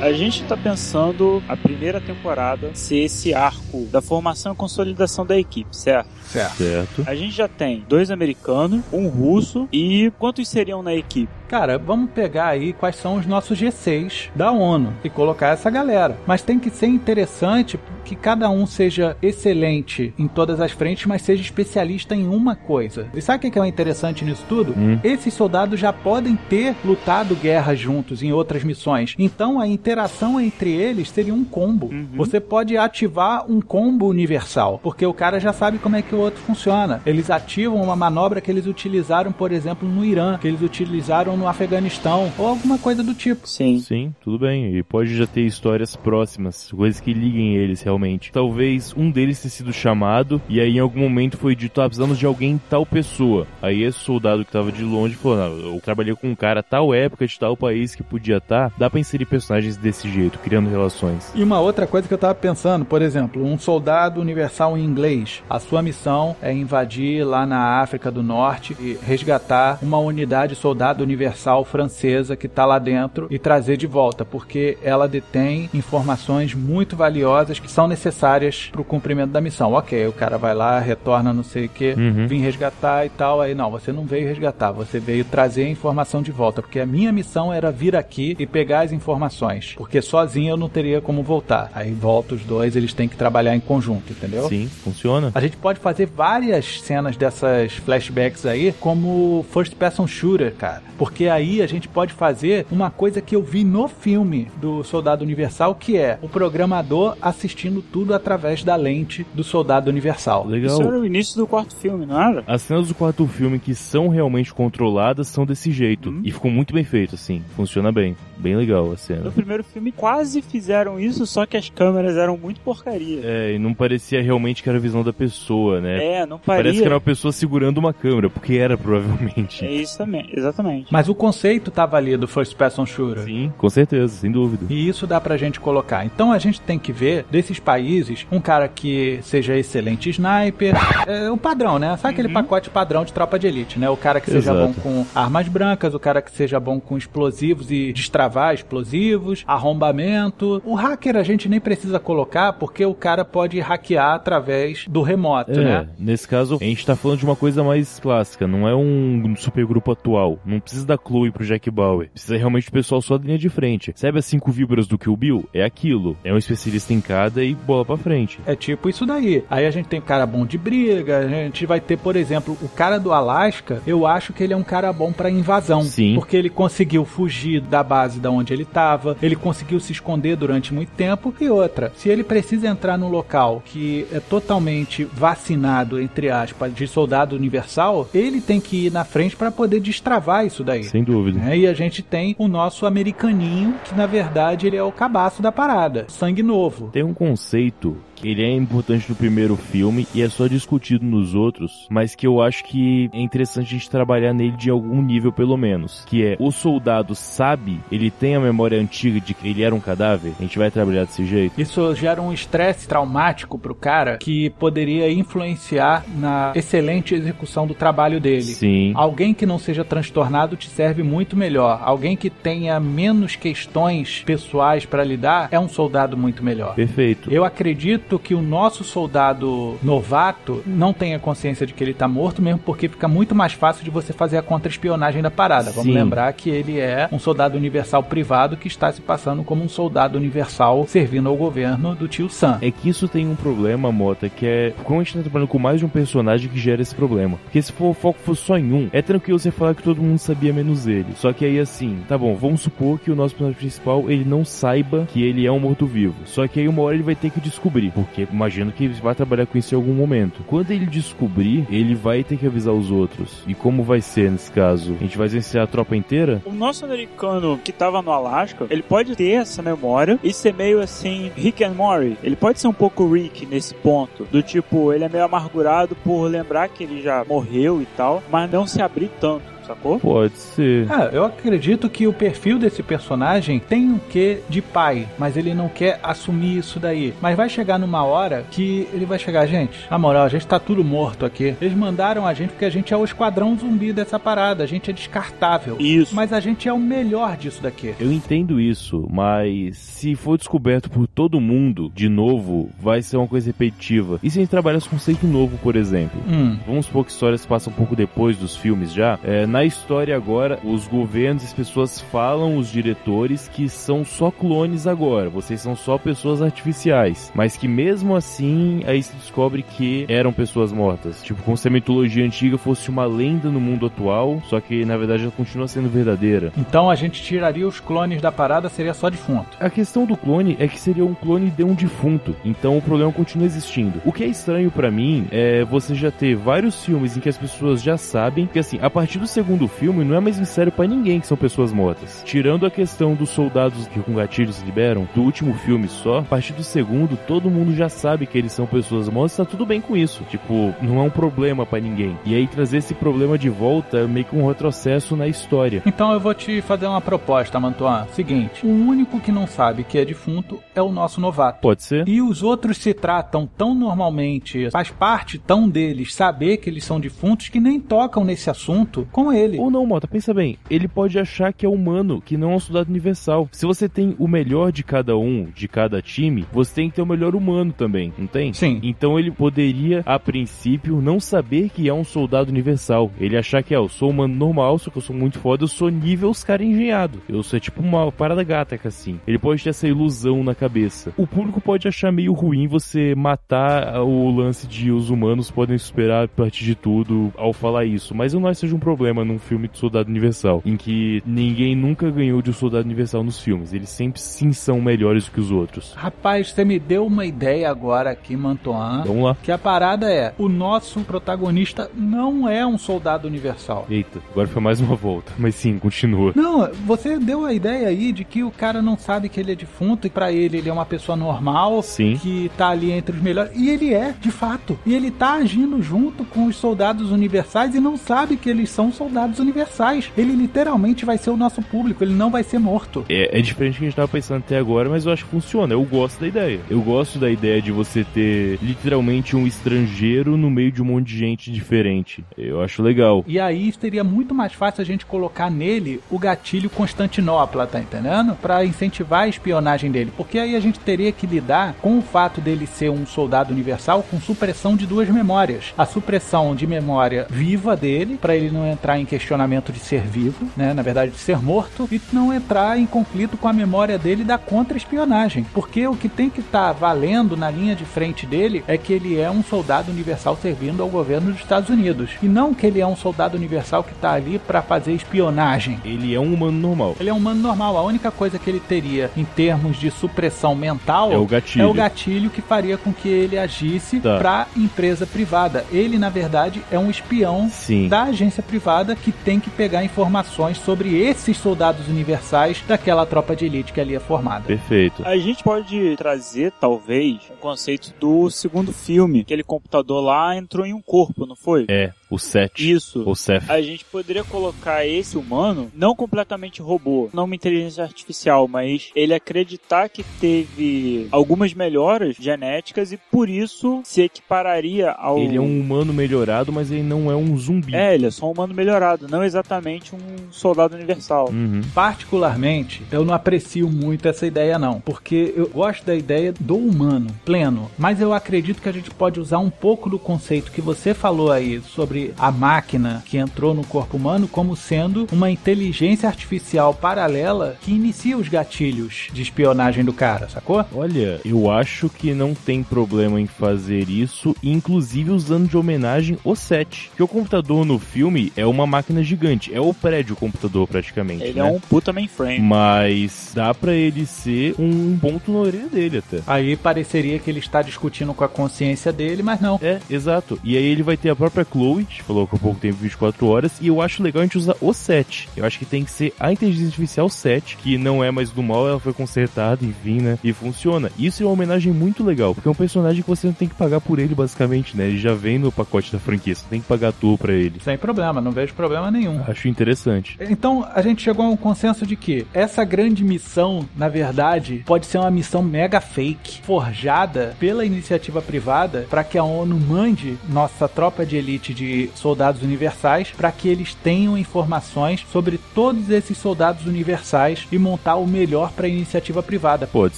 A 0.09 0.11
gente 0.11 0.43
tá 0.45 0.57
pensando 0.57 1.39
a 1.47 1.55
primeira 1.55 2.01
temporada 2.01 2.71
ser 2.73 3.03
esse 3.03 3.31
arco 3.31 3.58
da 3.91 4.01
formação 4.01 4.53
e 4.53 4.55
consolidação 4.55 5.25
da 5.25 5.37
equipe, 5.37 5.75
certo? 5.75 6.09
Certo. 6.25 6.57
Certo. 6.57 7.03
A 7.05 7.15
gente 7.15 7.35
já 7.35 7.47
tem 7.47 7.83
dois 7.87 8.11
americanos, 8.11 8.81
um 8.91 9.07
russo 9.07 9.67
e 9.71 10.11
quantos 10.19 10.47
seriam 10.47 10.83
na 10.83 10.93
equipe? 10.93 11.31
Cara, 11.47 11.79
vamos 11.79 12.11
pegar 12.11 12.49
aí 12.49 12.73
quais 12.73 12.95
são 12.95 13.15
os 13.15 13.25
nossos 13.25 13.59
G6 13.59 14.29
da 14.35 14.51
ONU 14.51 14.93
e 15.03 15.09
colocar 15.09 15.47
essa 15.47 15.67
galera. 15.67 16.15
Mas 16.27 16.43
tem 16.43 16.59
que 16.59 16.69
ser 16.69 16.85
interessante 16.85 17.79
que 18.05 18.15
cada 18.15 18.49
um 18.51 18.67
seja 18.67 19.17
excelente 19.19 20.13
em 20.17 20.27
todas 20.27 20.61
as 20.61 20.71
frentes, 20.71 21.07
mas 21.07 21.23
seja 21.23 21.41
especialista 21.41 22.15
em 22.15 22.27
uma 22.27 22.55
coisa. 22.55 23.07
E 23.15 23.21
sabe 23.21 23.47
o 23.47 23.51
que 23.51 23.59
é 23.59 23.67
interessante 23.67 24.23
nisso 24.23 24.45
tudo? 24.47 24.73
Hum. 24.77 24.99
Esses 25.03 25.33
soldados 25.33 25.79
já 25.79 25.91
podem 25.91 26.35
ter 26.35 26.75
lutado 26.85 27.35
guerra 27.35 27.73
juntos 27.73 28.21
em 28.21 28.31
outras 28.31 28.63
missões. 28.63 29.15
Então 29.17 29.59
a 29.59 29.67
interação 29.67 30.39
entre 30.39 30.71
eles 30.71 31.09
seria 31.09 31.33
um 31.33 31.43
combo. 31.43 31.87
Uhum. 31.87 32.09
Você 32.15 32.39
pode 32.39 32.77
ativar 32.77 33.49
um 33.49 33.58
combo 33.61 34.07
universal, 34.07 34.79
porque 34.81 35.05
o 35.05 35.13
cara 35.13 35.39
já 35.39 35.53
sabe 35.53 35.77
como 35.77 35.95
é 35.95 36.01
que 36.01 36.15
o 36.15 36.19
outro 36.19 36.41
funciona. 36.41 37.01
Eles 37.05 37.29
ativam 37.29 37.81
uma 37.81 37.95
manobra 37.95 38.41
que 38.41 38.51
eles 38.51 38.65
utilizaram, 38.65 39.31
por 39.31 39.51
exemplo, 39.51 39.87
no 39.87 40.03
Irã, 40.03 40.37
que 40.37 40.47
eles 40.47 40.61
utilizaram 40.61 41.35
no 41.35 41.47
Afeganistão, 41.47 42.31
ou 42.37 42.47
alguma 42.47 42.77
coisa 42.77 43.03
do 43.03 43.13
tipo. 43.13 43.47
Sim. 43.47 43.79
Sim, 43.79 44.13
tudo 44.21 44.39
bem. 44.39 44.75
E 44.75 44.83
pode 44.83 45.15
já 45.15 45.27
ter 45.27 45.41
histórias 45.41 45.95
próximas, 45.95 46.71
coisas 46.71 47.01
que 47.01 47.13
liguem 47.13 47.55
eles 47.55 47.81
realmente. 47.81 48.31
Talvez 48.31 48.93
um 48.95 49.11
deles 49.11 49.41
tenha 49.41 49.51
sido 49.51 49.73
chamado 49.73 50.41
e 50.47 50.59
aí 50.59 50.77
em 50.77 50.79
algum 50.79 51.01
momento 51.01 51.37
foi 51.37 51.55
dito, 51.55 51.81
ah, 51.81 51.85
precisamos 51.85 52.17
de 52.17 52.25
alguém 52.25 52.59
tal 52.69 52.85
pessoa. 52.85 53.47
Aí 53.61 53.83
esse 53.83 53.99
soldado 53.99 54.45
que 54.45 54.51
tava 54.51 54.71
de 54.71 54.83
longe 54.83 55.15
falou, 55.15 55.37
não, 55.37 55.73
eu 55.73 55.81
trabalhei 55.81 56.15
com 56.15 56.29
um 56.29 56.35
cara 56.35 56.63
tal 56.63 56.93
época 56.93 57.27
de 57.27 57.39
tal 57.39 57.55
país 57.55 57.95
que 57.95 58.03
podia 58.03 58.37
estar. 58.37 58.71
Dá 58.77 58.89
pra 58.89 58.99
inserir 58.99 59.25
personagens 59.25 59.77
desse 59.77 60.09
jeito, 60.09 60.39
criando 60.39 60.69
relações. 60.69 61.31
E 61.35 61.43
uma 61.43 61.59
outra 61.59 61.87
coisa 61.87 62.07
que 62.07 62.13
eu 62.13 62.17
tava 62.17 62.35
pensando, 62.35 62.85
por 62.85 63.01
exemplo, 63.01 63.45
um 63.49 63.57
soldado 63.59 64.21
universal 64.21 64.77
em 64.77 64.83
inglês. 64.83 65.43
A 65.49 65.59
sua 65.59 65.81
missão 65.81 66.35
é 66.41 66.51
invadir 66.53 67.23
lá 67.25 67.45
na 67.45 67.81
África 67.81 68.11
do 68.11 68.21
Norte 68.23 68.75
e 68.79 68.97
resgatar 69.05 69.79
uma 69.81 69.97
unidade 69.97 70.55
soldado 70.55 71.03
universal 71.03 71.63
francesa 71.65 72.35
que 72.35 72.47
tá 72.47 72.65
lá 72.65 72.79
dentro 72.79 73.27
e 73.29 73.39
trazer 73.39 73.77
de 73.77 73.87
volta, 73.87 74.23
porque 74.25 74.77
ela 74.83 75.07
detém 75.07 75.69
informações 75.73 76.53
muito 76.53 76.95
valiosas 76.95 77.59
que 77.59 77.69
são 77.71 77.87
necessárias 77.87 78.69
pro 78.71 78.83
cumprimento 78.83 79.31
da 79.31 79.41
missão. 79.41 79.73
Ok, 79.73 80.07
o 80.07 80.13
cara 80.13 80.37
vai 80.37 80.53
lá, 80.53 80.79
retorna 80.79 81.33
não 81.33 81.43
sei 81.43 81.65
o 81.65 81.69
que, 81.69 81.93
Uhum. 81.93 82.27
vim 82.27 82.39
resgatar 82.39 83.05
e 83.05 83.09
tal. 83.09 83.41
Aí 83.41 83.53
não, 83.55 83.71
você 83.71 83.91
não 83.91 84.05
veio 84.05 84.27
resgatar, 84.27 84.71
você 84.71 84.99
veio 84.99 85.25
trazer 85.25 85.65
a 85.65 85.69
informação 85.69 86.21
de 86.21 86.31
volta, 86.31 86.61
porque 86.61 86.79
a 86.79 86.85
minha 86.85 87.11
missão 87.11 87.51
era 87.53 87.71
vir 87.71 87.95
aqui 87.95 88.35
e 88.39 88.45
pegar 88.45 88.81
as 88.81 88.91
informações, 88.91 89.73
porque 89.77 90.01
sozinho 90.01 90.51
eu 90.51 90.57
não 90.57 90.69
teria 90.69 91.01
como 91.01 91.23
voltar. 91.23 91.69
Aí 91.73 91.91
volta 91.91 92.35
os 92.35 92.43
dois, 92.43 92.75
eles 92.75 92.93
têm 92.93 93.07
que 93.07 93.15
trabalhar 93.17 93.38
em 93.47 93.59
conjunto, 93.59 94.11
entendeu? 94.11 94.47
Sim, 94.47 94.67
funciona. 94.83 95.31
A 95.33 95.41
gente 95.41 95.57
pode 95.57 95.79
fazer 95.79 96.05
várias 96.05 96.81
cenas 96.81 97.15
dessas 97.17 97.73
flashbacks 97.73 98.45
aí 98.45 98.73
como 98.79 99.45
first 99.51 99.75
person 99.75 100.07
shooter, 100.07 100.53
cara. 100.55 100.83
Porque 100.97 101.27
aí 101.27 101.61
a 101.61 101.67
gente 101.67 101.87
pode 101.87 102.13
fazer 102.13 102.65
uma 102.69 102.89
coisa 102.89 103.21
que 103.21 103.35
eu 103.35 103.41
vi 103.41 103.63
no 103.63 103.87
filme 103.87 104.47
do 104.57 104.83
Soldado 104.83 105.23
Universal, 105.23 105.75
que 105.75 105.97
é 105.97 106.19
o 106.21 106.27
programador 106.27 107.15
assistindo 107.21 107.81
tudo 107.81 108.13
através 108.13 108.63
da 108.63 108.75
lente 108.75 109.25
do 109.33 109.43
Soldado 109.43 109.89
Universal. 109.89 110.45
Legal. 110.45 110.73
Isso 110.73 110.81
era 110.81 110.99
o 110.99 111.05
início 111.05 111.37
do 111.37 111.47
quarto 111.47 111.75
filme, 111.75 112.05
não 112.05 112.21
era? 112.21 112.43
As 112.47 112.61
cenas 112.61 112.87
do 112.87 112.95
quarto 112.95 113.25
filme 113.27 113.59
que 113.59 113.73
são 113.73 114.09
realmente 114.09 114.53
controladas 114.53 115.27
são 115.27 115.45
desse 115.45 115.71
jeito. 115.71 116.09
Uhum. 116.09 116.21
E 116.23 116.31
ficou 116.31 116.51
muito 116.51 116.73
bem 116.73 116.83
feito, 116.83 117.15
assim. 117.15 117.43
Funciona 117.55 117.91
bem. 117.91 118.15
Bem 118.37 118.55
legal 118.55 118.91
a 118.91 118.97
cena. 118.97 119.23
No 119.23 119.31
primeiro 119.31 119.63
filme 119.63 119.91
quase 119.91 120.41
fizeram 120.41 120.99
isso, 120.99 121.25
só 121.25 121.45
que 121.45 121.57
as 121.57 121.69
câmeras 121.69 122.15
eram 122.15 122.37
muito 122.37 122.59
porcaria. 122.61 123.21
É, 123.29 123.53
e 123.53 123.59
não 123.59 123.73
parecia 123.73 124.21
realmente 124.21 124.63
que 124.63 124.69
era 124.69 124.77
a 124.77 124.81
visão 124.81 125.03
da 125.03 125.13
pessoa, 125.13 125.79
né? 125.79 126.21
É, 126.21 126.25
não 126.25 126.39
parecia. 126.39 126.63
Parece 126.63 126.79
que 126.79 126.85
era 126.85 126.95
uma 126.95 127.01
pessoa 127.01 127.31
segurando 127.31 127.77
uma 127.77 127.93
câmera, 127.93 128.29
porque 128.29 128.55
era 128.55 128.75
provavelmente. 128.77 129.63
É 129.63 129.71
isso 129.71 129.97
também, 129.97 130.27
exatamente. 130.33 130.91
Mas 130.91 131.07
o 131.07 131.13
conceito 131.15 131.69
tava 131.69 131.97
ali 131.97 132.17
do 132.17 132.27
first 132.27 132.55
person 132.55 132.85
shooter. 132.85 133.23
Sim, 133.23 133.53
com 133.55 133.69
certeza, 133.69 134.15
sem 134.15 134.31
dúvida. 134.31 134.65
E 134.69 134.87
isso 134.87 135.05
dá 135.05 135.21
pra 135.21 135.37
gente 135.37 135.59
colocar. 135.59 136.05
Então 136.05 136.31
a 136.31 136.39
gente 136.39 136.59
tem 136.59 136.79
que 136.79 136.91
ver 136.91 137.25
desses 137.29 137.59
países 137.59 138.25
um 138.31 138.39
cara 138.39 138.67
que 138.67 139.19
seja 139.21 139.55
excelente 139.55 140.09
sniper. 140.09 140.73
É 141.07 141.29
o 141.29 141.37
padrão, 141.37 141.77
né? 141.77 141.95
Sabe 141.97 142.13
aquele 142.13 142.29
pacote 142.29 142.69
padrão 142.69 143.05
de 143.05 143.13
tropa 143.13 143.37
de 143.37 143.45
elite, 143.45 143.77
né? 143.77 143.89
O 143.89 143.97
cara 143.97 144.19
que 144.19 144.31
seja 144.31 144.51
Exato. 144.51 144.67
bom 144.67 144.73
com 144.73 145.05
armas 145.13 145.47
brancas, 145.47 145.93
o 145.93 145.99
cara 145.99 146.21
que 146.21 146.31
seja 146.31 146.59
bom 146.59 146.79
com 146.79 146.97
explosivos 146.97 147.69
e 147.69 147.93
destravar 147.93 148.53
explosivos, 148.53 149.43
arrombamento. 149.47 150.61
O 150.65 150.73
hacker 150.73 151.15
a 151.15 151.23
gente 151.23 151.47
nem 151.47 151.59
precisa 151.59 151.99
colocar 151.99 152.53
porque 152.53 152.85
o 152.85 152.93
cara 152.93 153.18
pode 153.25 153.59
hackear 153.59 154.13
através 154.15 154.85
do 154.87 155.01
remoto, 155.01 155.51
É, 155.51 155.63
né? 155.63 155.87
nesse 155.97 156.27
caso, 156.27 156.57
a 156.59 156.63
gente 156.63 156.85
tá 156.85 156.95
falando 156.95 157.19
de 157.19 157.25
uma 157.25 157.35
coisa 157.35 157.63
mais 157.63 157.99
clássica, 157.99 158.47
não 158.47 158.67
é 158.67 158.75
um 158.75 159.35
supergrupo 159.35 159.91
atual. 159.91 160.39
Não 160.45 160.59
precisa 160.59 160.85
da 160.85 160.97
Chloe 160.97 161.31
pro 161.31 161.45
Jack 161.45 161.69
Bauer. 161.71 162.09
Precisa 162.11 162.37
realmente 162.37 162.69
o 162.69 162.71
pessoal 162.71 163.01
só 163.01 163.17
da 163.17 163.25
linha 163.25 163.37
de 163.37 163.49
frente. 163.49 163.91
Sabe 163.95 164.19
as 164.19 164.25
cinco 164.25 164.51
víboras 164.51 164.87
do 164.87 164.97
Kill 164.97 165.15
Bill? 165.15 165.49
É 165.53 165.63
aquilo. 165.63 166.17
É 166.23 166.33
um 166.33 166.37
especialista 166.37 166.93
em 166.93 167.01
cada 167.01 167.43
e 167.43 167.53
bola 167.55 167.85
pra 167.85 167.97
frente. 167.97 168.39
É 168.45 168.55
tipo 168.55 168.89
isso 168.89 169.05
daí. 169.05 169.43
Aí 169.49 169.65
a 169.65 169.71
gente 169.71 169.87
tem 169.87 170.01
cara 170.01 170.25
bom 170.25 170.45
de 170.45 170.57
briga, 170.57 171.19
a 171.19 171.27
gente 171.27 171.65
vai 171.65 171.79
ter, 171.79 171.97
por 171.97 172.15
exemplo, 172.15 172.57
o 172.61 172.69
cara 172.69 172.97
do 172.97 173.11
Alasca, 173.11 173.81
eu 173.85 174.05
acho 174.05 174.33
que 174.33 174.43
ele 174.43 174.53
é 174.53 174.57
um 174.57 174.63
cara 174.63 174.91
bom 174.93 175.11
pra 175.11 175.29
invasão. 175.29 175.81
Sim. 175.83 176.15
Porque 176.15 176.35
ele 176.37 176.49
conseguiu 176.49 177.05
fugir 177.05 177.61
da 177.61 177.83
base 177.83 178.19
da 178.19 178.29
onde 178.31 178.53
ele 178.53 178.65
tava, 178.65 179.17
ele 179.21 179.35
conseguiu 179.35 179.79
se 179.79 179.91
esconder 179.91 180.35
durante 180.35 180.73
muito 180.73 180.91
tempo. 180.91 181.33
E 181.39 181.49
outra, 181.49 181.91
se 181.95 182.09
ele 182.09 182.23
precisa 182.23 182.67
entrar 182.67 182.97
num 182.97 183.08
local 183.09 183.61
que 183.65 184.07
é 184.11 184.19
totalmente 184.19 185.03
vacinado, 185.05 185.99
entre 185.99 186.29
aspas, 186.29 186.73
de 186.73 186.87
soldado 186.87 187.35
universal, 187.35 188.07
ele 188.13 188.41
tem 188.41 188.59
que 188.59 188.87
ir 188.87 188.91
na 188.91 189.03
frente 189.03 189.35
para 189.35 189.51
poder 189.51 189.79
destravar 189.79 190.45
isso 190.45 190.63
daí. 190.63 190.83
Sem 190.83 191.03
dúvida. 191.03 191.39
É, 191.49 191.57
e 191.57 191.67
a 191.67 191.73
gente 191.73 192.01
tem 192.01 192.35
o 192.37 192.47
nosso 192.47 192.85
americaninho, 192.85 193.75
que 193.83 193.95
na 193.95 194.05
verdade 194.05 194.67
ele 194.67 194.77
é 194.77 194.83
o 194.83 194.91
cabaço 194.91 195.41
da 195.41 195.51
parada. 195.51 196.05
Sangue 196.07 196.43
novo. 196.43 196.89
Tem 196.91 197.03
um 197.03 197.13
conceito 197.13 197.97
que 198.19 198.27
ele 198.27 198.43
é 198.43 198.51
importante 198.53 199.09
no 199.09 199.15
primeiro 199.15 199.55
filme 199.55 200.07
e 200.13 200.21
é 200.21 200.29
só 200.29 200.47
discutido 200.47 201.05
nos 201.05 201.33
outros, 201.33 201.87
mas 201.89 202.15
que 202.15 202.27
eu 202.27 202.41
acho 202.41 202.63
que 202.63 203.09
é 203.13 203.21
interessante 203.21 203.67
a 203.67 203.77
gente 203.77 203.89
trabalhar 203.89 204.33
nele 204.33 204.55
de 204.57 204.69
algum 204.69 205.01
nível 205.01 205.31
pelo 205.31 205.57
menos, 205.57 206.03
que 206.05 206.25
é 206.25 206.35
o 206.39 206.51
soldado 206.51 207.15
sabe, 207.15 207.79
ele 207.91 208.11
tem 208.11 208.35
a 208.35 208.39
memória 208.39 208.79
antiga 208.79 209.19
de 209.19 209.33
que 209.33 209.47
ele 209.47 209.63
era 209.63 209.73
um 209.73 209.79
cadáver, 209.79 210.33
a 210.39 210.41
gente 210.41 210.57
vai 210.57 210.69
trabalhar 210.69 211.05
desse 211.05 211.25
jeito. 211.25 211.59
Isso 211.59 211.95
gera 211.95 212.21
um 212.21 212.33
estresse 212.33 212.87
traumático 212.87 213.57
pro 213.57 213.75
cara 213.75 214.17
que 214.17 214.49
poderia 214.51 215.11
influenciar 215.11 216.03
na 216.17 216.51
excelente 216.55 217.15
execução 217.15 217.65
do 217.65 217.73
trabalho 217.73 218.19
dele. 218.19 218.41
Sim. 218.43 218.91
Alguém 218.95 219.33
que 219.33 219.45
não 219.45 219.59
seja 219.59 219.83
transtornado 219.83 220.55
te 220.55 220.69
serve 220.69 221.03
muito 221.03 221.37
melhor. 221.37 221.79
Alguém 221.83 222.15
que 222.15 222.29
tenha 222.29 222.79
menos 222.79 223.35
questões 223.35 224.23
pessoais 224.25 224.85
para 224.85 225.03
lidar 225.03 225.49
é 225.51 225.59
um 225.59 225.69
soldado 225.69 226.17
muito 226.17 226.43
melhor. 226.43 226.75
Perfeito. 226.75 227.31
Eu 227.31 227.43
acredito 227.43 228.08
que 228.17 228.33
o 228.33 228.41
nosso 228.41 228.83
soldado 228.83 229.77
novato 229.83 230.63
não 230.65 230.93
tenha 230.93 231.19
consciência 231.19 231.65
de 231.65 231.73
que 231.73 231.83
ele 231.83 231.93
tá 231.93 232.07
morto, 232.07 232.41
mesmo 232.41 232.59
porque 232.59 232.87
fica 232.87 233.07
muito 233.07 233.35
mais 233.35 233.53
fácil 233.53 233.83
de 233.83 233.89
você 233.89 234.13
fazer 234.13 234.37
a 234.37 234.41
contra-espionagem 234.41 235.21
da 235.21 235.29
parada. 235.29 235.71
Vamos 235.71 235.91
Sim. 235.91 235.93
lembrar 235.93 236.31
que 236.33 236.49
ele 236.49 236.79
é 236.79 237.07
um 237.11 237.19
soldado 237.19 237.57
universal 237.57 238.01
privado 238.01 238.57
que 238.57 238.67
está 238.67 238.91
se 238.91 239.01
passando 239.01 239.43
como 239.43 239.63
um 239.63 239.69
soldado 239.69 240.17
universal 240.17 240.85
servindo 240.87 241.29
ao 241.29 241.35
governo 241.35 241.93
do 241.93 242.07
tio 242.07 242.29
Sam. 242.29 242.57
É 242.61 242.71
que 242.71 242.89
isso 242.89 243.07
tem 243.07 243.27
um 243.27 243.35
problema, 243.35 243.91
Mota, 243.91 244.29
que 244.29 244.45
é 244.45 244.73
como 244.83 244.99
a 244.99 245.03
gente 245.03 245.17
tá 245.17 245.21
trabalhando 245.21 245.49
com 245.49 245.59
mais 245.59 245.79
de 245.79 245.85
um 245.85 245.89
personagem 245.89 246.49
que 246.49 246.59
gera 246.59 246.81
esse 246.81 246.95
problema. 246.95 247.37
Porque 247.43 247.61
se 247.61 247.71
for, 247.71 247.89
o 247.89 247.93
foco 247.93 248.19
for 248.19 248.35
só 248.35 248.57
em 248.57 248.71
um, 248.71 248.89
é 248.93 249.01
tranquilo 249.01 249.37
você 249.37 249.51
falar 249.51 249.75
que 249.75 249.83
todo 249.83 250.01
mundo 250.01 250.19
sabia 250.19 250.53
menos 250.53 250.87
ele. 250.87 251.07
Só 251.15 251.33
que 251.33 251.45
aí 251.45 251.59
assim, 251.59 251.99
tá 252.07 252.17
bom, 252.17 252.35
vamos 252.35 252.61
supor 252.61 252.99
que 252.99 253.11
o 253.11 253.15
nosso 253.15 253.35
personagem 253.35 253.59
principal 253.59 254.09
ele 254.09 254.23
não 254.23 254.45
saiba 254.45 255.07
que 255.11 255.23
ele 255.23 255.45
é 255.45 255.51
um 255.51 255.59
morto-vivo. 255.59 256.15
Só 256.25 256.47
que 256.47 256.59
aí 256.59 256.67
uma 256.67 256.81
hora 256.81 256.95
ele 256.95 257.03
vai 257.03 257.15
ter 257.15 257.29
que 257.29 257.39
descobrir. 257.39 257.91
Porque 258.05 258.27
imagino 258.31 258.71
que 258.71 258.87
vai 258.87 259.15
trabalhar 259.15 259.45
com 259.45 259.57
isso 259.57 259.73
em 259.73 259.77
algum 259.77 259.93
momento. 259.93 260.43
Quando 260.45 260.71
ele 260.71 260.85
descobrir, 260.85 261.65
ele 261.69 261.95
vai 261.95 262.23
ter 262.23 262.37
que 262.37 262.45
avisar 262.45 262.73
os 262.73 262.91
outros. 262.91 263.43
E 263.47 263.53
como 263.53 263.83
vai 263.83 264.01
ser 264.01 264.31
nesse 264.31 264.51
caso? 264.51 264.95
A 264.99 265.03
gente 265.03 265.17
vai 265.17 265.27
vencer 265.27 265.61
a 265.61 265.67
tropa 265.67 265.95
inteira? 265.95 266.41
O 266.45 266.51
nosso 266.51 266.85
americano 266.85 267.59
que 267.63 267.71
tava 267.71 268.01
no 268.01 268.11
Alasca, 268.11 268.67
ele 268.69 268.83
pode 268.83 269.15
ter 269.15 269.31
essa 269.31 269.61
memória 269.61 270.19
e 270.23 270.33
ser 270.33 270.53
meio 270.53 270.81
assim, 270.81 271.31
Rick 271.35 271.63
and 271.63 271.73
Morty. 271.73 272.17
Ele 272.23 272.35
pode 272.35 272.59
ser 272.59 272.67
um 272.67 272.73
pouco 272.73 273.11
Rick 273.11 273.45
nesse 273.45 273.73
ponto. 273.75 274.25
Do 274.31 274.41
tipo, 274.41 274.93
ele 274.93 275.03
é 275.03 275.09
meio 275.09 275.25
amargurado 275.25 275.95
por 275.95 276.23
lembrar 276.25 276.69
que 276.69 276.83
ele 276.83 277.01
já 277.01 277.23
morreu 277.25 277.81
e 277.81 277.85
tal, 277.85 278.23
mas 278.31 278.49
não 278.51 278.65
se 278.65 278.81
abrir 278.81 279.09
tanto. 279.19 279.58
Sacou? 279.69 279.99
Pode 279.99 280.35
ser. 280.35 280.91
Ah, 280.91 281.11
eu 281.13 281.23
acredito 281.23 281.87
que 281.91 282.07
o 282.07 282.13
perfil 282.13 282.57
desse 282.57 282.81
personagem 282.81 283.59
tem 283.59 283.87
um 283.87 283.99
quê 283.99 284.39
de 284.49 284.63
pai, 284.63 285.07
mas 285.15 285.37
ele 285.37 285.53
não 285.53 285.69
quer 285.69 285.99
assumir 286.01 286.57
isso 286.57 286.79
daí. 286.79 287.13
Mas 287.21 287.37
vai 287.37 287.47
chegar 287.47 287.77
numa 287.77 288.03
hora 288.03 288.43
que 288.49 288.87
ele 288.91 289.05
vai 289.05 289.19
chegar, 289.19 289.45
gente, 289.45 289.87
na 289.87 289.99
moral, 289.99 290.23
a 290.23 290.29
gente 290.29 290.47
tá 290.47 290.57
tudo 290.57 290.83
morto 290.83 291.23
aqui. 291.23 291.55
Eles 291.61 291.77
mandaram 291.77 292.25
a 292.25 292.33
gente 292.33 292.49
porque 292.49 292.65
a 292.65 292.69
gente 292.71 292.91
é 292.91 292.97
o 292.97 293.03
esquadrão 293.03 293.55
zumbi 293.55 293.93
dessa 293.93 294.17
parada, 294.17 294.63
a 294.63 294.67
gente 294.67 294.89
é 294.89 294.93
descartável. 294.93 295.77
Isso. 295.79 296.15
Mas 296.15 296.33
a 296.33 296.39
gente 296.39 296.67
é 296.67 296.73
o 296.73 296.79
melhor 296.79 297.37
disso 297.37 297.61
daqui. 297.61 297.93
Eu 297.99 298.11
entendo 298.11 298.59
isso, 298.59 299.07
mas 299.11 299.77
se 299.77 300.15
for 300.15 300.35
descoberto 300.35 300.89
por 300.89 301.05
todo 301.05 301.39
mundo, 301.39 301.91
de 301.93 302.09
novo, 302.09 302.71
vai 302.79 303.03
ser 303.03 303.17
uma 303.17 303.27
coisa 303.27 303.45
repetitiva. 303.45 304.19
E 304.23 304.31
se 304.31 304.39
a 304.39 304.41
gente 304.41 304.49
trabalhar 304.49 304.79
esse 304.79 304.89
conceito 304.89 305.27
novo, 305.27 305.59
por 305.59 305.75
exemplo? 305.75 306.19
Hum. 306.27 306.57
Vamos 306.65 306.87
supor 306.87 307.05
que 307.05 307.11
histórias 307.11 307.45
passam 307.45 307.71
um 307.71 307.75
pouco 307.75 307.95
depois 307.95 308.35
dos 308.35 308.55
filmes 308.55 308.91
já. 308.91 309.19
É, 309.23 309.45
na 309.45 309.58
história 309.65 310.15
agora, 310.15 310.59
os 310.63 310.87
governos 310.87 311.43
e 311.43 311.45
as 311.45 311.53
pessoas 311.53 311.99
falam, 311.99 312.57
os 312.57 312.71
diretores, 312.71 313.47
que 313.47 313.67
são 313.69 314.05
só 314.05 314.31
clones 314.31 314.87
agora. 314.87 315.29
Vocês 315.29 315.61
são 315.61 315.75
só 315.75 315.97
pessoas 315.97 316.41
artificiais. 316.41 317.31
Mas 317.33 317.57
que 317.57 317.67
mesmo 317.67 318.15
assim, 318.15 318.81
aí 318.85 319.01
se 319.01 319.15
descobre 319.15 319.63
que 319.63 320.05
eram 320.07 320.31
pessoas 320.31 320.71
mortas. 320.71 321.21
Tipo, 321.23 321.43
como 321.43 321.57
se 321.57 321.67
a 321.67 321.71
mitologia 321.71 322.25
antiga 322.25 322.57
fosse 322.57 322.89
uma 322.89 323.05
lenda 323.05 323.49
no 323.49 323.59
mundo 323.59 323.85
atual, 323.85 324.41
só 324.47 324.59
que 324.59 324.85
na 324.85 324.97
verdade 324.97 325.23
ela 325.23 325.31
continua 325.31 325.67
sendo 325.67 325.89
verdadeira. 325.89 326.51
Então 326.57 326.89
a 326.89 326.95
gente 326.95 327.21
tiraria 327.21 327.67
os 327.67 327.79
clones 327.79 328.21
da 328.21 328.31
parada, 328.31 328.69
seria 328.69 328.93
só 328.93 329.09
defunto. 329.09 329.57
A 329.59 329.69
questão 329.69 330.05
do 330.05 330.15
clone 330.15 330.55
é 330.59 330.67
que 330.67 330.79
seria 330.79 331.05
um 331.05 331.13
clone 331.13 331.49
de 331.49 331.63
um 331.63 331.73
defunto, 331.73 332.35
então 332.43 332.77
o 332.77 332.81
problema 332.81 333.11
continua 333.11 333.45
existindo. 333.45 334.01
O 334.05 334.11
que 334.11 334.23
é 334.23 334.27
estranho 334.27 334.71
pra 334.71 334.91
mim 334.91 335.27
é 335.31 335.63
você 335.63 335.95
já 335.95 336.11
ter 336.11 336.35
vários 336.35 336.85
filmes 336.85 337.17
em 337.17 337.19
que 337.19 337.29
as 337.29 337.37
pessoas 337.37 337.81
já 337.81 337.97
sabem 337.97 338.47
que 338.47 338.59
assim, 338.59 338.79
a 338.81 338.89
partir 338.89 339.19
do 339.19 339.27
segundo 339.27 339.48
filme 339.67 340.03
não 340.03 340.15
é 340.15 340.19
mais 340.19 340.39
mistério 340.39 340.71
pra 340.71 340.87
ninguém 340.87 341.19
que 341.19 341.27
são 341.27 341.37
pessoas 341.37 341.71
mortas. 341.71 342.21
Tirando 342.25 342.65
a 342.65 342.71
questão 342.71 343.15
dos 343.15 343.29
soldados 343.29 343.87
que 343.87 343.99
com 343.99 344.15
gatilhos 344.15 344.57
se 344.57 344.65
liberam, 344.65 345.07
do 345.15 345.21
último 345.21 345.53
filme 345.53 345.87
só, 345.87 346.19
a 346.19 346.23
partir 346.23 346.53
do 346.53 346.63
segundo 346.63 347.17
todo 347.27 347.49
mundo 347.49 347.75
já 347.75 347.89
sabe 347.89 348.25
que 348.25 348.37
eles 348.37 348.51
são 348.51 348.65
pessoas 348.65 349.09
mortas, 349.09 349.37
tá 349.37 349.45
tudo 349.45 349.65
bem 349.65 349.81
com 349.81 349.95
isso. 349.95 350.23
Tipo, 350.29 350.73
não 350.81 350.99
é 350.99 351.03
um 351.03 351.09
problema 351.09 351.65
pra 351.65 351.79
ninguém. 351.79 352.17
E 352.25 352.35
aí 352.35 352.47
trazer 352.47 352.77
esse 352.77 352.93
problema 352.93 353.37
de 353.37 353.49
volta 353.49 353.99
é 353.99 354.07
meio 354.07 354.25
que 354.25 354.35
um 354.35 354.47
retrocesso 354.47 355.15
na 355.15 355.27
história. 355.27 355.81
Então 355.85 356.11
eu 356.11 356.19
vou 356.19 356.33
te 356.33 356.61
fazer 356.61 356.87
uma 356.87 357.01
proposta, 357.01 357.59
Mantuan. 357.59 358.07
Seguinte, 358.13 358.65
o 358.65 358.69
único 358.69 359.19
que 359.19 359.31
não 359.31 359.47
sabe 359.47 359.83
que 359.83 359.97
é 359.97 360.05
defunto 360.05 360.59
é 360.75 360.81
o 360.81 360.91
nosso 360.91 361.21
novato. 361.21 361.61
Pode 361.61 361.83
ser? 361.83 362.07
E 362.07 362.21
os 362.21 362.43
outros 362.43 362.77
se 362.77 362.93
tratam 362.93 363.47
tão 363.47 363.73
normalmente, 363.73 364.69
faz 364.71 364.89
parte 364.89 365.37
tão 365.37 365.67
deles 365.67 366.13
saber 366.13 366.57
que 366.57 366.69
eles 366.69 366.83
são 366.83 366.99
defuntos 366.99 367.49
que 367.49 367.59
nem 367.59 367.79
tocam 367.79 368.23
nesse 368.23 368.49
assunto 368.49 369.07
com 369.11 369.31
Ou 369.57 369.69
não, 369.69 369.85
Mota, 369.85 370.07
pensa 370.07 370.33
bem, 370.33 370.57
ele 370.69 370.87
pode 370.87 371.19
achar 371.19 371.53
que 371.53 371.65
é 371.65 371.69
humano, 371.69 372.21
que 372.21 372.37
não 372.37 372.51
é 372.51 372.55
um 372.55 372.59
soldado 372.59 372.89
universal. 372.89 373.47
Se 373.51 373.65
você 373.65 373.87
tem 373.87 374.15
o 374.17 374.27
melhor 374.27 374.71
de 374.71 374.83
cada 374.83 375.17
um, 375.17 375.45
de 375.53 375.67
cada 375.67 376.01
time, 376.01 376.45
você 376.51 376.75
tem 376.75 376.89
que 376.89 376.95
ter 376.95 377.01
o 377.01 377.05
melhor 377.05 377.35
humano 377.35 377.71
também, 377.71 378.13
não 378.17 378.27
tem? 378.27 378.53
Sim. 378.53 378.79
Então 378.83 379.19
ele 379.19 379.31
poderia, 379.31 380.03
a 380.05 380.19
princípio, 380.19 381.01
não 381.01 381.19
saber 381.19 381.69
que 381.69 381.87
é 381.87 381.93
um 381.93 382.03
soldado 382.03 382.49
universal. 382.49 383.11
Ele 383.19 383.37
achar 383.37 383.63
que 383.63 383.73
é, 383.73 383.77
eu 383.77 383.87
sou 383.87 384.09
humano 384.09 384.35
normal, 384.35 384.77
só 384.77 384.89
que 384.89 384.97
eu 384.97 385.01
sou 385.01 385.15
muito 385.15 385.39
foda, 385.39 385.63
eu 385.63 385.67
sou 385.67 385.89
nível 385.89 386.29
os 386.29 386.43
caras 386.43 386.67
engenhado. 386.67 387.21
Eu 387.27 387.43
sou 387.43 387.59
tipo 387.59 387.81
uma 387.81 388.11
parada 388.11 388.43
gata, 388.43 388.77
que 388.77 388.87
assim. 388.87 389.19
Ele 389.27 389.37
pode 389.37 389.63
ter 389.63 389.69
essa 389.69 389.87
ilusão 389.87 390.43
na 390.43 390.55
cabeça. 390.55 391.13
O 391.17 391.27
público 391.27 391.61
pode 391.61 391.87
achar 391.87 392.11
meio 392.11 392.33
ruim 392.33 392.67
você 392.67 393.13
matar 393.15 394.01
o 394.01 394.29
lance 394.29 394.67
de 394.67 394.91
os 394.91 395.09
humanos 395.09 395.51
podem 395.51 395.77
superar 395.77 396.25
a 396.25 396.27
partir 396.27 396.65
de 396.65 396.75
tudo 396.75 397.31
ao 397.37 397.53
falar 397.53 397.85
isso, 397.85 398.15
mas 398.15 398.33
eu 398.33 398.39
não 398.39 398.49
acho 398.49 398.61
que 398.61 398.67
seja 398.67 398.75
um 398.75 398.79
problema 398.79 399.18
num 399.25 399.39
filme 399.39 399.67
de 399.67 399.77
Soldado 399.77 400.09
Universal, 400.09 400.61
em 400.65 400.77
que 400.77 401.21
ninguém 401.25 401.75
nunca 401.75 402.09
ganhou 402.09 402.41
de 402.41 402.49
um 402.49 402.53
Soldado 402.53 402.85
Universal 402.85 403.23
nos 403.23 403.39
filmes. 403.39 403.73
Eles 403.73 403.89
sempre 403.89 404.19
sim 404.19 404.53
são 404.53 404.81
melhores 404.81 405.29
que 405.29 405.39
os 405.39 405.51
outros. 405.51 405.93
Rapaz, 405.95 406.51
você 406.51 406.63
me 406.63 406.79
deu 406.79 407.05
uma 407.05 407.25
ideia 407.25 407.69
agora 407.69 408.11
aqui, 408.11 408.35
Mantuan. 408.35 409.03
Vamos 409.05 409.23
lá. 409.23 409.37
Que 409.41 409.51
a 409.51 409.57
parada 409.57 410.11
é: 410.11 410.33
o 410.37 410.47
nosso 410.47 411.01
protagonista 411.01 411.89
não 411.93 412.47
é 412.47 412.65
um 412.65 412.77
soldado 412.77 413.27
universal. 413.27 413.85
Eita, 413.89 414.19
agora 414.31 414.47
foi 414.47 414.61
mais 414.61 414.79
uma 414.79 414.95
volta. 414.95 415.31
Mas 415.37 415.55
sim, 415.55 415.77
continua. 415.79 416.33
Não, 416.35 416.69
você 416.85 417.17
deu 417.17 417.45
a 417.45 417.53
ideia 417.53 417.87
aí 417.87 418.11
de 418.11 418.23
que 418.23 418.43
o 418.43 418.51
cara 418.51 418.81
não 418.81 418.97
sabe 418.97 419.29
que 419.29 419.39
ele 419.39 419.51
é 419.51 419.55
defunto 419.55 420.07
e 420.07 420.09
pra 420.09 420.31
ele 420.31 420.57
ele 420.57 420.69
é 420.69 420.73
uma 420.73 420.85
pessoa 420.85 421.15
normal, 421.15 421.81
Sim. 421.81 422.17
que 422.21 422.51
tá 422.57 422.69
ali 422.69 422.91
entre 422.91 423.15
os 423.15 423.21
melhores. 423.21 423.51
E 423.55 423.69
ele 423.69 423.93
é, 423.93 424.13
de 424.19 424.31
fato. 424.31 424.77
E 424.85 424.93
ele 424.93 425.11
tá 425.11 425.33
agindo 425.33 425.81
junto 425.81 426.23
com 426.25 426.45
os 426.45 426.55
soldados 426.55 427.11
universais 427.11 427.75
e 427.75 427.79
não 427.79 427.97
sabe 427.97 428.37
que 428.37 428.49
eles 428.49 428.69
são 428.69 428.91
soldados 428.91 429.08
universais. 429.39 430.11
Ele 430.17 430.33
literalmente 430.33 431.05
vai 431.05 431.17
ser 431.17 431.29
o 431.29 431.37
nosso 431.37 431.61
público, 431.61 432.03
ele 432.03 432.13
não 432.13 432.29
vai 432.29 432.43
ser 432.43 432.59
morto. 432.59 433.05
É, 433.09 433.39
é 433.39 433.41
diferente 433.41 433.75
do 433.75 433.77
que 433.77 433.83
a 433.85 433.87
gente 433.87 433.95
tava 433.95 434.07
pensando 434.07 434.39
até 434.39 434.57
agora, 434.57 434.89
mas 434.89 435.05
eu 435.05 435.11
acho 435.11 435.25
que 435.25 435.31
funciona. 435.31 435.73
Eu 435.73 435.83
gosto 435.83 436.19
da 436.19 436.27
ideia. 436.27 436.59
Eu 436.69 436.81
gosto 436.81 437.19
da 437.19 437.29
ideia 437.29 437.61
de 437.61 437.71
você 437.71 438.03
ter 438.03 438.59
literalmente 438.61 439.35
um 439.35 439.45
estrangeiro 439.45 440.37
no 440.37 440.49
meio 440.49 440.71
de 440.71 440.81
um 440.81 440.85
monte 440.85 441.07
de 441.07 441.17
gente 441.17 441.51
diferente. 441.51 442.23
Eu 442.37 442.61
acho 442.61 442.81
legal. 442.81 443.23
E 443.27 443.39
aí 443.39 443.73
seria 443.79 444.03
muito 444.03 444.33
mais 444.33 444.53
fácil 444.53 444.81
a 444.81 444.85
gente 444.85 445.05
colocar 445.05 445.49
nele 445.49 446.01
o 446.09 446.19
gatilho 446.19 446.69
Constantinopla, 446.69 447.67
tá 447.67 447.79
entendendo? 447.79 448.35
Pra 448.35 448.65
incentivar 448.65 449.23
a 449.23 449.27
espionagem 449.27 449.91
dele. 449.91 450.11
Porque 450.15 450.37
aí 450.39 450.55
a 450.55 450.59
gente 450.59 450.79
teria 450.79 451.11
que 451.11 451.27
lidar 451.27 451.75
com 451.81 451.97
o 451.97 452.01
fato 452.01 452.41
dele 452.41 452.67
ser 452.67 452.89
um 452.89 453.05
soldado 453.05 453.53
universal 453.53 454.03
com 454.09 454.19
supressão 454.19 454.75
de 454.75 454.85
duas 454.85 455.09
memórias. 455.09 455.73
A 455.77 455.85
supressão 455.85 456.55
de 456.55 456.67
memória 456.67 457.27
viva 457.29 457.75
dele, 457.75 458.17
pra 458.19 458.35
ele 458.35 458.49
não 458.49 458.67
entrar 458.67 458.98
entrar 458.99 459.01
em 459.01 459.05
questionamento 459.05 459.71
de 459.71 459.79
ser 459.79 460.01
vivo, 460.01 460.47
né? 460.55 460.73
Na 460.73 460.81
verdade, 460.81 461.11
de 461.11 461.17
ser 461.17 461.41
morto, 461.41 461.87
e 461.91 462.01
não 462.11 462.33
entrar 462.33 462.77
em 462.77 462.85
conflito 462.85 463.37
com 463.37 463.47
a 463.47 463.53
memória 463.53 463.97
dele 463.97 464.23
da 464.23 464.37
contra-espionagem. 464.37 465.45
Porque 465.53 465.87
o 465.87 465.95
que 465.95 466.09
tem 466.09 466.29
que 466.29 466.41
estar 466.41 466.67
tá 466.67 466.73
valendo 466.73 467.35
na 467.35 467.49
linha 467.49 467.75
de 467.75 467.85
frente 467.85 468.25
dele 468.25 468.63
é 468.67 468.77
que 468.77 468.93
ele 468.93 469.19
é 469.19 469.29
um 469.29 469.43
soldado 469.43 469.91
universal 469.91 470.37
servindo 470.41 470.83
ao 470.83 470.89
governo 470.89 471.31
dos 471.31 471.41
Estados 471.41 471.69
Unidos. 471.69 472.11
E 472.21 472.27
não 472.27 472.53
que 472.53 472.65
ele 472.65 472.81
é 472.81 472.87
um 472.87 472.95
soldado 472.95 473.37
universal 473.37 473.83
que 473.83 473.93
está 473.93 474.11
ali 474.11 474.39
para 474.39 474.61
fazer 474.61 474.93
espionagem. 474.93 475.79
Ele 475.83 476.13
é 476.13 476.19
um 476.19 476.33
humano 476.33 476.59
normal. 476.59 476.95
Ele 476.99 477.09
é 477.09 477.13
um 477.13 477.17
humano 477.17 477.41
normal. 477.41 477.77
A 477.77 477.83
única 477.83 478.11
coisa 478.11 478.37
que 478.37 478.49
ele 478.49 478.59
teria 478.59 479.09
em 479.15 479.23
termos 479.23 479.77
de 479.77 479.89
supressão 479.91 480.55
mental 480.55 481.11
é 481.11 481.17
o 481.17 481.25
gatilho, 481.25 481.63
é 481.63 481.67
o 481.67 481.73
gatilho 481.73 482.29
que 482.29 482.41
faria 482.41 482.77
com 482.77 482.93
que 482.93 483.07
ele 483.07 483.37
agisse 483.37 483.99
tá. 483.99 484.17
para 484.17 484.47
empresa 484.55 485.05
privada. 485.05 485.65
Ele, 485.71 485.97
na 485.97 486.09
verdade, 486.09 486.61
é 486.71 486.77
um 486.77 486.89
espião 486.89 487.49
Sim. 487.49 487.87
da 487.87 488.03
agência 488.03 488.43
privada 488.43 488.88
que 488.95 489.11
tem 489.11 489.39
que 489.39 489.49
pegar 489.49 489.83
informações 489.83 490.57
sobre 490.57 490.97
esses 491.01 491.37
soldados 491.37 491.87
universais 491.87 492.63
daquela 492.67 493.05
tropa 493.05 493.35
de 493.35 493.45
elite 493.45 493.73
que 493.73 493.81
ali 493.81 493.95
é 493.95 493.99
formada. 493.99 494.45
Perfeito. 494.45 495.03
A 495.05 495.17
gente 495.17 495.43
pode 495.43 495.95
trazer, 495.97 496.51
talvez, 496.59 497.19
um 497.31 497.35
conceito 497.35 497.93
do 497.99 498.29
segundo 498.29 498.71
filme. 498.71 499.21
Aquele 499.21 499.43
computador 499.43 500.03
lá 500.03 500.35
entrou 500.35 500.65
em 500.65 500.73
um 500.73 500.81
corpo, 500.81 501.25
não 501.25 501.35
foi? 501.35 501.65
É, 501.69 501.91
o 502.09 502.17
Set. 502.17 502.69
Isso. 502.69 503.03
O 503.07 503.15
Seth. 503.15 503.49
A 503.49 503.61
gente 503.61 503.85
poderia 503.85 504.23
colocar 504.23 504.85
esse 504.85 505.17
humano, 505.17 505.71
não 505.73 505.95
completamente 505.95 506.61
robô, 506.61 507.09
não 507.13 507.25
uma 507.25 507.35
inteligência 507.35 507.83
artificial, 507.83 508.47
mas 508.47 508.89
ele 508.95 509.13
acreditar 509.13 509.89
que 509.89 510.03
teve 510.03 511.07
algumas 511.11 511.53
melhoras 511.53 512.15
genéticas 512.19 512.91
e 512.91 512.97
por 512.97 513.29
isso 513.29 513.81
se 513.83 514.01
equipararia 514.01 514.91
ao. 514.91 515.19
Ele 515.19 515.37
é 515.37 515.41
um 515.41 515.59
humano 515.59 515.93
melhorado, 515.93 516.51
mas 516.51 516.71
ele 516.71 516.83
não 516.83 517.11
é 517.11 517.15
um 517.15 517.37
zumbi. 517.37 517.75
É, 517.75 517.93
ele 517.93 518.07
é 518.07 518.11
só 518.11 518.27
um 518.27 518.31
humano 518.31 518.53
melhorado, 518.53 519.07
não 519.07 519.23
exatamente 519.23 519.95
um 519.95 520.31
soldado 520.31 520.75
universal. 520.75 521.29
Uhum. 521.29 521.61
Particularmente, 521.73 522.81
eu 522.91 523.05
não 523.05 523.13
aprecio 523.13 523.69
muito 523.69 524.07
essa 524.07 524.25
ideia, 524.25 524.57
não, 524.57 524.79
porque 524.81 525.33
eu 525.35 525.47
gosto 525.47 525.85
da 525.85 525.95
ideia 525.95 526.33
do 526.39 526.55
humano 526.55 527.07
pleno, 527.25 527.69
mas 527.77 528.01
eu 528.01 528.13
acredito 528.13 528.61
que 528.61 528.69
a 528.69 528.71
gente 528.71 528.89
pode 528.91 529.19
usar 529.19 529.39
um 529.39 529.49
pouco 529.49 529.89
do 529.89 529.99
conceito 529.99 530.51
que 530.51 530.61
você 530.61 530.93
falou 530.93 531.31
aí 531.31 531.61
sobre 531.61 531.98
a 532.17 532.31
máquina 532.31 533.03
que 533.05 533.17
entrou 533.17 533.53
no 533.53 533.65
corpo 533.65 533.97
humano 533.97 534.27
como 534.27 534.55
sendo 534.55 535.07
uma 535.11 535.29
inteligência 535.29 536.07
artificial 536.07 536.73
paralela 536.73 537.57
que 537.61 537.71
inicia 537.71 538.17
os 538.17 538.27
gatilhos 538.27 539.07
de 539.11 539.21
espionagem 539.21 539.83
do 539.83 539.93
cara, 539.93 540.29
sacou? 540.29 540.65
Olha, 540.73 541.19
eu 541.25 541.49
acho 541.51 541.89
que 541.89 542.13
não 542.13 542.33
tem 542.33 542.63
problema 542.63 543.19
em 543.19 543.27
fazer 543.27 543.89
isso, 543.89 544.35
inclusive 544.43 545.11
usando 545.11 545.47
de 545.47 545.57
homenagem 545.57 546.17
o 546.23 546.35
set. 546.35 546.91
Que 546.95 547.03
o 547.03 547.07
computador 547.07 547.65
no 547.65 547.79
filme 547.79 548.31
é 548.35 548.45
uma 548.45 548.65
máquina 548.65 549.03
gigante, 549.03 549.53
é 549.53 549.59
o 549.59 549.73
prédio 549.73 550.15
computador 550.15 550.67
praticamente. 550.67 551.23
Ele 551.23 551.39
né? 551.39 551.47
é 551.47 551.51
um 551.51 551.59
puta 551.59 551.91
mainframe. 551.93 552.39
Mas 552.39 553.31
dá 553.33 553.53
para 553.53 553.73
ele 553.73 554.05
ser 554.05 554.55
um 554.59 554.97
ponto 554.99 555.31
na 555.31 555.39
orelha 555.39 555.67
dele 555.67 555.97
até. 555.99 556.19
Aí 556.27 556.55
pareceria 556.55 557.19
que 557.19 557.29
ele 557.29 557.39
está 557.39 557.61
discutindo 557.61 558.13
com 558.13 558.23
a 558.23 558.29
consciência 558.29 558.91
dele, 558.91 559.23
mas 559.23 559.39
não. 559.39 559.59
É, 559.61 559.79
exato. 559.89 560.39
E 560.43 560.57
aí 560.57 560.63
ele 560.63 560.83
vai 560.83 560.97
ter 560.97 561.09
a 561.09 561.15
própria 561.15 561.45
Chloe, 561.49 561.87
gente 561.89 562.03
falou 562.03 562.27
que 562.27 562.35
há 562.35 562.39
pouco 562.39 562.59
tempo 562.59 562.77
24 562.81 563.27
horas, 563.27 563.53
e 563.61 563.67
eu 563.67 563.81
acho 563.81 564.03
legal 564.03 564.21
a 564.21 564.25
gente 564.25 564.37
usar 564.37 564.55
o 564.61 564.73
set. 564.73 565.27
Eu 565.35 565.45
acho 565.45 565.59
que 565.59 565.65
tem 565.65 565.83
que 565.83 565.91
ser 565.91 566.13
a 566.19 566.31
inteligência 566.31 566.67
artificial 566.67 567.09
set, 567.09 567.57
que 567.57 567.77
não 567.77 568.03
é 568.03 568.11
mais 568.11 568.31
do 568.31 568.43
mal, 568.43 568.67
ela 568.67 568.79
foi 568.79 568.93
consertada, 568.93 569.65
enfim, 569.65 569.99
né? 570.01 570.17
E 570.23 570.31
funciona. 570.33 570.91
Isso 570.97 571.23
é 571.23 571.25
uma 571.25 571.33
homenagem 571.33 571.73
muito 571.73 572.03
legal, 572.03 572.33
porque 572.33 572.47
é 572.47 572.51
um 572.51 572.55
personagem 572.55 573.01
que 573.01 573.09
você 573.09 573.27
não 573.27 573.33
tem 573.33 573.47
que 573.47 573.55
pagar 573.55 573.81
por 573.81 573.99
ele, 573.99 574.15
basicamente, 574.15 574.75
né? 574.75 574.87
Ele 574.87 574.97
já 574.97 575.13
vem 575.13 575.39
no 575.39 575.51
pacote 575.51 575.91
da 575.91 575.99
franquia, 575.99 576.35
você 576.35 576.45
tem 576.49 576.61
que 576.61 576.67
pagar 576.67 576.91
tudo 576.93 577.17
pra 577.17 577.33
ele. 577.33 577.59
Sem 577.63 577.77
problema, 577.77 578.21
não 578.21 578.31
vejo 578.31 578.53
problema 578.53 578.91
nenhum. 578.91 579.21
Acho 579.27 579.47
interessante. 579.47 580.17
Então 580.21 580.67
a 580.73 580.81
gente 580.81 581.01
chegou 581.01 581.25
a 581.25 581.29
um 581.29 581.37
consenso 581.37 581.85
de 581.85 581.95
que 581.95 582.25
essa 582.33 582.63
grande 582.63 583.03
missão, 583.03 583.67
na 583.75 583.87
verdade, 583.87 584.63
pode 584.65 584.85
ser 584.85 584.97
uma 584.97 585.11
missão 585.11 585.41
mega 585.41 585.81
fake, 585.81 586.41
forjada 586.41 587.35
pela 587.39 587.65
iniciativa 587.65 588.21
privada 588.21 588.85
para 588.89 589.03
que 589.03 589.17
a 589.17 589.23
ONU 589.23 589.59
mande 589.59 590.17
nossa 590.27 590.67
tropa 590.67 591.05
de 591.05 591.15
elite 591.15 591.53
de 591.53 591.78
soldados 591.95 592.41
universais 592.41 593.11
para 593.15 593.31
que 593.31 593.47
eles 593.47 593.73
tenham 593.73 594.17
informações 594.17 595.05
sobre 595.11 595.39
todos 595.53 595.89
esses 595.89 596.17
soldados 596.17 596.65
universais 596.65 597.47
e 597.51 597.57
montar 597.57 597.95
o 597.95 598.07
melhor 598.07 598.51
para 598.51 598.65
a 598.65 598.69
iniciativa 598.69 599.21
privada. 599.21 599.67
Pode 599.67 599.97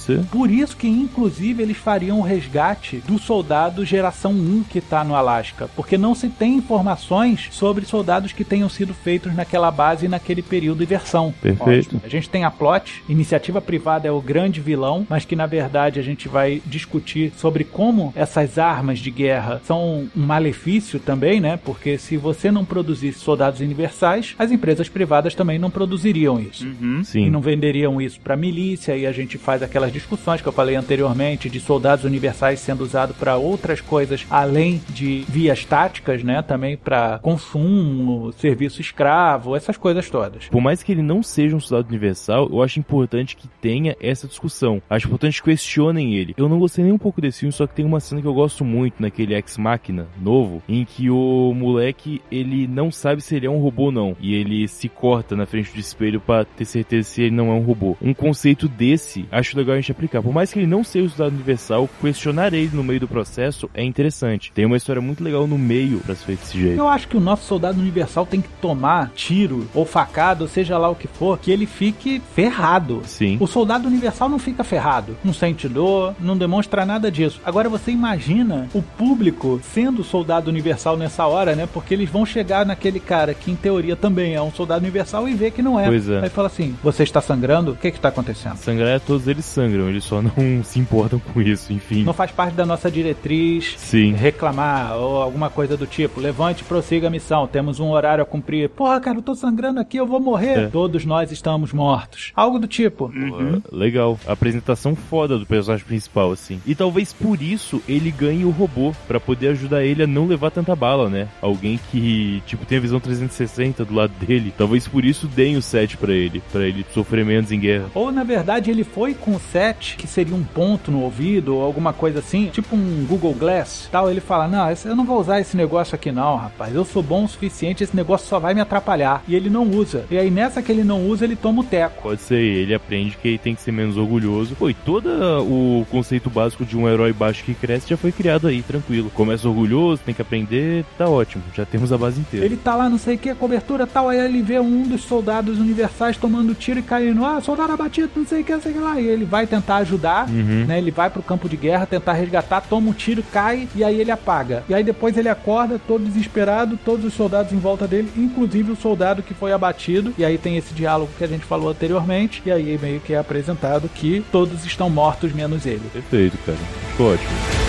ser. 0.00 0.24
Por 0.26 0.50
isso 0.50 0.76
que, 0.76 0.88
inclusive, 0.88 1.62
eles 1.62 1.76
fariam 1.76 2.20
o 2.20 2.22
resgate 2.22 2.98
do 3.06 3.18
soldado 3.18 3.84
geração 3.84 4.32
1 4.32 4.64
que 4.68 4.78
está 4.78 5.04
no 5.04 5.14
Alasca, 5.14 5.68
porque 5.74 5.98
não 5.98 6.14
se 6.14 6.28
tem 6.28 6.54
informações 6.54 7.48
sobre 7.50 7.84
soldados 7.84 8.32
que 8.32 8.44
tenham 8.44 8.68
sido 8.68 8.94
feitos 8.94 9.34
naquela 9.34 9.70
base 9.70 10.08
naquele 10.08 10.42
período 10.42 10.78
de 10.78 10.86
versão. 10.86 11.34
Perfeito. 11.40 12.00
A 12.04 12.08
gente 12.08 12.28
tem 12.28 12.44
a 12.44 12.50
plot, 12.50 13.02
iniciativa 13.08 13.60
privada 13.60 14.08
é 14.08 14.10
o 14.10 14.20
grande 14.20 14.60
vilão, 14.60 15.06
mas 15.08 15.24
que 15.24 15.36
na 15.36 15.46
verdade 15.46 15.98
a 15.98 16.02
gente 16.02 16.28
vai 16.28 16.62
discutir 16.66 17.32
sobre 17.36 17.64
como 17.64 18.12
essas 18.16 18.58
armas 18.58 18.98
de 18.98 19.10
guerra 19.10 19.60
são 19.64 20.08
um 20.16 20.26
malefício 20.26 20.98
também, 20.98 21.40
né? 21.40 21.56
Porque 21.72 21.96
se 21.96 22.18
você 22.18 22.50
não 22.50 22.66
produzisse 22.66 23.18
soldados 23.18 23.60
universais, 23.60 24.34
as 24.38 24.52
empresas 24.52 24.90
privadas 24.90 25.34
também 25.34 25.58
não 25.58 25.70
produziriam 25.70 26.38
isso. 26.38 26.66
Uhum. 26.66 27.02
Sim. 27.02 27.26
E 27.26 27.30
não 27.30 27.40
venderiam 27.40 27.98
isso 27.98 28.20
para 28.20 28.36
milícia, 28.36 28.94
e 28.94 29.06
a 29.06 29.12
gente 29.12 29.38
faz 29.38 29.62
aquelas 29.62 29.90
discussões 29.90 30.42
que 30.42 30.46
eu 30.46 30.52
falei 30.52 30.76
anteriormente 30.76 31.48
de 31.48 31.58
soldados 31.58 32.04
universais 32.04 32.60
sendo 32.60 32.84
usado 32.84 33.14
para 33.14 33.36
outras 33.36 33.80
coisas 33.80 34.26
além 34.28 34.82
de 34.90 35.24
vias 35.26 35.64
táticas, 35.64 36.22
né? 36.22 36.42
Também 36.42 36.76
para 36.76 37.18
consumo, 37.20 38.32
serviço 38.34 38.82
escravo, 38.82 39.56
essas 39.56 39.78
coisas 39.78 40.10
todas. 40.10 40.48
Por 40.48 40.60
mais 40.60 40.82
que 40.82 40.92
ele 40.92 41.02
não 41.02 41.22
seja 41.22 41.56
um 41.56 41.60
soldado 41.60 41.88
universal, 41.88 42.48
eu 42.52 42.62
acho 42.62 42.78
importante 42.78 43.34
que 43.34 43.48
tenha 43.60 43.96
essa 43.98 44.28
discussão. 44.28 44.82
Acho 44.90 45.06
importante 45.06 45.42
que 45.42 45.48
questionem 45.48 46.14
ele. 46.16 46.34
Eu 46.36 46.50
não 46.50 46.58
gostei 46.58 46.84
nem 46.84 46.92
um 46.92 46.98
pouco 46.98 47.20
desse 47.20 47.40
filme, 47.40 47.52
só 47.52 47.66
que 47.66 47.74
tem 47.74 47.86
uma 47.86 47.98
cena 47.98 48.20
que 48.20 48.28
eu 48.28 48.34
gosto 48.34 48.62
muito 48.62 49.00
naquele 49.00 49.34
Ex 49.34 49.56
Machina 49.56 50.06
novo, 50.20 50.62
em 50.68 50.84
que 50.84 51.08
o 51.08 51.52
moleque 51.62 52.20
ele 52.30 52.66
não 52.66 52.90
sabe 52.90 53.22
se 53.22 53.36
ele 53.36 53.46
é 53.46 53.50
um 53.50 53.60
robô 53.60 53.84
ou 53.84 53.92
não. 53.92 54.16
E 54.20 54.34
ele 54.34 54.66
se 54.68 54.88
corta 54.88 55.36
na 55.36 55.46
frente 55.46 55.72
do 55.72 55.80
espelho 55.80 56.20
para 56.20 56.44
ter 56.44 56.64
certeza 56.64 57.08
se 57.08 57.22
ele 57.22 57.34
não 57.34 57.48
é 57.48 57.54
um 57.54 57.62
robô. 57.62 57.96
Um 58.00 58.14
conceito 58.14 58.68
desse, 58.68 59.26
acho 59.30 59.56
legal 59.56 59.74
a 59.74 59.80
gente 59.80 59.92
aplicar. 59.92 60.22
Por 60.22 60.32
mais 60.32 60.52
que 60.52 60.58
ele 60.58 60.66
não 60.66 60.84
seja 60.84 61.06
o 61.06 61.10
soldado 61.10 61.34
universal, 61.34 61.88
questionar 62.00 62.52
ele 62.52 62.70
no 62.72 62.84
meio 62.84 63.00
do 63.00 63.08
processo 63.08 63.70
é 63.74 63.82
interessante. 63.82 64.52
Tem 64.52 64.66
uma 64.66 64.76
história 64.76 65.00
muito 65.00 65.22
legal 65.22 65.46
no 65.46 65.58
meio 65.58 66.00
pra 66.00 66.14
se 66.14 66.26
desse 66.26 66.58
jeito. 66.58 66.78
Eu 66.78 66.88
acho 66.88 67.08
que 67.08 67.16
o 67.16 67.20
nosso 67.20 67.44
soldado 67.44 67.80
universal 67.80 68.26
tem 68.26 68.40
que 68.40 68.48
tomar 68.60 69.10
tiro 69.14 69.68
ou 69.74 69.84
facada, 69.84 70.42
ou 70.42 70.48
seja 70.48 70.78
lá 70.78 70.88
o 70.88 70.94
que 70.94 71.08
for, 71.08 71.38
que 71.38 71.50
ele 71.50 71.66
fique 71.66 72.20
ferrado. 72.34 73.02
Sim. 73.04 73.36
O 73.40 73.46
soldado 73.46 73.88
universal 73.88 74.28
não 74.28 74.38
fica 74.38 74.64
ferrado, 74.64 75.16
não 75.24 75.32
sente 75.32 75.68
dor, 75.68 76.14
não 76.20 76.36
demonstra 76.36 76.84
nada 76.84 77.10
disso. 77.10 77.40
Agora 77.44 77.68
você 77.68 77.90
imagina 77.90 78.68
o 78.74 78.82
público 78.82 79.60
sendo 79.62 80.04
soldado 80.04 80.50
universal 80.50 80.96
nessa 80.96 81.26
hora, 81.26 81.51
né? 81.54 81.68
Porque 81.72 81.94
eles 81.94 82.08
vão 82.08 82.24
chegar 82.24 82.64
naquele 82.66 83.00
cara 83.00 83.34
que 83.34 83.50
em 83.50 83.56
teoria 83.56 83.96
também 83.96 84.34
é 84.34 84.42
um 84.42 84.50
soldado 84.50 84.82
universal 84.82 85.28
e 85.28 85.34
ver 85.34 85.50
que 85.50 85.62
não 85.62 85.78
é. 85.78 85.86
Pois 85.86 86.08
é. 86.08 86.20
Aí 86.20 86.28
fala 86.28 86.48
assim: 86.48 86.74
você 86.82 87.02
está 87.02 87.20
sangrando? 87.20 87.72
O 87.72 87.76
que 87.76 87.88
está 87.88 88.08
acontecendo? 88.08 88.56
Sangrar, 88.56 89.00
todos 89.00 89.28
eles 89.28 89.44
sangram, 89.44 89.88
eles 89.88 90.04
só 90.04 90.22
não 90.22 90.32
se 90.64 90.78
importam 90.78 91.18
com 91.18 91.40
isso, 91.40 91.72
enfim. 91.72 92.04
Não 92.04 92.12
faz 92.12 92.30
parte 92.30 92.54
da 92.54 92.66
nossa 92.66 92.90
diretriz 92.90 93.74
Sim. 93.78 94.12
reclamar 94.12 94.96
ou 94.96 95.22
alguma 95.22 95.50
coisa 95.50 95.76
do 95.76 95.86
tipo. 95.86 96.20
Levante 96.20 96.62
e 96.62 96.64
prossiga 96.64 97.08
a 97.08 97.10
missão. 97.10 97.46
Temos 97.46 97.80
um 97.80 97.90
horário 97.90 98.22
a 98.22 98.26
cumprir. 98.26 98.68
Porra, 98.68 99.00
cara, 99.00 99.18
eu 99.18 99.22
tô 99.22 99.34
sangrando 99.34 99.80
aqui, 99.80 99.96
eu 99.96 100.06
vou 100.06 100.20
morrer. 100.20 100.58
É. 100.58 100.66
Todos 100.68 101.04
nós 101.04 101.30
estamos 101.30 101.72
mortos. 101.72 102.32
Algo 102.34 102.58
do 102.58 102.66
tipo. 102.66 103.06
Uhum. 103.06 103.62
Legal. 103.70 104.18
Apresentação 104.26 104.94
foda 104.94 105.38
do 105.38 105.46
personagem 105.46 105.86
principal, 105.86 106.32
assim. 106.32 106.60
E 106.66 106.74
talvez 106.74 107.12
por 107.12 107.40
isso 107.42 107.82
ele 107.88 108.10
ganhe 108.10 108.44
o 108.44 108.50
robô, 108.50 108.92
pra 109.06 109.20
poder 109.20 109.48
ajudar 109.48 109.84
ele 109.84 110.02
a 110.02 110.06
não 110.06 110.26
levar 110.26 110.50
tanta 110.50 110.74
bala, 110.74 111.08
né? 111.08 111.28
Alguém 111.40 111.78
que, 111.90 112.42
tipo, 112.46 112.64
tem 112.64 112.78
a 112.78 112.80
visão 112.80 113.00
360 113.00 113.84
do 113.84 113.94
lado 113.94 114.12
dele. 114.20 114.52
Talvez 114.56 114.86
por 114.86 115.04
isso 115.04 115.26
deem 115.26 115.56
o 115.56 115.62
set 115.62 115.96
pra 115.96 116.12
ele, 116.12 116.42
pra 116.52 116.66
ele 116.66 116.86
sofrer 116.92 117.24
menos 117.24 117.50
em 117.50 117.58
guerra. 117.58 117.86
Ou 117.94 118.12
na 118.12 118.24
verdade 118.24 118.70
ele 118.70 118.84
foi 118.84 119.14
com 119.14 119.32
o 119.34 119.40
set, 119.40 119.96
que 119.96 120.06
seria 120.06 120.34
um 120.34 120.44
ponto 120.44 120.90
no 120.90 121.02
ouvido 121.02 121.56
ou 121.56 121.64
alguma 121.64 121.92
coisa 121.92 122.20
assim, 122.20 122.46
tipo 122.46 122.76
um 122.76 123.04
Google 123.08 123.34
Glass, 123.34 123.88
tal. 123.90 124.10
Ele 124.10 124.20
fala: 124.20 124.46
Não, 124.46 124.68
eu 124.84 124.96
não 124.96 125.04
vou 125.04 125.20
usar 125.20 125.40
esse 125.40 125.56
negócio 125.56 125.94
aqui, 125.94 126.12
não, 126.12 126.36
rapaz. 126.36 126.74
Eu 126.74 126.84
sou 126.84 127.02
bom 127.02 127.24
o 127.24 127.28
suficiente, 127.28 127.82
esse 127.82 127.96
negócio 127.96 128.28
só 128.28 128.38
vai 128.38 128.54
me 128.54 128.60
atrapalhar. 128.60 129.22
E 129.26 129.34
ele 129.34 129.50
não 129.50 129.68
usa. 129.68 130.04
E 130.10 130.18
aí 130.18 130.30
nessa 130.30 130.62
que 130.62 130.70
ele 130.70 130.84
não 130.84 131.06
usa, 131.08 131.24
ele 131.24 131.36
toma 131.36 131.62
o 131.62 131.64
teco. 131.64 132.02
Pode 132.02 132.20
ser, 132.20 132.40
ele 132.40 132.74
aprende 132.74 133.16
que 133.16 133.28
ele 133.28 133.38
tem 133.38 133.54
que 133.54 133.62
ser 133.62 133.72
menos 133.72 133.96
orgulhoso. 133.96 134.54
Pô, 134.54 134.70
e 134.70 134.74
todo 134.74 135.08
o 135.42 135.86
conceito 135.90 136.30
básico 136.30 136.64
de 136.64 136.76
um 136.76 136.88
herói 136.88 137.12
baixo 137.12 137.44
que 137.44 137.54
cresce 137.54 137.88
já 137.88 137.96
foi 137.96 138.12
criado 138.12 138.46
aí, 138.46 138.62
tranquilo. 138.62 139.10
Começa 139.10 139.48
orgulhoso, 139.48 140.02
tem 140.04 140.14
que 140.14 140.22
aprender, 140.22 140.84
tá 140.96 141.08
ótimo. 141.08 141.21
Ótimo, 141.22 141.42
já 141.54 141.64
temos 141.64 141.92
a 141.92 141.98
base 141.98 142.20
inteira. 142.20 142.44
Ele 142.44 142.56
tá 142.56 142.74
lá, 142.76 142.88
não 142.88 142.98
sei 142.98 143.14
o 143.14 143.18
que, 143.18 143.34
cobertura 143.34 143.86
tal, 143.86 144.08
aí 144.08 144.18
ele 144.18 144.42
vê 144.42 144.58
um 144.60 144.82
dos 144.82 145.02
soldados 145.02 145.58
universais 145.58 146.16
tomando 146.16 146.54
tiro 146.54 146.78
e 146.78 146.82
caindo. 146.82 147.24
Ah, 147.24 147.40
soldado 147.40 147.72
abatido, 147.72 148.10
não 148.16 148.26
sei 148.26 148.42
o 148.42 148.44
que, 148.44 148.52
não 148.52 148.60
sei 148.60 148.72
o 148.72 148.74
que 148.74 148.80
lá. 148.80 149.00
E 149.00 149.06
ele 149.06 149.24
vai 149.24 149.46
tentar 149.46 149.76
ajudar, 149.76 150.28
Uhum. 150.28 150.64
né? 150.66 150.78
Ele 150.78 150.90
vai 150.90 151.08
pro 151.10 151.22
campo 151.22 151.48
de 151.48 151.56
guerra 151.56 151.86
tentar 151.86 152.12
resgatar, 152.12 152.60
toma 152.62 152.90
um 152.90 152.92
tiro, 152.92 153.22
cai 153.32 153.68
e 153.74 153.82
aí 153.84 154.00
ele 154.00 154.10
apaga. 154.10 154.64
E 154.68 154.74
aí 154.74 154.82
depois 154.84 155.16
ele 155.16 155.28
acorda 155.28 155.80
todo 155.86 156.04
desesperado, 156.04 156.78
todos 156.84 157.04
os 157.06 157.14
soldados 157.14 157.52
em 157.52 157.58
volta 157.58 157.86
dele, 157.86 158.10
inclusive 158.16 158.72
o 158.72 158.76
soldado 158.76 159.22
que 159.22 159.32
foi 159.34 159.52
abatido. 159.52 160.12
E 160.18 160.24
aí 160.24 160.36
tem 160.38 160.56
esse 160.56 160.74
diálogo 160.74 161.10
que 161.16 161.24
a 161.24 161.28
gente 161.28 161.44
falou 161.44 161.70
anteriormente. 161.70 162.42
E 162.44 162.50
aí 162.50 162.78
meio 162.80 163.00
que 163.00 163.14
é 163.14 163.18
apresentado 163.18 163.88
que 163.94 164.24
todos 164.32 164.64
estão 164.64 164.90
mortos 164.90 165.32
menos 165.32 165.64
ele. 165.66 165.82
Perfeito, 165.92 166.36
cara. 166.44 166.58
Ficou 166.90 167.12
ótimo. 167.12 167.61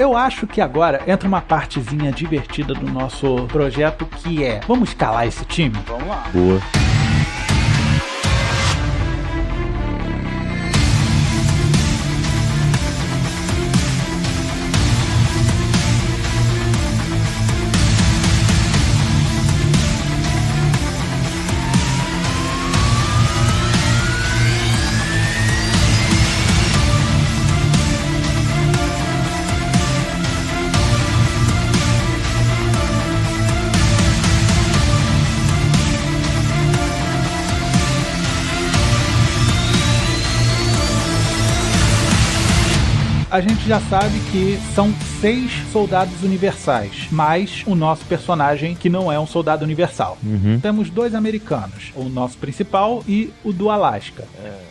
Eu 0.00 0.16
acho 0.16 0.46
que 0.46 0.62
agora 0.62 1.02
entra 1.06 1.28
uma 1.28 1.42
partezinha 1.42 2.10
divertida 2.10 2.72
do 2.72 2.90
nosso 2.90 3.46
projeto 3.48 4.06
que 4.06 4.42
é: 4.42 4.58
vamos 4.66 4.88
escalar 4.88 5.26
esse 5.26 5.44
time? 5.44 5.76
Vamos 5.86 6.08
lá. 6.08 6.24
Boa. 6.32 6.89
Já 43.70 43.80
sabe 43.82 44.18
que 44.32 44.58
são 44.74 44.92
seis 45.20 45.52
soldados 45.70 46.24
universais, 46.24 47.06
mais 47.08 47.62
o 47.68 47.76
nosso 47.76 48.04
personagem 48.04 48.74
que 48.74 48.88
não 48.90 49.12
é 49.12 49.20
um 49.20 49.28
soldado 49.28 49.64
universal. 49.64 50.18
Uhum. 50.24 50.58
Temos 50.58 50.90
dois 50.90 51.14
americanos, 51.14 51.92
o 51.94 52.08
nosso 52.08 52.36
principal 52.36 53.04
e 53.06 53.30
o 53.44 53.52
do 53.52 53.70
Alasca. 53.70 54.24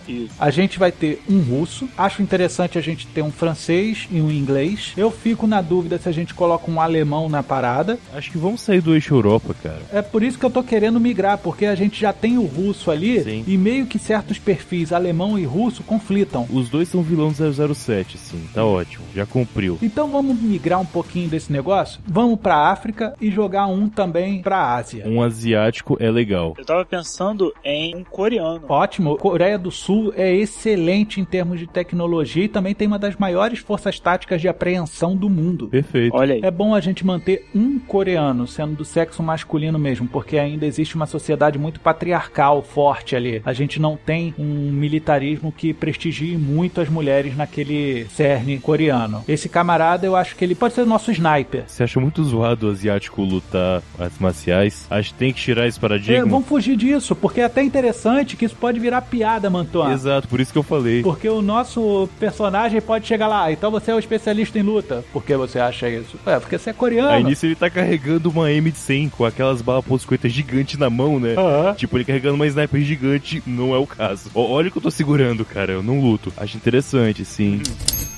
Isso. 0.05 0.33
A 0.37 0.49
gente 0.49 0.77
vai 0.77 0.91
ter 0.91 1.21
um 1.29 1.39
russo. 1.39 1.87
Acho 1.97 2.21
interessante 2.21 2.77
a 2.77 2.81
gente 2.81 3.07
ter 3.07 3.21
um 3.21 3.31
francês 3.31 4.05
e 4.11 4.19
um 4.19 4.29
inglês. 4.29 4.91
Eu 4.97 5.11
fico 5.11 5.47
na 5.47 5.61
dúvida 5.61 5.97
se 5.97 6.09
a 6.09 6.11
gente 6.11 6.33
coloca 6.33 6.69
um 6.69 6.81
alemão 6.81 7.29
na 7.29 7.41
parada. 7.41 7.97
Acho 8.13 8.31
que 8.31 8.37
vamos 8.37 8.59
sair 8.59 8.81
do 8.81 8.93
eixo 8.93 9.13
Europa, 9.13 9.55
cara. 9.63 9.81
É 9.93 10.01
por 10.01 10.23
isso 10.23 10.37
que 10.37 10.45
eu 10.45 10.49
tô 10.49 10.61
querendo 10.61 10.99
migrar, 10.99 11.37
porque 11.37 11.65
a 11.65 11.75
gente 11.75 12.01
já 12.01 12.11
tem 12.11 12.37
o 12.37 12.45
russo 12.45 12.91
ali 12.91 13.23
Sim. 13.23 13.43
e 13.47 13.57
meio 13.57 13.85
que 13.85 13.99
certos 13.99 14.37
perfis 14.39 14.91
alemão 14.91 15.39
e 15.39 15.45
russo 15.45 15.83
conflitam. 15.83 16.45
Os 16.51 16.67
dois 16.69 16.89
são 16.89 17.01
vilão 17.01 17.31
do 17.31 17.75
007, 17.75 18.17
sim. 18.17 18.43
Tá 18.53 18.65
ótimo. 18.65 18.88
Já 19.15 19.25
cumpriu. 19.25 19.77
Então 19.81 20.09
vamos 20.09 20.39
migrar 20.41 20.79
um 20.79 20.85
pouquinho 20.85 21.29
desse 21.29 21.51
negócio? 21.51 21.99
Vamos 22.07 22.39
pra 22.39 22.69
África 22.69 23.15
e 23.19 23.29
jogar 23.29 23.67
um 23.67 23.89
também 23.89 24.41
pra 24.41 24.75
Ásia. 24.75 25.03
Um 25.07 25.21
asiático 25.21 25.97
é 25.99 26.09
legal. 26.09 26.53
Eu 26.57 26.65
tava 26.65 26.85
pensando 26.85 27.53
em 27.63 27.95
um 27.95 28.03
coreano. 28.03 28.63
Ótimo, 28.67 29.17
Coreia 29.17 29.57
do 29.57 29.71
Sul 29.71 30.13
é 30.15 30.33
excelente 30.33 31.19
em 31.19 31.25
termos 31.25 31.59
de 31.59 31.67
tecnologia 31.67 32.45
e 32.45 32.47
também 32.47 32.73
tem 32.73 32.87
uma 32.87 32.99
das 32.99 33.15
maiores 33.15 33.59
forças 33.59 33.99
táticas 33.99 34.41
de 34.41 34.47
apreensão 34.47 35.15
do 35.15 35.29
mundo. 35.29 35.67
Perfeito. 35.67 36.15
Olha 36.15 36.35
aí. 36.35 36.41
É 36.43 36.51
bom 36.51 36.73
a 36.73 36.79
gente 36.79 37.05
manter 37.05 37.47
um 37.53 37.77
coreano, 37.79 38.47
sendo 38.47 38.75
do 38.75 38.85
sexo 38.85 39.21
masculino 39.21 39.77
mesmo, 39.77 40.07
porque 40.07 40.37
ainda 40.37 40.65
existe 40.65 40.95
uma 40.95 41.05
sociedade 41.05 41.59
muito 41.59 41.79
patriarcal 41.79 42.61
forte 42.61 43.15
ali. 43.15 43.41
A 43.45 43.53
gente 43.53 43.79
não 43.79 43.97
tem 43.97 44.33
um 44.37 44.71
militarismo 44.71 45.51
que 45.51 45.73
prestigie 45.73 46.37
muito 46.37 46.81
as 46.81 46.89
mulheres 46.89 47.35
naquele 47.35 48.05
cerne 48.09 48.59
coreano. 48.59 48.78
Esse 49.27 49.49
camarada, 49.49 50.05
eu 50.05 50.15
acho 50.15 50.35
que 50.35 50.43
ele 50.45 50.55
pode 50.55 50.73
ser 50.73 50.81
o 50.81 50.85
nosso 50.85 51.11
sniper. 51.11 51.63
Você 51.67 51.83
acha 51.83 51.99
muito 51.99 52.23
zoado 52.23 52.67
o 52.67 52.71
asiático 52.71 53.21
lutar 53.23 53.81
artes 53.99 54.17
marciais? 54.19 54.85
Acho 54.89 55.09
que 55.13 55.19
tem 55.19 55.33
que 55.33 55.39
tirar 55.41 55.67
esse 55.67 55.77
É, 55.77 55.81
paradigma. 55.81 56.25
vamos 56.25 56.47
fugir 56.47 56.75
disso, 56.75 57.15
porque 57.15 57.41
é 57.41 57.45
até 57.45 57.61
interessante 57.63 58.35
que 58.35 58.45
isso 58.45 58.55
pode 58.55 58.79
virar 58.79 59.01
piada, 59.01 59.49
Mantuan. 59.49 59.91
Exato, 59.93 60.27
por 60.27 60.39
isso 60.39 60.51
que 60.51 60.57
eu 60.57 60.63
falei. 60.63 61.01
Porque 61.03 61.27
o 61.29 61.41
nosso 61.41 62.07
personagem 62.19 62.79
pode 62.81 63.07
chegar 63.07 63.27
lá, 63.27 63.45
"Ah, 63.45 63.51
então 63.51 63.71
você 63.71 63.91
é 63.91 63.95
o 63.95 63.99
especialista 63.99 64.57
em 64.59 64.61
luta. 64.63 65.03
Por 65.11 65.23
que 65.23 65.35
você 65.35 65.59
acha 65.59 65.89
isso? 65.89 66.17
É, 66.25 66.39
porque 66.39 66.57
você 66.57 66.69
é 66.69 66.73
coreano. 66.73 67.09
Aí 67.09 67.23
nisso 67.23 67.45
ele 67.45 67.55
tá 67.55 67.69
carregando 67.69 68.29
uma 68.29 68.49
M100 68.51 69.09
com 69.09 69.25
aquelas 69.25 69.61
balas 69.61 69.83
poscoitas 69.85 70.31
gigantes 70.31 70.77
na 70.77 70.89
mão, 70.89 71.19
né? 71.19 71.35
Aham. 71.37 71.73
Tipo, 71.75 71.97
ele 71.97 72.05
carregando 72.05 72.35
uma 72.35 72.47
sniper 72.47 72.81
gigante, 72.81 73.41
não 73.45 73.73
é 73.73 73.77
o 73.77 73.87
caso. 73.87 74.29
Olha 74.33 74.67
o 74.67 74.71
que 74.71 74.77
eu 74.77 74.81
tô 74.81 74.91
segurando, 74.91 75.43
cara, 75.45 75.73
eu 75.73 75.83
não 75.83 75.99
luto. 76.01 76.31
Acho 76.37 76.57
interessante, 76.57 77.25
sim. 77.25 77.61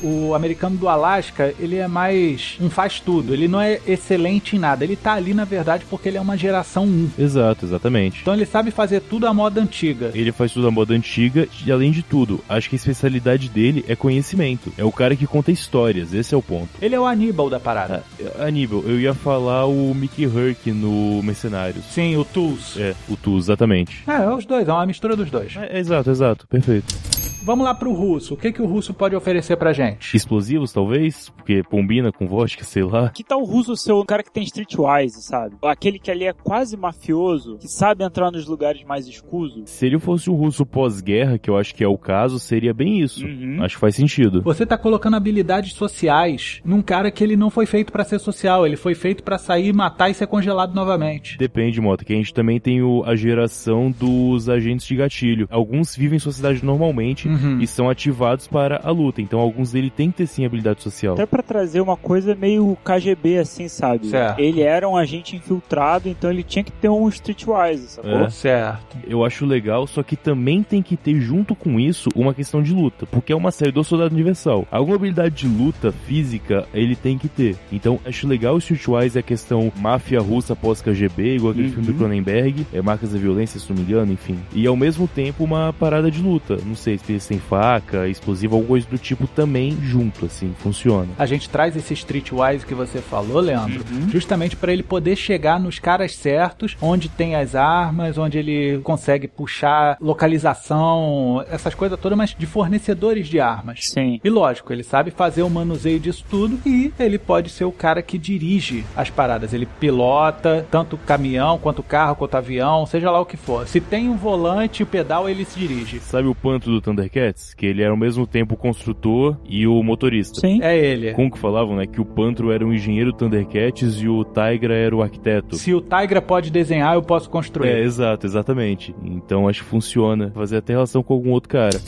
O 0.04 0.34
americano 0.42 0.76
do 0.76 0.90
Alasca, 0.90 1.54
ele 1.60 1.78
é 1.78 1.88
mais 1.88 2.58
um 2.60 2.70
faz 2.70 3.00
tudo. 3.00 3.34
Ele 3.34 3.48
não 3.48 3.62
é 3.62 3.80
excelente 3.88 4.56
em 4.56 4.60
nada. 4.60 4.84
Ele 4.84 4.96
tá 4.96 5.14
ali, 5.14 5.34
na 5.34 5.46
verdade, 5.46 5.86
porque 5.88 6.10
ele 6.10 6.18
é 6.18 6.22
uma 6.22 6.36
geração 6.36 6.86
1. 6.86 7.12
Exato, 7.18 7.66
exatamente. 7.66 8.22
Então 8.22 8.34
ele 8.34 8.46
sabe 8.46 8.72
fazer 8.72 9.02
tudo 9.02 9.28
à 9.28 9.34
moda 9.34 9.62
antiga. 9.62 10.12
Ele 10.16 10.32
faz 10.32 10.52
tudo 10.52 10.68
à 10.68 10.72
moda 10.72 10.94
antiga 10.96 11.48
e, 11.66 11.72
além 11.72 11.92
de 11.92 12.02
tudo, 12.02 12.44
acho 12.50 12.70
que 12.70 12.76
a 12.76 12.78
especialidade 12.78 13.50
dele 13.50 13.86
é 13.88 13.96
conhecimento. 13.96 14.74
É 14.78 14.84
o 14.84 14.92
cara 14.92 15.16
que 15.16 15.28
conta 15.28 15.52
histórias, 15.52 16.14
esse 16.14 16.34
é 16.34 16.38
o 16.38 16.42
ponto. 16.42 16.70
Ele 16.82 16.96
é 16.96 17.00
o 17.00 17.06
Aníbal 17.06 17.50
da 17.50 17.60
parada. 17.60 18.04
Ah, 18.40 18.46
Aníbal, 18.46 18.84
eu 18.86 19.00
ia 19.00 19.14
falar 19.14 19.66
o 19.66 19.94
Mickey 19.94 20.26
Herc 20.26 20.72
no 20.72 21.22
Mercenários. 21.22 21.86
Sim, 21.86 22.18
o 22.18 22.26
Tools. 22.26 22.78
É, 22.78 22.96
o 23.08 23.16
Tu, 23.16 23.38
exatamente. 23.38 24.04
É, 24.08 24.24
é 24.24 24.30
os 24.30 24.46
dois, 24.46 24.68
é 24.68 24.72
uma 24.72 24.86
mistura 24.86 25.16
dos 25.16 25.30
dois. 25.30 25.56
É, 25.56 25.78
exato, 25.80 26.10
exato, 26.10 26.48
perfeito. 26.48 27.31
Vamos 27.44 27.66
lá 27.66 27.74
pro 27.74 27.92
russo. 27.92 28.34
O 28.34 28.38
que, 28.38 28.52
que 28.52 28.62
o 28.62 28.66
russo 28.66 28.94
pode 28.94 29.16
oferecer 29.16 29.56
pra 29.58 29.74
gente? 29.74 30.16
Explosivos, 30.16 30.72
talvez, 30.72 31.30
porque 31.30 31.64
combina 31.64 32.12
com 32.12 32.28
vodka, 32.28 32.64
sei 32.64 32.84
lá. 32.84 33.10
Que 33.10 33.24
tal 33.24 33.42
o 33.42 33.46
russo 33.46 33.76
ser 33.76 33.92
o 33.94 34.06
cara 34.06 34.24
que 34.24 34.32
tem 34.32 34.44
streetwise, 34.44 35.22
sabe? 35.22 35.56
Aquele 35.64 35.98
que 36.00 36.12
ali 36.12 36.26
é 36.26 36.34
quase 36.34 36.78
mafioso, 36.78 37.58
que 37.58 37.68
sabe 37.68 38.04
entrar 38.04 38.32
nos 38.32 38.46
lugares 38.48 38.84
mais 38.84 39.08
escusos. 39.08 39.70
Se 39.70 39.86
ele 39.86 40.00
fosse 40.00 40.30
um 40.30 40.36
russo 40.36 40.66
pós-guerra, 40.66 41.38
que 41.38 41.50
eu 41.50 41.58
acho 41.58 41.74
que 41.74 41.84
é 41.84 41.88
o 41.88 41.98
caso, 41.98 42.40
seria 42.40 42.74
bem 42.74 43.00
isso. 43.00 43.26
Uhum. 43.26 43.58
Acho 43.64 43.76
que 43.76 43.82
faz 43.82 43.96
sentido. 43.96 44.42
Você 44.44 44.66
tá 44.66 44.78
colocando 44.78 45.16
habilidades 45.18 45.74
sociais 45.74 46.62
num 46.64 46.82
cara 46.82 47.10
que 47.12 47.24
ele 47.24 47.36
não 47.36 47.50
foi 47.50 47.66
feito 47.66 47.92
pra 47.92 48.04
ser 48.04 48.20
social, 48.20 48.66
ele 48.66 48.76
foi 48.78 48.94
feito 48.96 49.24
pra 49.24 49.38
sair, 49.38 49.74
matar 49.74 50.10
e 50.10 50.14
ser 50.14 50.28
congelado 50.28 50.74
novamente. 50.74 51.38
Depende, 51.38 51.82
Mota, 51.82 52.06
que 52.06 52.14
a 52.14 52.16
gente 52.16 52.34
também 52.34 52.60
tem 52.60 52.82
o- 52.82 53.04
a 53.06 53.16
geração 53.16 53.90
dos 53.92 54.50
agentes 54.50 54.86
de 54.88 54.96
gatilho. 54.96 55.48
Alguns 55.50 55.96
vivem 55.96 56.18
em 56.18 56.20
sociedade 56.20 56.64
normalmente 56.64 57.28
Uhum. 57.32 57.60
e 57.60 57.68
são 57.68 57.90
ativados 57.90 58.48
para 58.48 58.82
a 58.84 58.92
luta. 58.92 59.22
Então 59.22 59.40
alguns 59.40 59.72
dele 59.72 59.90
têm 59.90 60.12
que 60.12 60.18
ter 60.18 60.28
sim 60.28 60.46
habilidade 60.46 60.82
social. 60.82 61.14
Até 61.14 61.26
pra 61.26 61.42
trazer 61.44 61.82
uma 61.82 61.96
coisa 61.98 62.36
meio 62.36 62.78
KGB, 62.84 63.38
assim, 63.40 63.68
sabe? 63.68 64.08
Certo. 64.08 64.40
Ele 64.40 64.62
era 64.62 64.88
um 64.88 64.96
agente 64.98 65.36
infiltrado, 65.36 66.10
então 66.10 66.30
ele 66.30 66.44
tinha 66.44 66.64
que 66.64 66.72
ter 66.72 66.90
um 66.90 67.08
streetwise, 67.10 67.88
sacou? 67.88 68.12
É. 68.12 68.30
Certo. 68.30 68.98
Eu 69.08 69.24
acho 69.24 69.46
legal, 69.46 69.86
só 69.88 70.04
que 70.04 70.16
também 70.16 70.64
tem 70.64 70.82
que 70.82 70.98
ter 70.98 71.20
junto 71.20 71.56
com 71.56 71.80
isso 71.80 72.10
uma 72.16 72.34
questão 72.34 72.62
de 72.62 72.74
luta, 72.74 73.06
porque 73.06 73.32
é 73.34 73.36
uma 73.36 73.52
série 73.52 73.72
do 73.72 73.84
Soldado 73.84 74.14
Universal. 74.14 74.68
Alguma 74.72 74.96
habilidade 74.96 75.36
de 75.36 75.48
luta 75.48 75.92
física 75.92 76.68
ele 76.74 76.96
tem 76.96 77.18
que 77.18 77.28
ter. 77.28 77.56
Então 77.72 78.00
acho 78.06 78.28
legal 78.28 78.56
o 78.56 78.58
Streetwise 78.60 79.18
a 79.18 79.22
questão 79.22 79.72
máfia 79.80 80.20
russa 80.20 80.56
pós-KGB, 80.56 81.36
igual 81.36 81.52
aquele 81.52 81.68
Uhum. 81.68 81.74
filme 81.74 81.88
do 81.88 81.94
Cronenberg, 81.94 82.66
é 82.74 82.82
Marcas 82.82 83.12
da 83.12 83.20
Violência, 83.20 83.60
se 83.60 83.70
não 83.70 83.78
me 83.78 83.84
engano, 83.84 84.12
enfim. 84.12 84.38
E 84.54 84.66
ao 84.68 84.76
mesmo 84.76 85.08
tempo 85.08 85.44
uma 85.44 85.72
parada 85.74 86.10
de 86.12 86.22
luta. 86.22 86.58
Não 86.66 86.76
sei 86.76 86.98
se 86.98 87.06
sem 87.22 87.40
faca, 87.40 88.08
explosivo, 88.08 88.56
alguma 88.56 88.70
coisa 88.70 88.88
do 88.88 88.98
tipo 88.98 89.28
também 89.28 89.78
junto, 89.82 90.26
assim, 90.26 90.54
funciona. 90.60 91.08
A 91.18 91.26
gente 91.26 91.50
traz 91.50 91.76
esse 91.76 91.94
streetwise 91.94 92.66
que 92.66 92.74
você 92.74 93.00
falou, 93.00 93.40
Leandro, 93.40 93.84
Uhum. 93.92 94.10
justamente 94.10 94.56
pra 94.56 94.72
ele 94.74 94.84
poder 94.84 95.16
chegar 95.16 95.60
nos 95.60 95.80
caras 95.80 96.16
certos, 96.16 96.76
onde 96.82 97.10
tem 97.10 97.36
as 97.36 97.56
armas, 97.56 98.18
onde 98.18 98.38
ele 98.38 98.80
consegue 98.84 99.28
puxar 99.28 99.98
localização, 100.02 101.44
essas 101.50 101.74
coisas 101.76 102.00
todas, 102.00 102.18
mas 102.18 102.36
de 102.38 102.46
fornecedores 102.46 103.28
de 103.28 103.40
armas. 103.40 103.88
Sim. 103.90 104.20
E 104.24 104.30
lógico, 104.30 104.72
ele 104.74 104.84
sabe 104.84 105.12
fazer 105.12 105.42
o 105.44 105.50
manuseio 105.50 106.00
disso 106.00 106.26
tudo 106.30 106.60
e 106.66 106.92
ele 107.00 107.18
pode 107.18 107.50
ser 107.50 107.66
o 107.66 107.72
cara 107.72 108.02
que 108.02 108.18
dirige 108.18 108.84
as 108.96 109.10
paradas. 109.10 109.54
Ele 109.54 109.66
pilota 109.66 110.66
tanto 110.72 110.98
caminhão, 110.98 111.58
quanto 111.58 111.84
carro, 111.84 112.16
quanto 112.16 112.36
avião, 112.36 112.86
seja 112.86 113.10
lá 113.12 113.20
o 113.20 113.26
que 113.26 113.38
for. 113.38 113.68
Se 113.68 113.80
tem 113.80 114.10
um 114.10 114.16
volante 114.18 114.82
e 114.82 114.84
o 114.84 114.88
pedal, 114.88 115.28
ele 115.30 115.46
se 115.46 115.60
dirige. 115.60 116.00
Sabe 116.00 116.28
o 116.28 116.36
panto 116.36 116.70
do 116.70 116.82
Thundercat? 116.82 117.11
Thundercats, 117.12 117.54
que 117.54 117.66
ele 117.66 117.82
era 117.84 117.92
ao 117.92 117.98
mesmo 117.98 118.26
tempo 118.26 118.56
o 118.56 118.58
construtor 118.58 119.38
e 119.48 119.68
o 119.68 119.84
motorista. 119.84 120.40
Sim. 120.40 120.60
É 120.62 120.78
ele. 120.78 121.14
Como 121.14 121.30
que 121.30 121.38
falavam, 121.38 121.76
né? 121.76 121.86
Que 121.86 122.00
o 122.00 122.06
Pantro 122.06 122.52
era 122.52 122.66
um 122.66 122.74
engenheiro 122.74 123.12
Thundercats 123.14 124.02
e 124.02 124.08
o 124.08 124.24
Tigra 124.24 124.76
era 124.76 124.96
o 124.96 125.02
arquiteto. 125.02 125.58
Se 125.58 125.74
o 125.74 125.82
Tigra 125.82 126.22
pode 126.22 126.50
desenhar, 126.50 126.96
eu 126.96 127.04
posso 127.04 127.30
construir. 127.30 127.70
É, 127.70 127.82
exato, 127.82 128.26
exatamente. 128.26 128.96
Então 129.04 129.48
acho 129.48 129.64
que 129.64 129.70
funciona. 129.70 130.32
Fazer 130.34 130.58
até 130.58 130.74
relação 130.74 131.04
com 131.04 131.14
algum 131.14 131.32
outro 131.32 131.50
cara. 131.50 131.80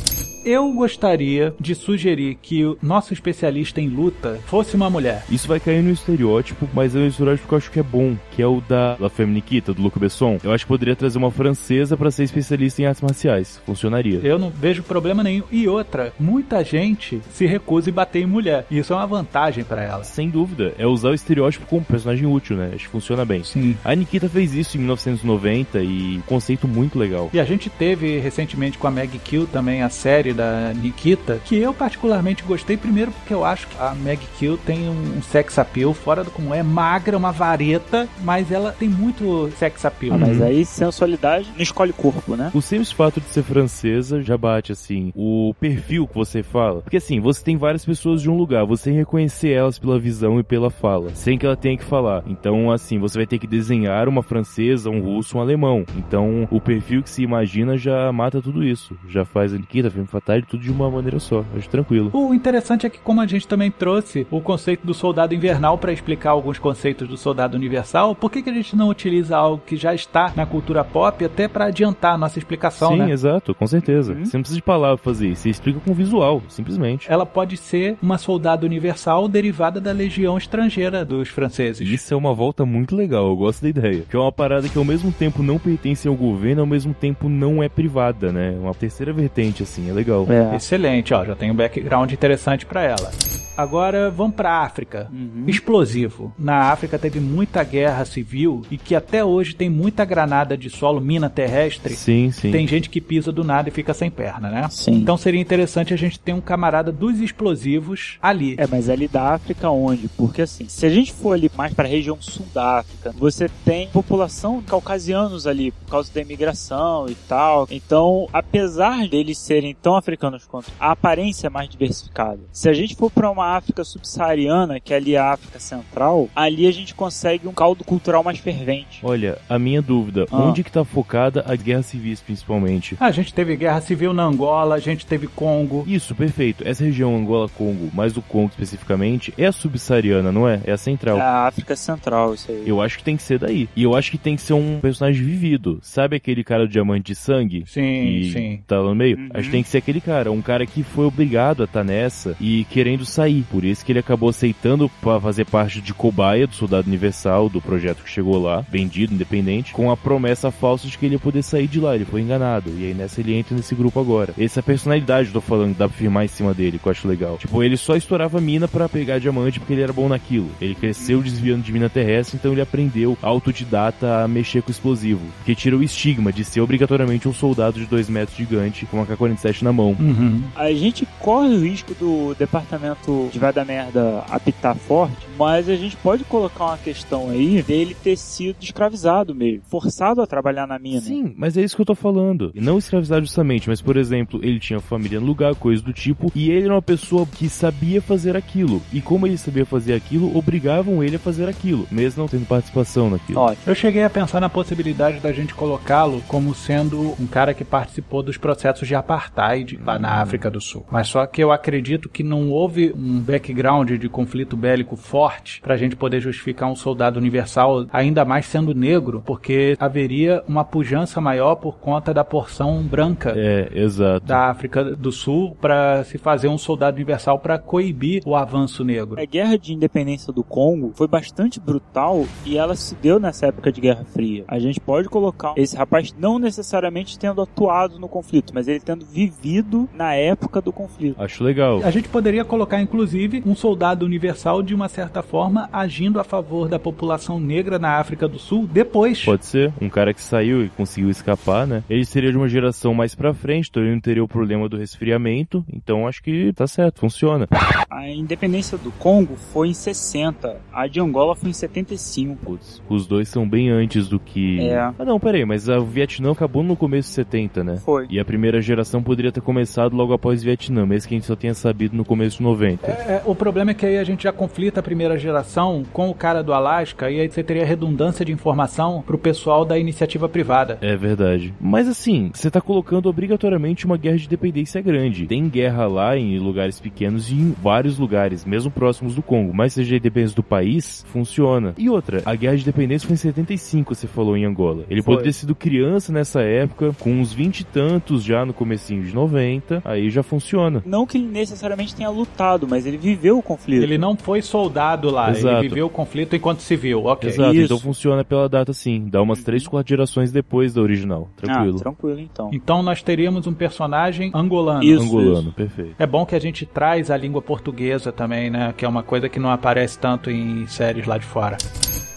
Eu 0.46 0.72
gostaria 0.74 1.54
de 1.60 1.74
sugerir 1.74 2.38
que 2.42 2.66
o 2.66 2.78
nosso 2.82 3.14
especialista 3.14 3.80
em 3.80 3.88
luta 3.88 4.40
fosse 4.46 4.76
uma 4.76 4.90
mulher. 4.90 5.24
Isso 5.30 5.48
vai 5.48 5.60
cair 5.60 5.82
no 5.82 5.92
estereótipo, 5.92 6.68
mas 6.74 6.96
é 6.96 7.00
um 7.00 7.08
estereótipo 7.08 7.48
que 7.48 7.54
eu 7.54 7.58
acho 7.58 7.72
que 7.72 7.80
é 7.80 7.84
bom, 7.84 8.18
que 8.32 8.42
é 8.42 8.48
o 8.48 8.62
da 8.62 8.98
La 9.00 9.10
Femme 9.10 9.34
Nikita, 9.34 9.74
do 9.74 9.82
Luc 9.82 9.98
Besson. 9.98 10.38
Eu 10.44 10.52
acho 10.52 10.66
que 10.66 10.70
poderia 10.70 10.96
trazer 10.96 11.18
uma 11.18 11.32
francesa 11.32 11.96
pra 11.96 12.12
ser 12.12 12.24
especialista 12.24 12.82
em 12.82 12.86
artes 12.86 13.02
marciais. 13.02 13.62
Funcionaria. 13.66 14.20
Eu 14.22 14.38
não 14.38 14.50
vejo 14.50 14.84
problema 14.84 15.24
nenhum. 15.24 15.44
E 15.50 15.68
outra, 15.68 16.14
muita 16.20 16.64
gente 16.64 17.22
se 17.32 17.46
recusa 17.46 17.90
em 17.90 17.94
bater 17.94 18.24
em 18.24 18.28
mulher. 18.28 18.66
E 18.70 18.80
isso 18.80 18.92
é 18.92 18.96
uma 18.98 19.08
vantagem 19.08 19.64
pra 19.64 19.82
ela. 19.82 20.04
Sem 20.04 20.30
dúvida, 20.30 20.74
é 20.78 20.86
usar 20.86 21.10
o 21.10 21.14
estereótipo 21.14 21.66
como 21.68 21.86
personagem 21.86 22.28
útil, 22.28 22.58
né? 22.58 22.72
Acho 22.76 22.86
que 22.86 22.92
funciona 22.92 23.24
bem. 23.24 23.44
Sim. 23.44 23.78
A 23.84 23.96
Nikita 23.96 24.28
fez 24.28 24.54
isso 24.54 24.76
em 24.76 24.82
1990 24.82 25.80
e 25.82 26.22
conceito 26.26 26.68
muito 26.68 27.00
legal. 27.00 27.30
E 27.34 27.40
a 27.40 27.46
gente 27.46 27.70
teve 27.70 28.20
recentemente 28.20 28.78
com 28.78 28.88
a 28.88 28.92
Meg 28.92 29.18
Kill 29.20 29.48
também 29.48 29.82
a 29.82 29.90
série 29.90 30.33
da 30.34 30.74
Nikita, 30.74 31.40
que 31.46 31.58
eu 31.58 31.74
particularmente 31.74 32.44
gostei, 32.44 32.78
primeiro 32.78 33.12
porque 33.12 33.34
eu 33.34 33.46
acho 33.46 33.68
que 33.68 33.78
a 33.80 33.94
Meg 33.94 34.22
Kill 34.38 34.58
tem 34.58 34.90
um 34.90 35.22
sex 35.22 35.58
appeal 35.60 35.94
fora 35.94 36.24
do 36.24 36.32
comum. 36.32 36.54
É 36.54 36.64
magra, 36.64 37.18
uma 37.18 37.32
vareta, 37.32 38.08
mas 38.24 38.52
ela 38.52 38.72
tem 38.72 38.90
muito 38.90 39.52
sex 39.58 39.86
appeal. 39.86 40.16
Ah, 40.16 40.18
mas 40.18 40.42
aí 40.42 40.66
sensualidade 40.66 41.52
não 41.56 41.62
escolhe 41.62 41.94
corpo, 41.94 42.36
né? 42.36 42.52
O 42.54 42.62
simples 42.62 42.92
fato 42.92 43.20
de 43.20 43.28
ser 43.28 43.44
francesa 43.44 44.22
já 44.22 44.38
bate, 44.38 44.72
assim, 44.72 45.12
o 45.16 45.54
perfil 45.60 46.08
que 46.08 46.16
você 46.16 46.44
fala. 46.44 46.82
Porque, 46.82 46.98
assim, 46.98 47.20
você 47.20 47.44
tem 47.44 47.58
várias 47.58 47.86
pessoas 47.86 48.22
de 48.22 48.30
um 48.30 48.38
lugar, 48.38 48.66
você 48.66 48.92
reconhecer 48.92 49.52
elas 49.52 49.80
pela 49.80 50.00
visão 50.00 50.40
e 50.40 50.44
pela 50.44 50.70
fala, 50.70 51.14
sem 51.16 51.38
que 51.38 51.46
ela 51.46 51.56
tenha 51.56 51.78
que 51.78 51.84
falar. 51.84 52.24
Então, 52.28 52.72
assim, 52.72 53.00
você 53.00 53.18
vai 53.18 53.28
ter 53.28 53.40
que 53.40 53.48
desenhar 53.48 54.08
uma 54.08 54.24
francesa, 54.24 54.90
um 54.90 55.02
russo, 55.02 55.38
um 55.38 55.42
alemão. 55.42 55.86
Então, 55.98 56.48
o 56.52 56.60
perfil 56.60 57.04
que 57.04 57.10
se 57.10 57.24
imagina 57.24 57.78
já 57.78 58.12
mata 58.12 58.42
tudo 58.42 58.64
isso. 58.64 58.98
Já 59.08 59.26
faz 59.26 59.54
a 59.54 59.58
Nikita, 59.58 59.90
Femme 59.90 60.08
Fatale, 60.24 60.44
tudo 60.44 60.64
de 60.64 60.72
uma 60.72 60.90
maneira 60.90 61.20
só. 61.20 61.44
Acho 61.56 61.70
tranquilo. 61.70 62.10
O 62.14 62.34
interessante 62.34 62.86
é 62.86 62.90
que, 62.90 62.98
como 62.98 63.20
a 63.20 63.28
gente 63.28 63.46
também 63.46 63.70
trouxe 63.70 64.26
o 64.32 64.40
conceito 64.40 64.88
do 64.88 64.94
soldado 64.94 65.36
invernal 65.36 65.78
para 65.78 65.92
explicar 65.92 66.32
alguns 66.32 66.58
conceitos 66.58 67.08
do 67.10 67.18
soldado 67.18 67.58
universal, 67.58 68.16
por 68.16 68.32
que, 68.32 68.42
que 68.42 68.50
a 68.50 68.54
gente 68.54 68.74
não 68.74 68.88
utiliza 68.88 69.36
algo 69.36 69.62
que 69.66 69.76
já 69.76 69.94
está 69.94 70.32
na 70.34 70.46
cultura 70.46 70.84
pop 70.84 71.26
até 71.26 71.50
para 71.50 71.66
adiantar 71.66 72.14
a 72.14 72.18
nossa 72.18 72.40
explicação, 72.40 72.94
Sim, 72.94 73.00
né? 73.00 73.12
exato, 73.12 73.54
com 73.54 73.68
certeza. 73.68 74.14
Uhum. 74.14 74.26
Você 74.26 74.38
não 74.38 74.42
precisa 74.42 74.56
de 74.56 74.64
palavra 74.64 74.98
fazer 74.98 75.28
isso, 75.28 75.42
você 75.42 75.50
explica 75.50 75.82
com 75.82 75.94
visual, 75.94 76.42
simplesmente. 76.48 77.12
Ela 77.12 77.26
pode 77.26 77.58
ser 77.58 77.98
uma 78.02 78.18
soldado 78.18 78.66
universal 78.66 79.28
derivada 79.28 79.82
da 79.82 79.92
legião 79.92 80.38
estrangeira 80.38 81.04
dos 81.04 81.28
franceses. 81.28 81.88
Isso 81.88 82.14
é 82.14 82.18
uma 82.18 82.34
volta 82.34 82.66
muito 82.66 82.96
legal, 82.96 83.28
eu 83.28 83.36
gosto 83.36 83.62
da 83.62 83.70
ideia. 83.70 84.06
Que 84.10 84.16
é 84.16 84.20
uma 84.20 84.32
parada 84.32 84.70
que 84.70 84.78
ao 84.78 84.86
mesmo 84.86 85.12
tempo 85.12 85.44
não 85.44 85.60
pertence 85.60 86.08
ao 86.08 86.16
governo, 86.16 86.62
ao 86.62 86.68
mesmo 86.68 86.94
tempo 86.94 87.28
não 87.28 87.62
é 87.62 87.68
privada, 87.68 88.32
né? 88.32 88.56
Uma 88.58 88.74
terceira 88.74 89.12
vertente, 89.12 89.64
assim, 89.64 89.90
é 89.90 89.94
legal. 89.94 90.13
É. 90.30 90.56
Excelente, 90.56 91.14
ó, 91.14 91.24
já 91.26 91.36
tem 91.36 91.52
um 91.52 91.56
background 91.56 92.12
interessante 92.12 92.66
para 92.66 92.82
ela. 92.84 93.12
Agora 93.56 94.10
vamos 94.10 94.36
para 94.36 94.62
África. 94.62 95.10
Uhum. 95.12 95.46
Explosivo. 95.48 96.34
Na 96.38 96.72
África 96.72 96.98
teve 96.98 97.20
muita 97.20 97.64
guerra 97.64 98.04
civil 98.06 98.64
e 98.70 98.78
que 98.78 98.96
até 98.96 99.24
hoje 99.24 99.56
tem 99.56 99.70
muita 99.70 100.04
granada 100.04 100.58
de 100.58 100.70
solo, 100.70 101.00
mina 101.00 101.30
terrestre. 101.30 101.96
Sim, 101.96 102.32
sim. 102.32 102.52
Tem 102.52 102.68
gente 102.68 102.90
que 102.90 103.00
pisa 103.00 103.32
do 103.32 103.44
nada 103.44 103.70
e 103.70 103.72
fica 103.72 103.94
sem 103.94 104.10
perna, 104.10 104.50
né? 104.50 104.68
Sim. 104.70 104.94
Então 104.94 105.18
seria 105.18 105.40
interessante 105.40 105.94
a 105.94 105.98
gente 105.98 106.20
ter 106.20 106.34
um 106.34 106.42
camarada 106.42 106.92
dos 106.92 107.20
explosivos 107.20 108.18
ali. 108.22 108.56
É, 108.58 108.66
mas 108.68 108.90
ali 108.90 109.08
da 109.08 109.34
África 109.34 109.70
onde? 109.70 110.08
Porque 110.10 110.42
assim, 110.42 110.68
se 110.68 110.86
a 110.86 110.90
gente 110.90 111.14
for 111.14 111.34
ali 111.34 111.52
mais 111.56 111.74
para 111.74 111.88
a 111.88 111.92
região 111.92 112.18
sul 112.20 112.46
da 112.54 112.80
África, 112.80 113.14
você 113.18 113.50
tem 113.64 113.88
população 113.90 114.60
de 114.60 114.66
caucasianos 114.66 115.46
ali 115.46 115.72
por 115.72 115.92
causa 115.92 116.12
da 116.14 116.22
imigração 116.22 117.08
e 117.08 117.16
tal. 117.16 117.68
Então, 117.70 118.28
apesar 118.34 119.08
deles 119.08 119.38
serem 119.38 119.76
tão 119.76 119.96
africanos 119.96 120.46
quanto 120.46 120.72
a 120.80 120.92
aparência 120.92 121.48
é 121.48 121.50
mais 121.50 121.70
diversificada. 121.70 122.40
Se 122.52 122.68
a 122.68 122.74
gente 122.74 122.96
for 122.96 123.12
para 123.12 123.30
uma 123.30 123.43
África 123.56 123.84
subsaariana, 123.84 124.80
que 124.80 124.94
é 124.94 124.98
ali 124.98 125.16
a 125.18 125.32
África 125.32 125.60
Central, 125.60 126.30
ali 126.36 126.68
a 126.68 126.72
gente 126.72 126.94
consegue 126.96 127.48
um 127.48 127.54
caldo 127.54 127.84
cultural 127.84 128.24
mais 128.24 128.40
fervente. 128.40 129.00
Olha, 129.04 129.38
a 129.50 129.58
minha 129.60 129.82
dúvida, 129.82 130.26
Ah. 130.32 130.44
onde 130.44 130.64
que 130.64 130.72
tá 130.72 130.84
focada 130.84 131.44
a 131.48 131.56
guerra 131.56 131.84
civis, 131.84 132.22
principalmente? 132.22 132.96
A 133.00 133.12
gente 133.12 133.34
teve 133.34 133.56
guerra 133.56 133.82
civil 133.82 134.14
na 134.14 134.24
Angola, 134.24 134.76
a 134.76 134.80
gente 134.80 135.06
teve 135.06 135.28
Congo. 135.28 135.84
Isso, 135.88 136.14
perfeito. 136.16 136.68
Essa 136.68 136.84
região 136.84 137.16
Angola-Congo, 137.16 137.90
mais 137.94 138.16
o 138.18 138.22
Congo 138.22 138.50
especificamente, 138.50 139.34
é 139.38 139.46
a 139.48 139.52
subsaariana, 139.52 140.32
não 140.32 140.48
é? 140.48 140.62
É 140.66 140.72
a 140.72 140.78
central. 140.78 141.18
É 141.18 141.22
a 141.22 141.48
África 141.48 141.76
Central, 141.76 142.34
isso 142.34 142.52
aí. 142.52 142.64
Eu 142.66 142.82
acho 142.82 142.98
que 142.98 143.04
tem 143.04 143.18
que 143.18 143.24
ser 143.24 143.40
daí. 143.40 143.68
E 143.76 143.84
eu 143.84 143.96
acho 143.96 144.12
que 144.12 144.18
tem 144.18 144.36
que 144.36 144.42
ser 144.42 144.54
um 144.54 144.80
personagem 144.80 145.24
vivido. 145.24 145.80
Sabe 145.82 146.16
aquele 146.16 146.44
cara 146.44 146.66
do 146.66 146.72
diamante 146.72 147.08
de 147.08 147.16
sangue? 147.16 147.64
Sim, 147.68 148.30
sim. 148.32 148.60
tá 148.68 148.78
lá 148.80 148.90
no 148.90 148.96
meio? 148.96 149.18
Uhum. 149.18 149.30
Acho 149.34 149.46
que 149.46 149.52
tem 149.52 149.64
que 149.64 149.70
ser 149.70 149.78
aquele 149.80 150.02
cara. 150.02 150.32
Um 150.32 150.42
cara 150.42 150.66
que 150.66 150.84
foi 150.84 151.06
obrigado 151.06 151.62
a 151.62 151.66
estar 151.66 151.84
nessa 151.84 152.36
e 152.40 152.66
querendo 152.66 153.06
sair. 153.06 153.33
Por 153.42 153.64
isso 153.64 153.86
que 153.86 153.92
ele 153.92 154.00
acabou 154.00 154.30
aceitando 154.30 154.90
pra 155.02 155.20
fazer 155.20 155.46
parte 155.46 155.82
de 155.82 155.94
cobaia 155.94 156.46
do 156.46 156.54
Soldado 156.54 156.88
Universal, 156.88 157.50
do 157.50 157.62
projeto 157.62 158.04
que 158.04 158.10
chegou 158.10 158.42
lá, 158.42 158.66
vendido, 158.70 159.14
independente, 159.14 159.74
com 159.74 159.90
a 159.90 159.98
promessa 159.98 160.52
falsa 160.52 160.88
de 160.88 160.98
que 160.98 161.06
ele 161.06 161.16
ia 161.16 161.20
poder 161.20 161.42
sair 161.42 161.68
de 161.68 161.80
lá. 161.80 161.96
Ele 161.96 162.06
foi 162.06 162.22
enganado. 162.22 162.72
E 162.78 162.86
aí 162.86 162.94
nessa 162.94 163.22
ele 163.22 163.34
entra 163.34 163.56
nesse 163.56 163.74
grupo 163.76 164.00
agora. 164.00 164.34
Essa 164.38 164.60
é 164.60 164.62
a 164.62 164.64
personalidade, 164.64 165.30
eu 165.30 165.34
tô 165.34 165.42
falando, 165.42 165.78
dá 165.78 165.88
pra 165.88 165.98
firmar 165.98 166.26
em 166.26 166.28
cima 166.28 166.54
dele, 166.54 166.78
que 166.78 166.88
eu 166.88 166.92
acho 166.92 167.08
legal. 167.08 167.38
Tipo, 167.38 167.64
ele 167.64 167.78
só 167.78 167.96
estourava 167.96 168.40
mina 168.42 168.68
pra 168.68 168.90
pegar 168.90 169.20
diamante 169.20 169.60
porque 169.60 169.74
ele 169.74 169.82
era 169.82 169.94
bom 169.94 170.08
naquilo. 170.08 170.50
Ele 170.62 170.76
cresceu 170.76 171.22
desviando 171.22 171.64
de 171.64 171.72
mina 171.72 171.90
terrestre, 171.90 172.38
então 172.38 172.52
ele 172.52 172.62
aprendeu 172.62 173.18
autodidata 173.22 174.24
a 174.24 174.28
mexer 174.28 174.62
com 174.62 174.72
explosivo. 174.72 175.22
Que 175.46 175.56
tira 175.56 175.78
o 175.78 175.84
estigma 175.84 176.32
de 176.32 176.44
ser 176.44 176.62
obrigatoriamente 176.62 177.28
um 177.28 177.34
soldado 177.34 177.80
de 177.80 177.86
2 177.86 178.10
metros 178.10 178.38
gigante 178.38 178.86
com 178.86 178.98
uma 178.98 179.06
K-47 179.06 179.62
na 179.62 179.72
mão. 179.72 179.96
Uhum. 180.00 180.42
A 180.56 180.72
gente 180.74 181.08
corre 181.20 181.56
o 181.56 181.62
risco 181.62 181.94
do 181.94 182.36
departamento 182.38 183.23
de 183.32 183.40
vai 183.40 183.54
da 183.54 183.66
merda 183.66 184.24
apitar 184.30 184.76
forte, 184.76 185.28
mas 185.38 185.70
a 185.70 185.76
gente 185.76 185.96
pode 185.98 186.24
colocar 186.24 186.66
uma 186.66 186.78
questão 186.78 187.30
aí 187.30 187.62
dele 187.62 187.96
ter 187.96 188.18
sido 188.18 188.58
escravizado 188.62 189.34
mesmo, 189.34 189.64
forçado 189.68 190.22
a 190.22 190.28
trabalhar 190.28 190.68
na 190.68 190.80
mina. 190.80 191.02
Sim, 191.02 191.34
mas 191.38 191.58
é 191.58 191.62
isso 191.62 191.76
que 191.76 191.82
eu 191.82 191.86
tô 191.86 191.96
falando. 191.96 192.52
E 192.54 192.62
não 192.62 192.78
escravizado 192.78 193.26
justamente, 193.26 193.70
mas 193.70 193.82
por 193.82 193.98
exemplo, 193.98 194.40
ele 194.44 194.60
tinha 194.60 194.80
família 194.80 195.20
no 195.20 195.26
lugar, 195.26 195.56
coisa 195.56 195.82
do 195.82 195.94
tipo, 195.94 196.32
e 196.36 196.50
ele 196.50 196.66
era 196.66 196.74
uma 196.74 196.82
pessoa 196.82 197.26
que 197.26 197.50
sabia 197.50 198.02
fazer 198.02 198.36
aquilo. 198.36 198.82
E 198.92 199.02
como 199.02 199.28
ele 199.28 199.38
sabia 199.38 199.66
fazer 199.66 199.94
aquilo, 199.94 200.36
obrigavam 200.38 201.04
ele 201.04 201.16
a 201.16 201.20
fazer 201.20 201.48
aquilo, 201.50 201.88
mesmo 201.92 202.22
não 202.22 202.28
tendo 202.28 202.46
participação 202.46 203.10
naquilo. 203.10 203.40
Ótimo. 203.40 203.64
Eu 203.66 203.76
cheguei 203.76 204.04
a 204.04 204.10
pensar 204.10 204.40
na 204.40 204.50
possibilidade 204.50 205.20
da 205.20 205.32
gente 205.32 205.54
colocá-lo 205.54 206.22
como 206.28 206.54
sendo 206.54 207.16
um 207.20 207.28
cara 207.28 207.54
que 207.54 207.64
participou 207.64 208.24
dos 208.24 208.38
processos 208.38 208.88
de 208.88 208.96
apartheid 208.96 209.80
lá 209.84 209.98
na 210.00 210.22
África 210.22 210.50
do 210.50 210.62
Sul. 210.62 210.86
Mas 210.92 211.08
só 211.08 211.26
que 211.26 211.44
eu 211.44 211.52
acredito 211.52 212.10
que 212.10 212.24
não 212.24 212.50
houve 212.50 212.94
um 212.96 213.13
background 213.20 213.92
de 213.92 214.10
conflito 214.10 214.56
bélico 214.56 214.96
forte 214.96 215.62
pra 215.62 215.78
gente 215.78 215.96
poder 215.96 216.20
justificar 216.22 216.70
um 216.70 216.76
soldado 216.76 217.20
universal, 217.20 217.86
ainda 217.92 218.24
mais 218.26 218.46
sendo 218.46 218.74
negro, 218.74 219.22
porque 219.26 219.76
haveria 219.80 220.44
uma 220.48 220.64
pujança 220.64 221.20
maior 221.22 221.56
por 221.56 221.78
conta 221.78 222.14
da 222.14 222.24
porção 222.24 222.82
branca 222.84 223.34
É, 223.36 223.70
exato. 223.74 224.26
da 224.26 224.50
África 224.50 224.84
do 224.84 225.12
Sul 225.12 225.56
para 225.60 226.04
se 226.04 226.18
fazer 226.18 226.48
um 226.48 226.58
soldado 226.58 226.96
universal 226.96 227.40
para 227.40 227.58
coibir 227.60 228.22
o 228.26 228.36
avanço 228.36 228.84
negro. 228.84 229.20
A 229.20 229.26
guerra 229.26 229.58
de 229.58 229.74
independência 229.74 230.32
do 230.34 230.44
Congo 230.44 230.92
foi 230.96 231.08
bastante 231.08 231.60
brutal 231.60 232.26
e 232.46 232.58
ela 232.58 232.76
se 232.76 232.96
deu 232.96 233.20
nessa 233.20 233.48
época 233.48 233.72
de 233.72 233.82
Guerra 233.82 234.04
Fria. 234.06 234.44
A 234.48 234.60
gente 234.60 234.80
pode 234.80 235.10
colocar 235.10 235.54
esse 235.58 235.76
rapaz 235.76 236.14
não 236.18 236.40
necessariamente 236.40 237.18
tendo 237.18 237.42
atuado 237.42 238.00
no 238.00 238.08
conflito, 238.08 238.54
mas 238.54 238.68
ele 238.68 238.80
tendo 238.80 239.06
vivido 239.06 239.88
na 239.94 240.14
época 240.14 240.62
do 240.62 240.72
conflito. 240.72 241.22
Acho 241.22 241.44
legal. 241.44 241.82
A 241.84 241.92
gente 241.92 242.08
poderia 242.10 242.44
colocar, 242.46 242.82
inclusive, 242.82 243.03
um 243.46 243.56
soldado 243.56 244.06
universal 244.06 244.64
de 244.64 244.74
uma 244.74 244.88
certa 244.88 245.22
forma 245.22 245.70
agindo 245.72 246.20
a 246.20 246.24
favor 246.24 246.68
da 246.68 246.80
população 246.80 247.40
negra 247.40 247.78
na 247.78 247.98
África 247.98 248.28
do 248.28 248.40
Sul 248.40 248.68
depois. 248.72 249.24
Pode 249.24 249.46
ser, 249.46 249.74
um 249.82 249.90
cara 249.90 250.14
que 250.14 250.22
saiu 250.22 250.64
e 250.64 250.70
conseguiu 250.70 251.10
escapar, 251.10 251.68
né? 251.68 251.84
Ele 251.90 252.06
seria 252.06 252.32
de 252.32 252.38
uma 252.38 252.48
geração 252.48 252.94
mais 252.94 253.16
pra 253.16 253.34
frente, 253.34 253.70
então 253.70 253.84
ele 253.84 253.94
não 253.94 254.00
teria 254.00 254.24
o 254.24 254.28
problema 254.28 254.68
do 254.70 254.78
resfriamento, 254.78 255.64
então 255.72 256.08
acho 256.08 256.22
que 256.24 256.52
tá 256.54 256.68
certo, 256.68 257.00
funciona. 257.00 257.48
A 257.90 258.10
independência 258.10 258.78
do 258.78 258.92
Congo 258.94 259.36
foi 259.36 259.70
em 259.70 259.74
60, 259.74 260.58
a 260.72 260.88
de 260.88 261.00
Angola 261.00 261.36
foi 261.36 261.50
em 261.50 261.54
75. 261.54 262.36
Putz, 262.44 262.82
os 262.90 263.08
dois 263.08 263.30
são 263.30 263.48
bem 263.48 263.70
antes 263.70 264.08
do 264.08 264.20
que. 264.20 264.60
É. 264.62 264.78
Ah, 264.78 265.06
não, 265.06 265.20
peraí, 265.20 265.46
mas 265.46 265.68
o 265.68 265.86
Vietnã 265.86 266.32
acabou 266.32 266.64
no 266.64 266.76
começo 266.76 267.10
de 267.10 267.16
70, 267.16 267.64
né? 267.64 267.78
Foi. 267.78 268.08
E 268.10 268.20
a 268.20 268.26
primeira 268.26 268.62
geração 268.62 269.02
poderia 269.04 269.32
ter 269.32 269.42
começado 269.42 269.96
logo 269.96 270.14
após 270.14 270.42
o 270.42 270.46
Vietnã, 270.46 270.86
mesmo 270.86 271.08
que 271.08 271.16
a 271.16 271.18
gente 271.18 271.28
só 271.28 271.36
tenha 271.36 271.54
sabido 271.54 271.96
no 271.96 272.06
começo 272.06 272.38
de 272.38 272.44
90. 272.44 272.93
É, 272.94 273.22
o 273.26 273.36
problema 273.36 273.72
é 273.72 273.74
que 273.74 273.86
aí 273.86 273.98
a 273.98 274.04
gente 274.04 274.24
já 274.24 274.32
conflita 274.32 274.80
a 274.80 274.84
primeira 274.84 275.18
geração 275.18 275.84
com 275.92 276.10
o 276.10 276.14
cara 276.14 276.42
do 276.42 276.54
Alasca 276.54 277.10
e 277.10 277.20
aí 277.20 277.30
você 277.30 277.44
teria 277.44 277.66
redundância 277.66 278.26
de 278.26 278.32
informação 278.32 279.04
pro 279.06 279.18
pessoal 279.18 279.66
da 279.66 279.78
iniciativa 279.78 280.30
privada. 280.30 280.78
É 280.82 280.96
verdade. 280.96 281.54
Mas 281.60 281.88
assim, 281.88 282.32
você 282.34 282.50
tá 282.50 282.62
colocando 282.62 283.08
obrigatoriamente 283.08 283.86
uma 283.86 283.98
guerra 283.98 284.18
de 284.18 284.28
dependência 284.28 284.82
grande. 284.82 285.28
Tem 285.28 285.48
guerra 285.50 285.88
lá 285.88 286.18
em 286.18 286.38
lugares 286.40 286.80
pequenos 286.80 287.30
e 287.30 287.36
em 287.36 287.52
vários 287.52 287.98
lugares, 287.98 288.46
mesmo 288.46 288.72
próximos 288.72 289.16
do 289.16 289.22
Congo. 289.22 289.54
Mas 289.54 289.74
seja 289.74 290.00
dependência 290.00 290.36
do 290.36 290.44
país, 290.44 291.06
funciona. 291.12 291.74
E 291.78 291.90
outra, 291.90 292.22
a 292.26 292.36
guerra 292.36 292.58
de 292.58 292.66
dependência 292.66 293.08
foi 293.08 293.16
em 293.16 293.18
75, 293.18 293.96
você 293.96 294.08
falou 294.08 294.38
em 294.38 294.46
Angola. 294.46 294.86
Ele 294.90 295.02
Foi. 295.02 295.16
pode 295.16 295.28
ter 295.28 295.34
sido 295.34 295.56
criança 295.56 296.12
nessa 296.12 296.42
época, 296.42 296.94
com 297.00 297.12
uns 297.12 297.34
20 297.34 297.62
e 297.62 297.64
tantos 297.64 298.24
já 298.24 298.46
no 298.46 298.54
comecinho 298.54 299.04
de 299.04 299.14
90, 299.14 299.82
aí 299.86 300.10
já 300.10 300.24
funciona. 300.24 300.82
Não 300.86 301.06
que 301.06 301.18
ele 301.18 301.28
necessariamente 301.28 301.96
tenha 301.96 302.10
lutado, 302.10 302.68
mas 302.68 302.83
ele 302.86 302.98
viveu 302.98 303.38
o 303.38 303.42
conflito. 303.42 303.84
Ele 303.84 303.98
não 303.98 304.16
foi 304.16 304.42
soldado 304.42 305.10
lá, 305.10 305.32
Exato. 305.32 305.56
ele 305.58 305.70
viveu 305.70 305.88
o 305.88 305.90
conflito 305.90 306.36
enquanto 306.36 306.60
civil, 306.60 307.06
ok. 307.06 307.30
Exato, 307.30 307.54
Isso. 307.54 307.66
então 307.66 307.80
funciona 307.80 308.24
pela 308.24 308.48
data 308.48 308.74
sim. 308.74 309.08
Dá 309.10 309.22
umas 309.22 309.44
3, 309.44 309.68
4 309.68 309.90
gerações 309.90 310.32
depois 310.32 310.74
da 310.74 310.82
original. 310.82 311.30
Tranquilo. 311.36 311.78
Ah, 311.80 311.84
tranquilo 311.84 312.20
então. 312.20 312.50
Então 312.54 312.84
nós 312.84 313.02
teríamos 313.02 313.48
um 313.48 313.54
personagem 313.54 314.32
angolano. 314.34 314.84
Isso. 314.84 315.04
Angolano, 315.04 315.52
perfeito. 315.52 315.96
É 315.98 316.06
bom 316.06 316.26
que 316.26 316.36
a 316.36 316.40
gente 316.40 316.66
traz 316.66 317.10
a 317.12 317.18
língua 317.18 317.42
portuguesa 317.42 318.12
também, 318.12 318.50
né? 318.50 318.74
Que 318.76 318.86
é 318.86 318.88
uma 318.88 319.04
coisa 319.04 319.30
que 319.30 319.40
não 319.40 319.52
aparece 319.52 319.98
tanto 319.98 320.30
em 320.30 320.66
séries 320.68 321.06
lá 321.06 321.18
de 321.18 321.26
fora. 321.26 321.58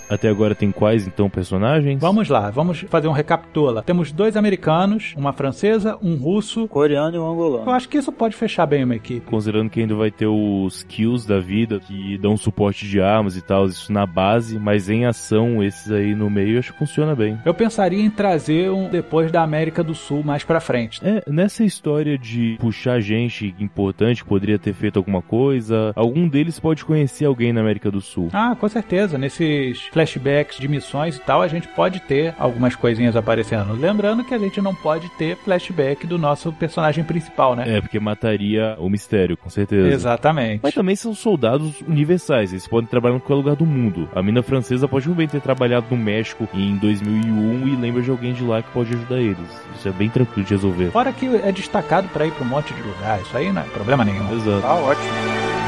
Até 0.09 0.29
agora 0.29 0.55
tem 0.55 0.71
quais 0.71 1.07
então 1.07 1.29
personagens? 1.29 2.01
Vamos 2.01 2.29
lá, 2.29 2.51
vamos 2.51 2.81
fazer 2.89 3.09
um 3.09 3.13
recapitula. 3.13 3.83
Temos 3.83 4.13
dois 4.13 4.37
americanos, 4.37 5.15
uma 5.17 5.33
francesa, 5.33 5.99
um 6.03 6.15
russo. 6.17 6.69
Coreano 6.69 7.17
e 7.17 7.19
Eu 7.19 7.27
angolano. 7.27 7.71
acho 7.71 7.89
que 7.89 7.99
isso 7.99 8.13
pode 8.13 8.37
fechar 8.37 8.67
bem 8.67 8.85
uma 8.85 8.95
equipe. 8.97 9.27
Considerando 9.27 9.71
que 9.71 9.81
ainda 9.81 9.95
vai 9.95 10.11
ter 10.11 10.27
os 10.27 10.83
kills 10.85 11.27
da 11.27 11.41
vida, 11.41 11.81
que 11.81 12.17
dão 12.19 12.37
suporte 12.37 12.87
de 12.87 13.01
armas 13.01 13.37
e 13.37 13.43
tal, 13.43 13.67
isso 13.67 13.93
na 13.93 14.07
base, 14.07 14.59
mas 14.59 14.89
em 14.89 15.05
ação, 15.07 15.63
esses 15.63 15.91
aí 15.91 16.15
no 16.15 16.31
meio, 16.31 16.59
acho 16.59 16.73
que 16.73 16.79
funciona 16.79 17.15
bem. 17.15 17.39
Eu 17.45 17.55
pensaria 17.55 18.01
em 18.03 18.11
trazer 18.11 18.71
um 18.71 18.89
depois 18.89 19.31
da 19.33 19.43
América 19.43 19.83
do 19.83 19.95
Sul 19.95 20.23
mais 20.23 20.45
pra 20.45 20.61
frente. 20.61 21.01
É, 21.05 21.23
nessa 21.29 21.65
história 21.65 22.17
de 22.17 22.57
puxar 22.61 23.01
gente 23.01 23.55
importante 23.59 24.23
que 24.23 24.29
poderia 24.29 24.59
ter 24.59 24.73
feito 24.73 24.99
alguma 24.99 25.23
coisa, 25.23 25.93
algum 25.97 26.29
deles 26.29 26.59
pode 26.61 26.85
conhecer 26.85 27.25
alguém 27.25 27.53
na 27.53 27.61
América 27.61 27.91
do 27.91 28.01
Sul. 28.01 28.29
Ah, 28.33 28.57
com 28.59 28.69
certeza. 28.69 29.19
Nesses 29.19 29.89
flashbacks 29.97 30.59
de 30.59 30.69
missões 30.69 31.17
e 31.17 31.21
tal, 31.21 31.41
a 31.41 31.49
gente 31.49 31.67
pode 31.69 32.01
ter 32.01 32.35
algumas 32.39 32.77
coisinhas 32.77 33.17
aparecendo. 33.17 33.73
Lembrando 33.73 34.23
que 34.23 34.35
a 34.35 34.39
gente 34.39 34.61
não 34.61 34.75
pode 34.75 35.09
ter 35.13 35.39
flashback 35.39 36.07
do 36.07 36.19
nosso 36.19 36.53
personagem 36.53 37.03
principal, 37.03 37.57
né? 37.57 37.79
É, 37.79 37.81
porque 37.81 37.99
mataria 37.99 38.77
o 38.79 38.91
mistério, 38.91 39.39
com 39.39 39.49
certeza. 39.49 39.89
Exatamente. 39.89 40.61
Mas 40.63 40.75
também 40.75 40.95
são 40.95 41.15
soldados 41.15 41.81
universais, 41.81 42.53
eles 42.53 42.69
podem 42.69 42.87
trabalhar 42.87 43.17
em 43.17 43.21
qualquer 43.21 43.35
lugar 43.37 43.57
do 43.57 43.65
mundo. 43.65 44.07
A 44.15 44.23
mina 44.23 44.43
francesa 44.43 44.87
pode 44.87 45.07
muito 45.07 45.17
bem 45.17 45.29
ter 45.29 45.41
trabalhado 45.41 45.87
no 45.91 45.97
México 45.97 46.47
em 46.53 46.77
2001 46.77 47.67
e 47.67 47.77
lembra 47.77 48.03
de 48.03 48.11
alguém 48.11 48.35
de 48.35 48.45
lá 48.45 48.63
que 48.63 48.71
pode 48.73 48.93
ajudar 48.95 49.17
eles. 49.17 49.49
Isso 49.77 49.89
é 49.89 49.93
bem 49.93 50.11
tranquilo 50.11 50.45
de 50.45 50.53
resolver. 50.53 50.91
Fora 50.91 51.11
que 51.11 51.27
é 51.27 51.51
destacado 51.51 52.07
pra 52.09 52.27
ir 52.27 52.33
pra 52.33 52.45
um 52.45 52.49
monte 52.49 52.75
de 52.75 52.83
lugar. 52.83 53.19
Isso 53.23 53.35
aí 53.35 53.51
não 53.51 53.63
é 53.63 53.65
problema 53.65 54.05
nenhum. 54.05 54.31
Exato. 54.37 54.61
Tá 54.61 54.75
ótimo. 54.75 55.66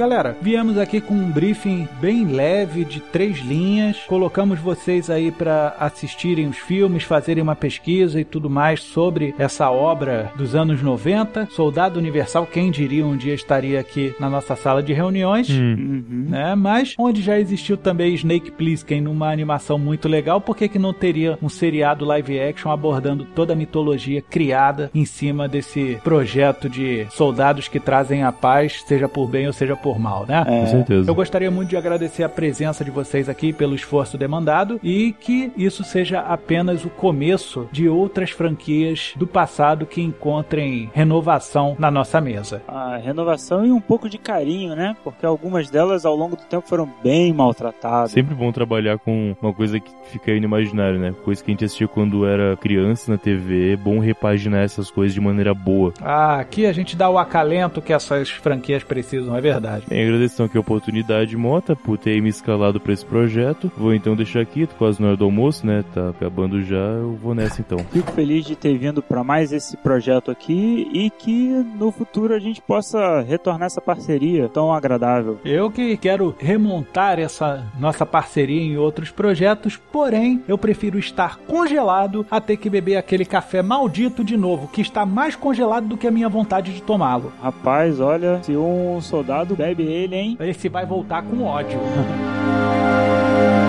Galera, 0.00 0.34
viemos 0.40 0.78
aqui 0.78 0.98
com 0.98 1.12
um 1.12 1.30
briefing 1.30 1.86
bem 2.00 2.24
leve 2.24 2.86
de 2.86 3.00
três 3.00 3.40
linhas. 3.40 3.98
Colocamos 4.06 4.58
vocês 4.58 5.10
aí 5.10 5.30
para 5.30 5.76
assistirem 5.78 6.46
os 6.46 6.56
filmes, 6.56 7.02
fazerem 7.02 7.42
uma 7.42 7.54
pesquisa 7.54 8.18
e 8.18 8.24
tudo 8.24 8.48
mais 8.48 8.80
sobre 8.80 9.34
essa 9.38 9.70
obra 9.70 10.32
dos 10.38 10.54
anos 10.54 10.80
90. 10.82 11.48
Soldado 11.50 11.98
Universal, 11.98 12.46
quem 12.46 12.70
diria 12.70 13.04
um 13.04 13.14
dia 13.14 13.34
estaria 13.34 13.78
aqui 13.78 14.14
na 14.18 14.30
nossa 14.30 14.56
sala 14.56 14.82
de 14.82 14.94
reuniões. 14.94 15.50
Hum. 15.50 15.76
Uhum. 15.78 16.26
Né? 16.30 16.54
Mas 16.54 16.94
onde 16.98 17.20
já 17.20 17.38
existiu 17.38 17.76
também 17.76 18.14
Snake 18.14 18.52
Plissken 18.52 19.02
numa 19.02 19.30
animação 19.30 19.78
muito 19.78 20.08
legal, 20.08 20.40
por 20.40 20.56
que, 20.56 20.66
que 20.66 20.78
não 20.78 20.94
teria 20.94 21.38
um 21.42 21.48
seriado 21.50 22.06
live 22.06 22.40
action 22.40 22.72
abordando 22.72 23.26
toda 23.34 23.52
a 23.52 23.56
mitologia 23.56 24.22
criada 24.22 24.90
em 24.94 25.04
cima 25.04 25.46
desse 25.46 25.98
projeto 26.02 26.70
de 26.70 27.06
soldados 27.10 27.68
que 27.68 27.78
trazem 27.78 28.24
a 28.24 28.32
paz, 28.32 28.82
seja 28.86 29.06
por 29.06 29.28
bem 29.28 29.46
ou 29.46 29.52
seja 29.52 29.76
por 29.76 29.89
né? 29.98 30.44
Com 30.44 30.66
certeza. 30.66 31.10
Eu 31.10 31.14
gostaria 31.14 31.50
muito 31.50 31.70
de 31.70 31.76
agradecer 31.76 32.22
a 32.22 32.28
presença 32.28 32.84
de 32.84 32.90
vocês 32.90 33.28
aqui 33.28 33.52
pelo 33.52 33.74
esforço 33.74 34.18
demandado 34.18 34.78
e 34.82 35.12
que 35.12 35.52
isso 35.56 35.84
seja 35.84 36.20
apenas 36.20 36.84
o 36.84 36.90
começo 36.90 37.68
de 37.72 37.88
outras 37.88 38.30
franquias 38.30 39.12
do 39.16 39.26
passado 39.26 39.86
que 39.86 40.02
encontrem 40.02 40.90
renovação 40.92 41.76
na 41.78 41.90
nossa 41.90 42.20
mesa. 42.20 42.62
A 42.66 42.96
renovação 42.96 43.64
e 43.64 43.72
um 43.72 43.80
pouco 43.80 44.08
de 44.08 44.18
carinho, 44.18 44.74
né? 44.74 44.96
Porque 45.02 45.24
algumas 45.24 45.70
delas 45.70 46.04
ao 46.04 46.14
longo 46.14 46.36
do 46.36 46.42
tempo 46.42 46.68
foram 46.68 46.88
bem 47.02 47.32
maltratadas. 47.32 48.12
Sempre 48.12 48.34
bom 48.34 48.52
trabalhar 48.52 48.98
com 48.98 49.34
uma 49.40 49.52
coisa 49.52 49.78
que 49.78 49.90
fica 50.04 50.32
imaginário, 50.32 50.98
né? 50.98 51.14
Coisa 51.24 51.42
que 51.42 51.50
a 51.50 51.52
gente 51.52 51.64
assistia 51.64 51.88
quando 51.88 52.26
era 52.26 52.56
criança 52.56 53.10
na 53.10 53.18
TV. 53.18 53.72
É 53.72 53.76
bom 53.76 53.98
repaginar 53.98 54.62
essas 54.62 54.90
coisas 54.90 55.14
de 55.14 55.20
maneira 55.20 55.54
boa. 55.54 55.92
Ah, 56.00 56.40
aqui 56.40 56.66
a 56.66 56.72
gente 56.72 56.96
dá 56.96 57.08
o 57.08 57.18
acalento 57.18 57.82
que 57.82 57.92
essas 57.92 58.30
franquias 58.30 58.82
precisam, 58.82 59.36
é 59.36 59.40
verdade. 59.40 59.79
Bem, 59.88 60.04
agradeço 60.04 60.34
então 60.34 60.46
aqui 60.46 60.56
a 60.56 60.60
oportunidade, 60.60 61.36
Mota, 61.36 61.74
por 61.74 61.98
ter 61.98 62.20
me 62.20 62.28
escalado 62.28 62.80
pra 62.80 62.92
esse 62.92 63.04
projeto. 63.04 63.70
Vou 63.76 63.94
então 63.94 64.16
deixar 64.16 64.40
aqui, 64.40 64.66
tô 64.66 64.74
quase 64.76 65.00
na 65.00 65.08
hora 65.08 65.16
do 65.16 65.24
almoço, 65.24 65.66
né? 65.66 65.84
Tá 65.94 66.10
acabando 66.10 66.62
já, 66.62 66.76
eu 66.76 67.18
vou 67.20 67.34
nessa 67.34 67.60
então. 67.60 67.78
Fico 67.90 68.10
feliz 68.12 68.44
de 68.44 68.56
ter 68.56 68.76
vindo 68.76 69.02
para 69.02 69.24
mais 69.24 69.52
esse 69.52 69.76
projeto 69.76 70.30
aqui 70.30 70.88
e 70.92 71.10
que 71.10 71.48
no 71.78 71.90
futuro 71.90 72.34
a 72.34 72.38
gente 72.38 72.60
possa 72.60 73.20
retornar 73.20 73.66
essa 73.66 73.80
parceria 73.80 74.48
tão 74.48 74.72
agradável. 74.72 75.38
Eu 75.44 75.70
que 75.70 75.96
quero 75.96 76.34
remontar 76.38 77.18
essa 77.18 77.66
nossa 77.78 78.04
parceria 78.04 78.60
em 78.60 78.76
outros 78.76 79.10
projetos, 79.10 79.76
porém 79.76 80.42
eu 80.46 80.58
prefiro 80.58 80.98
estar 80.98 81.36
congelado 81.38 82.26
a 82.30 82.40
ter 82.40 82.56
que 82.56 82.70
beber 82.70 82.96
aquele 82.96 83.24
café 83.24 83.62
maldito 83.62 84.24
de 84.24 84.36
novo, 84.36 84.68
que 84.68 84.80
está 84.80 85.04
mais 85.06 85.36
congelado 85.36 85.86
do 85.86 85.96
que 85.96 86.06
a 86.06 86.10
minha 86.10 86.28
vontade 86.28 86.72
de 86.72 86.82
tomá-lo. 86.82 87.32
Rapaz, 87.42 88.00
olha, 88.00 88.42
se 88.42 88.56
um 88.56 89.00
soldado 89.00 89.54
bebe 89.54 89.69
ele, 89.78 90.16
hein? 90.16 90.36
Esse 90.40 90.68
vai 90.68 90.86
voltar 90.86 91.22
com 91.22 91.44
ódio. 91.44 91.78